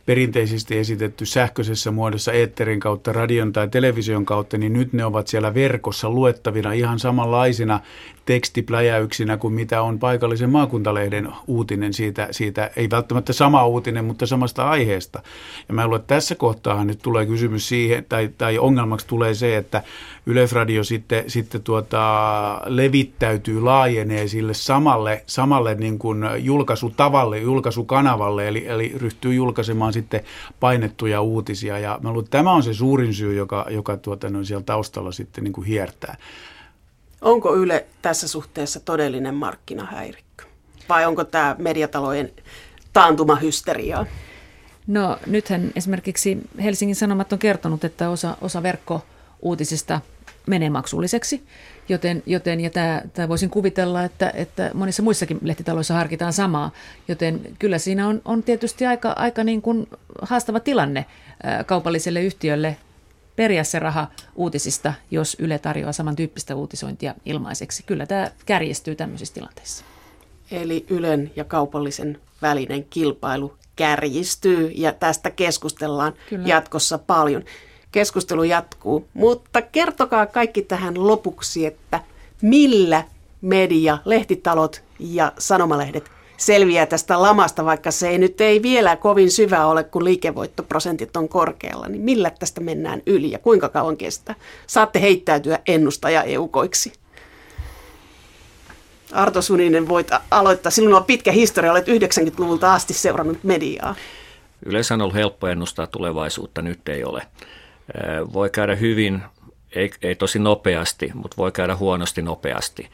perinteisesti 0.07 0.79
esitetty 0.79 1.27
sähköisessä 1.27 1.91
muodossa 1.91 2.33
eetterin 2.33 2.81
kautta, 2.81 3.13
radion 3.13 3.53
tai 3.53 3.69
television 3.69 4.25
kautta, 4.25 4.59
niin 4.59 4.73
nyt 4.73 4.93
ne 4.93 5.05
ovat 5.05 5.27
siellä 5.27 5.55
verkossa 5.55 6.11
luettavina 6.11 6.73
ihan 6.73 6.99
samanlaisina 6.99 7.81
tekstipläjäyksinä 8.27 9.37
kuin 9.37 9.55
mitä 9.55 9.83
on 9.83 9.99
paikallisen 9.99 10.51
maakuntalehden 10.51 11.29
uutinen 11.47 11.93
siitä, 11.93 12.29
siitä, 12.31 12.71
ei 12.77 12.91
välttämättä 12.91 13.33
sama 13.33 13.67
uutinen, 13.67 14.05
mutta 14.05 14.27
samasta 14.27 14.71
aiheesta. 14.71 15.23
Ja 15.69 15.75
mä 15.75 15.87
luulen, 15.87 16.01
että 16.01 16.15
tässä 16.15 16.35
kohtaa 16.35 16.85
nyt 16.85 16.99
tulee 17.03 17.27
kysymys 17.27 17.69
siihen, 17.69 18.05
tai, 18.09 18.31
tai 18.39 18.59
ongelmaksi 18.59 19.07
tulee 19.07 19.35
se, 19.35 19.57
että 19.57 19.83
Yleisradio 20.27 20.85
sitten, 20.85 21.31
sitten 21.31 21.63
tuota, 21.63 22.61
levittäytyy, 22.67 23.61
laajenee 23.61 24.29
sille 24.29 24.55
samalle, 24.55 25.23
samalle 25.27 25.75
niin 25.75 25.99
kuin 25.99 26.25
julkaisutavalle, 26.39 27.39
julkaisukanavalle, 27.39 28.49
eli, 28.49 28.67
eli 28.67 28.93
ryhtyy 28.97 29.35
julkaisemaan 29.35 29.93
sitten 29.95 30.21
painettuja 30.61 31.21
uutisia. 31.21 31.79
Ja 31.79 31.99
mä 32.03 32.09
luulen, 32.09 32.25
että 32.25 32.39
tämä 32.39 32.53
on 32.53 32.63
se 32.63 32.75
suurin 32.75 33.15
syy, 33.15 33.35
joka, 33.35 33.67
joka 33.71 33.97
tuota, 33.97 34.31
no, 34.31 34.45
siellä 34.45 34.65
taustalla 34.65 35.13
sitten 35.13 35.45
niin 35.45 35.53
kuin 35.53 35.67
hiertää. 35.67 36.17
Onko 37.21 37.57
Yle 37.57 37.87
tässä 38.03 38.29
suhteessa 38.29 38.81
todellinen 38.81 39.35
markkinahäirikkö? 39.35 40.45
Vai 40.89 41.07
onko 41.07 41.25
tämä 41.25 41.57
mediatalojen 41.59 42.33
taantumahysteriaa? 42.93 44.07
No 44.87 45.19
nythän 45.27 45.71
esimerkiksi 45.77 46.39
Helsingin 46.63 46.97
Sanomat 46.97 47.33
on 47.33 47.39
kertonut, 47.39 47.85
että 47.85 48.11
osa, 48.11 48.37
osa 48.41 48.63
verkkouutisista 48.63 50.01
menee 50.47 50.71
maksulliseksi, 50.71 51.43
joten, 51.89 52.23
joten 52.27 52.61
ja 52.61 52.71
tämä, 52.71 53.03
tämä 53.13 53.29
voisin 53.29 53.51
kuvitella, 53.51 54.05
että, 54.05 54.33
että 54.35 54.71
monissa 54.75 55.03
muissakin 55.03 55.39
lehtitaloissa 55.43 55.95
harkitaan 55.95 56.33
samaa, 56.33 56.71
joten 57.09 57.41
kyllä 57.59 57.79
siinä 57.79 58.09
on, 58.09 58.23
on 58.25 58.43
tietysti 58.43 58.87
aika, 58.87 59.13
aika 59.17 59.45
niin 59.45 59.63
kuin 59.63 59.89
haastava 60.23 60.61
tilanne 60.61 61.07
kaupalliselle 61.67 62.23
yhtiölle 62.23 62.77
periä 63.37 63.65
se 63.65 63.79
raha 63.79 64.11
uutisista, 64.35 64.93
jos 65.11 65.37
Yle 65.41 65.59
tarjoaa 65.59 65.93
samantyyppistä 65.93 66.55
uutisointia 66.55 67.15
ilmaiseksi. 67.25 67.83
Kyllä 67.83 68.07
tämä 68.07 68.31
kärjistyy 68.47 68.95
tämmöisissä 68.95 69.35
tilanteissa. 69.35 69.85
Eli 70.51 70.87
Ylen 70.91 71.31
ja 71.37 71.45
kaupallisen 71.45 72.19
välinen 72.43 72.85
kilpailu 72.85 73.55
kärjistyy 73.77 74.71
ja 74.75 74.93
tästä 74.93 75.31
keskustellaan 75.31 76.13
Kyllä. 76.29 76.49
jatkossa 76.49 76.99
paljon. 76.99 77.45
Keskustelu 77.95 78.43
jatkuu, 78.43 79.09
mutta 79.15 79.63
kertokaa 79.63 80.27
kaikki 80.27 80.63
tähän 80.63 81.09
lopuksi, 81.09 81.67
että 81.67 82.01
millä 82.43 83.05
media, 83.41 83.99
lehtitalot 84.05 84.83
ja 84.99 85.33
sanomalehdet 85.39 86.11
selviää 86.37 86.87
tästä 86.87 87.23
lamasta, 87.23 87.65
vaikka 87.65 87.91
se 87.91 88.09
ei 88.09 88.19
nyt 88.19 88.41
ei 88.41 88.63
vielä 88.63 88.97
kovin 88.97 89.31
syvä 89.31 89.67
ole, 89.67 89.85
kun 89.85 90.05
liikevoittoprosentit 90.05 91.17
on 91.17 91.29
korkealla, 91.29 91.89
niin 91.89 92.03
millä 92.03 92.31
tästä 92.31 92.61
mennään 92.61 93.03
yli 93.07 93.31
ja 93.31 93.39
kuinka 93.39 93.69
kauan 93.69 93.97
kestää? 93.97 94.35
Saatte 94.67 95.01
heittäytyä 95.01 95.59
ennustaja-eukoiksi. 95.67 96.93
Arto 99.13 99.43
Suninen, 99.43 99.89
voit 99.89 100.11
aloittaa. 100.31 100.71
Sinulla 100.71 100.97
on 100.97 101.05
pitkä 101.05 101.33
historia, 101.33 101.73
olet 101.73 101.89
90-luvulta 101.89 102.75
asti 102.75 102.95
seurannut 102.95 103.45
mediaa. 103.45 103.95
Yleensä 104.67 104.95
on 104.95 105.03
ollut 105.03 105.15
helppo 105.15 105.47
ennustaa 105.47 105.87
tulevaisuutta, 105.87 106.63
nyt 106.63 106.89
ei 106.89 107.05
ole. 107.05 107.23
Voi 108.33 108.51
käydä 108.51 108.75
hyvin, 108.75 109.23
ei, 109.73 109.91
ei 110.03 110.15
tosi 110.15 110.39
nopeasti, 110.39 111.11
mutta 111.15 111.37
voi 111.37 111.53
käydä 111.53 111.77
huonosti 111.77 112.23
nopeasti. 112.23 112.91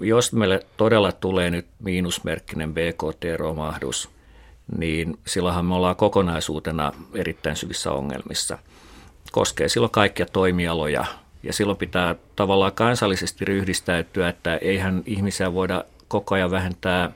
Jos 0.00 0.32
meille 0.32 0.66
todella 0.76 1.12
tulee 1.12 1.50
nyt 1.50 1.66
miinusmerkkinen 1.78 2.74
BKT-romahdus, 2.74 4.10
niin 4.78 5.18
silloinhan 5.26 5.64
me 5.64 5.74
ollaan 5.74 5.96
kokonaisuutena 5.96 6.92
erittäin 7.14 7.56
syvissä 7.56 7.92
ongelmissa. 7.92 8.58
Koskee 9.32 9.68
silloin 9.68 9.90
kaikkia 9.90 10.26
toimialoja 10.26 11.04
ja 11.42 11.52
silloin 11.52 11.78
pitää 11.78 12.14
tavallaan 12.36 12.72
kansallisesti 12.72 13.44
ryhdistäytyä, 13.44 14.28
että 14.28 14.56
eihän 14.56 15.02
ihmisiä 15.06 15.54
voida 15.54 15.84
koko 16.08 16.34
ajan 16.34 16.50
vähentää 16.50 17.10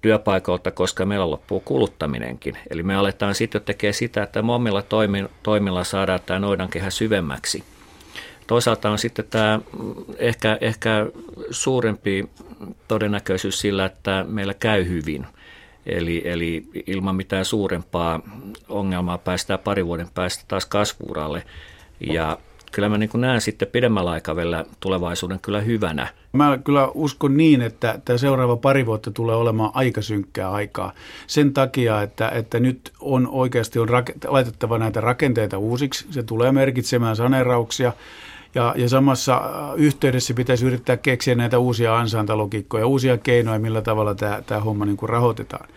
työpaikalta, 0.00 0.70
koska 0.70 1.06
meillä 1.06 1.30
loppuu 1.30 1.60
kuluttaminenkin. 1.60 2.58
Eli 2.70 2.82
me 2.82 2.96
aletaan 2.96 3.34
sitten 3.34 3.62
tekemään 3.62 3.94
sitä, 3.94 4.22
että 4.22 4.40
omilla 4.40 4.82
toimilla 5.42 5.84
saadaan 5.84 6.20
tämä 6.26 6.38
noidankehä 6.38 6.90
syvemmäksi– 6.90 7.64
Toisaalta 8.48 8.90
on 8.90 8.98
sitten 8.98 9.24
tämä 9.30 9.60
ehkä, 10.18 10.58
ehkä 10.60 11.06
suurempi 11.50 12.28
todennäköisyys 12.88 13.60
sillä, 13.60 13.84
että 13.84 14.24
meillä 14.28 14.54
käy 14.54 14.88
hyvin. 14.88 15.26
Eli, 15.86 16.22
eli 16.24 16.64
ilman 16.86 17.16
mitään 17.16 17.44
suurempaa 17.44 18.20
ongelmaa 18.68 19.18
päästään 19.18 19.58
pari 19.58 19.86
vuoden 19.86 20.08
päästä 20.14 20.44
taas 20.48 20.66
kasvuuralle. 20.66 21.42
Ja 22.00 22.38
kyllä 22.72 22.88
mä 22.88 22.98
niin 22.98 23.10
näen 23.14 23.40
sitten 23.40 23.68
pidemmällä 23.68 24.10
aikavälillä 24.10 24.64
tulevaisuuden 24.80 25.40
kyllä 25.40 25.60
hyvänä. 25.60 26.08
Mä 26.32 26.58
kyllä 26.64 26.88
uskon 26.94 27.36
niin, 27.36 27.62
että 27.62 28.00
tämä 28.04 28.18
seuraava 28.18 28.56
pari 28.56 28.86
vuotta 28.86 29.10
tulee 29.10 29.36
olemaan 29.36 29.70
aika 29.74 30.02
synkkää 30.02 30.50
aikaa. 30.50 30.92
Sen 31.26 31.54
takia, 31.54 32.02
että, 32.02 32.28
että 32.28 32.60
nyt 32.60 32.92
on 33.00 33.28
oikeasti 33.28 33.78
on 33.78 33.88
rak- 33.88 34.30
laitettava 34.30 34.78
näitä 34.78 35.00
rakenteita 35.00 35.58
uusiksi. 35.58 36.06
Se 36.10 36.22
tulee 36.22 36.52
merkitsemään 36.52 37.16
saneerauksia 37.16 37.92
ja, 38.54 38.74
ja 38.76 38.88
samassa 38.88 39.36
äh, 39.36 39.74
yhteydessä 39.76 40.34
pitäisi 40.34 40.66
yrittää 40.66 40.96
keksiä 40.96 41.34
näitä 41.34 41.58
uusia 41.58 41.98
ansaintalogiikkoja, 41.98 42.86
uusia 42.86 43.18
keinoja, 43.18 43.58
millä 43.58 43.82
tavalla 43.82 44.14
tämä, 44.14 44.42
tämä 44.46 44.60
homma 44.60 44.84
niin 44.84 44.96
kuin 44.96 45.08
rahoitetaan. 45.08 45.68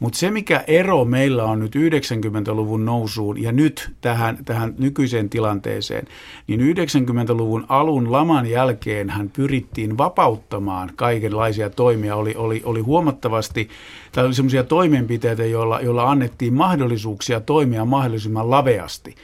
Mutta 0.00 0.18
se, 0.18 0.30
mikä 0.30 0.64
ero 0.66 1.04
meillä 1.04 1.44
on 1.44 1.60
nyt 1.60 1.76
90-luvun 1.76 2.84
nousuun 2.84 3.42
ja 3.42 3.52
nyt 3.52 3.90
tähän, 4.00 4.38
tähän 4.44 4.74
nykyiseen 4.78 5.30
tilanteeseen, 5.30 6.06
niin 6.46 6.60
90-luvun 6.60 7.66
alun 7.68 8.12
laman 8.12 8.46
jälkeen 8.46 9.10
hän 9.10 9.30
pyrittiin 9.30 9.98
vapauttamaan 9.98 10.92
kaikenlaisia 10.96 11.70
toimia. 11.70 12.16
Oli, 12.16 12.34
oli, 12.36 12.62
oli 12.64 12.80
huomattavasti, 12.80 13.68
tai 14.12 14.24
oli 14.24 14.34
sellaisia 14.34 14.64
toimenpiteitä, 14.64 15.44
joilla, 15.44 15.80
joilla 15.80 16.10
annettiin 16.10 16.54
mahdollisuuksia 16.54 17.40
toimia 17.40 17.84
mahdollisimman 17.84 18.50
laveasti. 18.50 19.14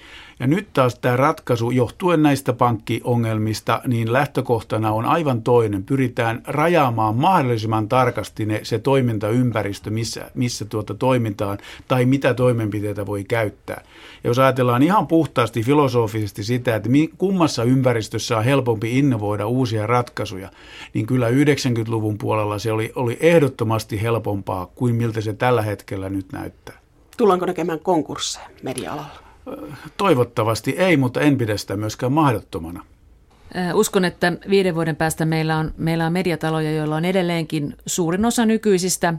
Ja 0.41 0.47
nyt 0.47 0.69
taas 0.73 0.99
tämä 0.99 1.17
ratkaisu, 1.17 1.71
johtuen 1.71 2.23
näistä 2.23 2.53
pankkiongelmista, 2.53 3.81
niin 3.87 4.13
lähtökohtana 4.13 4.93
on 4.93 5.07
aivan 5.07 5.43
toinen. 5.43 5.85
Pyritään 5.85 6.43
rajaamaan 6.47 7.17
mahdollisimman 7.17 7.89
tarkasti 7.89 8.47
ne, 8.47 8.61
se 8.63 8.79
toimintaympäristö, 8.79 9.91
missä, 9.91 10.31
missä 10.35 10.65
tuota 10.65 10.95
toimintaan 10.95 11.59
tai 11.89 12.05
mitä 12.05 12.35
toimenpiteitä 12.35 13.07
voi 13.07 13.25
käyttää. 13.25 13.83
Ja 14.25 14.31
jos 14.31 14.39
ajatellaan 14.39 14.83
ihan 14.83 15.07
puhtaasti 15.07 15.63
filosofisesti 15.63 16.45
sitä, 16.45 16.77
että 16.77 16.89
kummassa 17.19 17.65
ympäristössä 17.65 18.39
on 18.39 18.45
helpompi 18.45 18.99
innovoida 18.99 19.47
uusia 19.47 19.87
ratkaisuja, 19.87 20.51
niin 20.95 21.07
kyllä 21.07 21.29
90-luvun 21.31 22.19
puolella 22.19 22.59
se 22.59 22.73
oli, 22.73 22.93
oli 22.95 23.17
ehdottomasti 23.21 24.03
helpompaa 24.03 24.67
kuin 24.67 24.95
miltä 24.95 25.21
se 25.21 25.33
tällä 25.33 25.63
hetkellä 25.63 26.09
nyt 26.09 26.33
näyttää. 26.33 26.79
Tullaanko 27.17 27.47
näkemään 27.47 27.81
konkursseja 27.81 28.47
media-alalla? 28.63 29.25
Toivottavasti 29.97 30.71
ei, 30.79 30.97
mutta 30.97 31.21
en 31.21 31.39
pidä 31.39 31.57
sitä 31.57 31.77
myöskään 31.77 32.13
mahdottomana. 32.13 32.85
Uskon, 33.75 34.05
että 34.05 34.33
viiden 34.51 34.75
vuoden 34.75 34.97
päästä 34.97 35.25
meillä 35.25 35.57
on, 35.57 35.75
meillä 35.77 36.07
on 36.07 36.13
mediataloja, 36.13 36.73
joilla 36.73 36.97
on 36.97 37.05
edelleenkin 37.05 37.77
suurin 37.87 38.25
osa 38.25 38.47
nykyisistä 38.47 39.15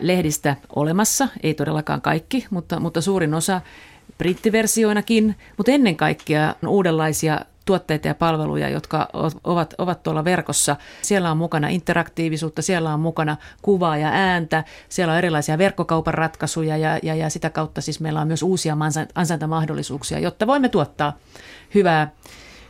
lehdistä 0.00 0.56
olemassa. 0.76 1.28
Ei 1.42 1.54
todellakaan 1.54 2.02
kaikki, 2.02 2.46
mutta, 2.50 2.80
mutta 2.80 3.00
suurin 3.00 3.34
osa 3.34 3.60
brittiversioinakin, 4.18 5.36
mutta 5.56 5.72
ennen 5.72 5.96
kaikkea 5.96 6.54
uudenlaisia 6.66 7.40
tuotteita 7.64 8.08
ja 8.08 8.14
palveluja, 8.14 8.68
jotka 8.68 9.08
ovat, 9.44 9.74
ovat 9.78 10.02
tuolla 10.02 10.24
verkossa. 10.24 10.76
Siellä 11.02 11.30
on 11.30 11.36
mukana 11.36 11.68
interaktiivisuutta, 11.68 12.62
siellä 12.62 12.94
on 12.94 13.00
mukana 13.00 13.36
kuvaa 13.62 13.96
ja 13.96 14.08
ääntä, 14.12 14.64
siellä 14.88 15.12
on 15.12 15.18
erilaisia 15.18 15.58
verkkokaupan 15.58 16.14
ratkaisuja 16.14 16.76
ja, 16.76 16.98
ja, 17.02 17.14
ja 17.14 17.30
sitä 17.30 17.50
kautta 17.50 17.80
siis 17.80 18.00
meillä 18.00 18.20
on 18.20 18.26
myös 18.26 18.42
uusia 18.42 18.76
ansaintamahdollisuuksia, 19.14 20.18
jotta 20.18 20.46
voimme 20.46 20.68
tuottaa 20.68 21.18
hyvää, 21.74 22.10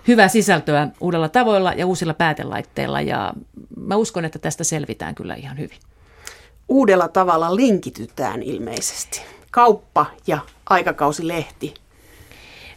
hyvää 0.09 0.29
sisältöä 0.29 0.89
uudella 1.01 1.29
tavoilla 1.29 1.73
ja 1.73 1.87
uusilla 1.87 2.15
päätelaitteilla 2.15 3.01
ja 3.01 3.33
mä 3.77 3.97
uskon, 3.97 4.25
että 4.25 4.39
tästä 4.39 4.65
selvitään 4.65 5.15
kyllä 5.15 5.35
ihan 5.35 5.59
hyvin. 5.59 5.79
Uudella 6.69 7.09
tavalla 7.09 7.57
linkitytään 7.57 8.43
ilmeisesti. 8.43 9.23
Kauppa 9.51 10.07
ja 10.27 10.39
aikakausilehti 10.71 11.75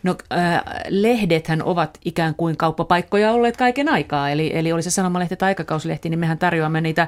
No 0.04 0.16
äh, 0.34 0.62
lehdethän 0.90 1.64
ovat 1.64 1.98
ikään 2.06 2.36
kuin 2.36 2.58
kauppapaikkoja 2.58 3.32
olleet 3.32 3.58
kaiken 3.58 3.90
aikaa, 3.90 4.30
eli, 4.30 4.52
eli 4.54 4.72
oli 4.72 4.84
se 4.84 4.92
sanomalehti 4.92 5.36
tai 5.36 5.48
aikakauslehti, 5.48 6.10
niin 6.10 6.20
mehän 6.20 6.38
tarjoamme 6.38 6.82
niitä 6.82 7.08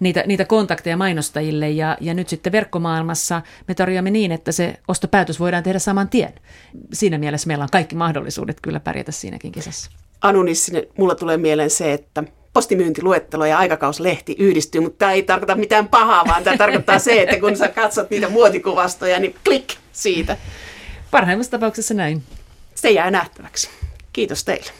niitä, 0.00 0.24
niitä 0.26 0.44
kontakteja 0.44 0.96
mainostajille 0.96 1.70
ja, 1.70 1.96
ja 2.00 2.14
nyt 2.14 2.28
sitten 2.28 2.52
verkkomaailmassa 2.52 3.42
me 3.68 3.74
tarjoamme 3.74 4.10
niin, 4.10 4.32
että 4.32 4.52
se 4.52 4.74
ostopäätös 4.88 5.40
voidaan 5.40 5.62
tehdä 5.62 5.78
saman 5.78 6.08
tien. 6.08 6.32
Siinä 6.92 7.18
mielessä 7.18 7.46
meillä 7.46 7.62
on 7.62 7.68
kaikki 7.72 7.96
mahdollisuudet 7.96 8.60
kyllä 8.62 8.80
pärjätä 8.80 9.12
siinäkin 9.12 9.52
kisassa. 9.52 9.90
Anu 10.20 10.42
Nissinen, 10.42 10.82
mulla 10.98 11.14
tulee 11.14 11.36
mieleen 11.36 11.70
se, 11.70 11.92
että 11.92 12.24
postimyyntiluettelo 12.52 13.46
ja 13.46 13.58
aikakauslehti 13.58 14.36
yhdistyy, 14.38 14.80
mutta 14.80 14.98
tämä 14.98 15.12
ei 15.12 15.22
tarkoita 15.22 15.54
mitään 15.54 15.88
pahaa, 15.88 16.24
vaan 16.26 16.44
tämä 16.44 16.56
tarkoittaa 16.56 16.98
se, 16.98 17.22
että 17.22 17.40
kun 17.40 17.56
sä 17.56 17.68
katsot 17.68 18.10
niitä 18.10 18.28
muotikuvastoja, 18.28 19.20
niin 19.20 19.34
klik 19.44 19.74
siitä. 19.92 20.36
Parhaimmassa 21.12 21.50
tapauksessa 21.50 21.94
näin. 21.94 22.22
Se 22.74 22.90
jää 22.90 23.10
nähtäväksi. 23.10 23.70
Kiitos 24.12 24.44
teille. 24.44 24.70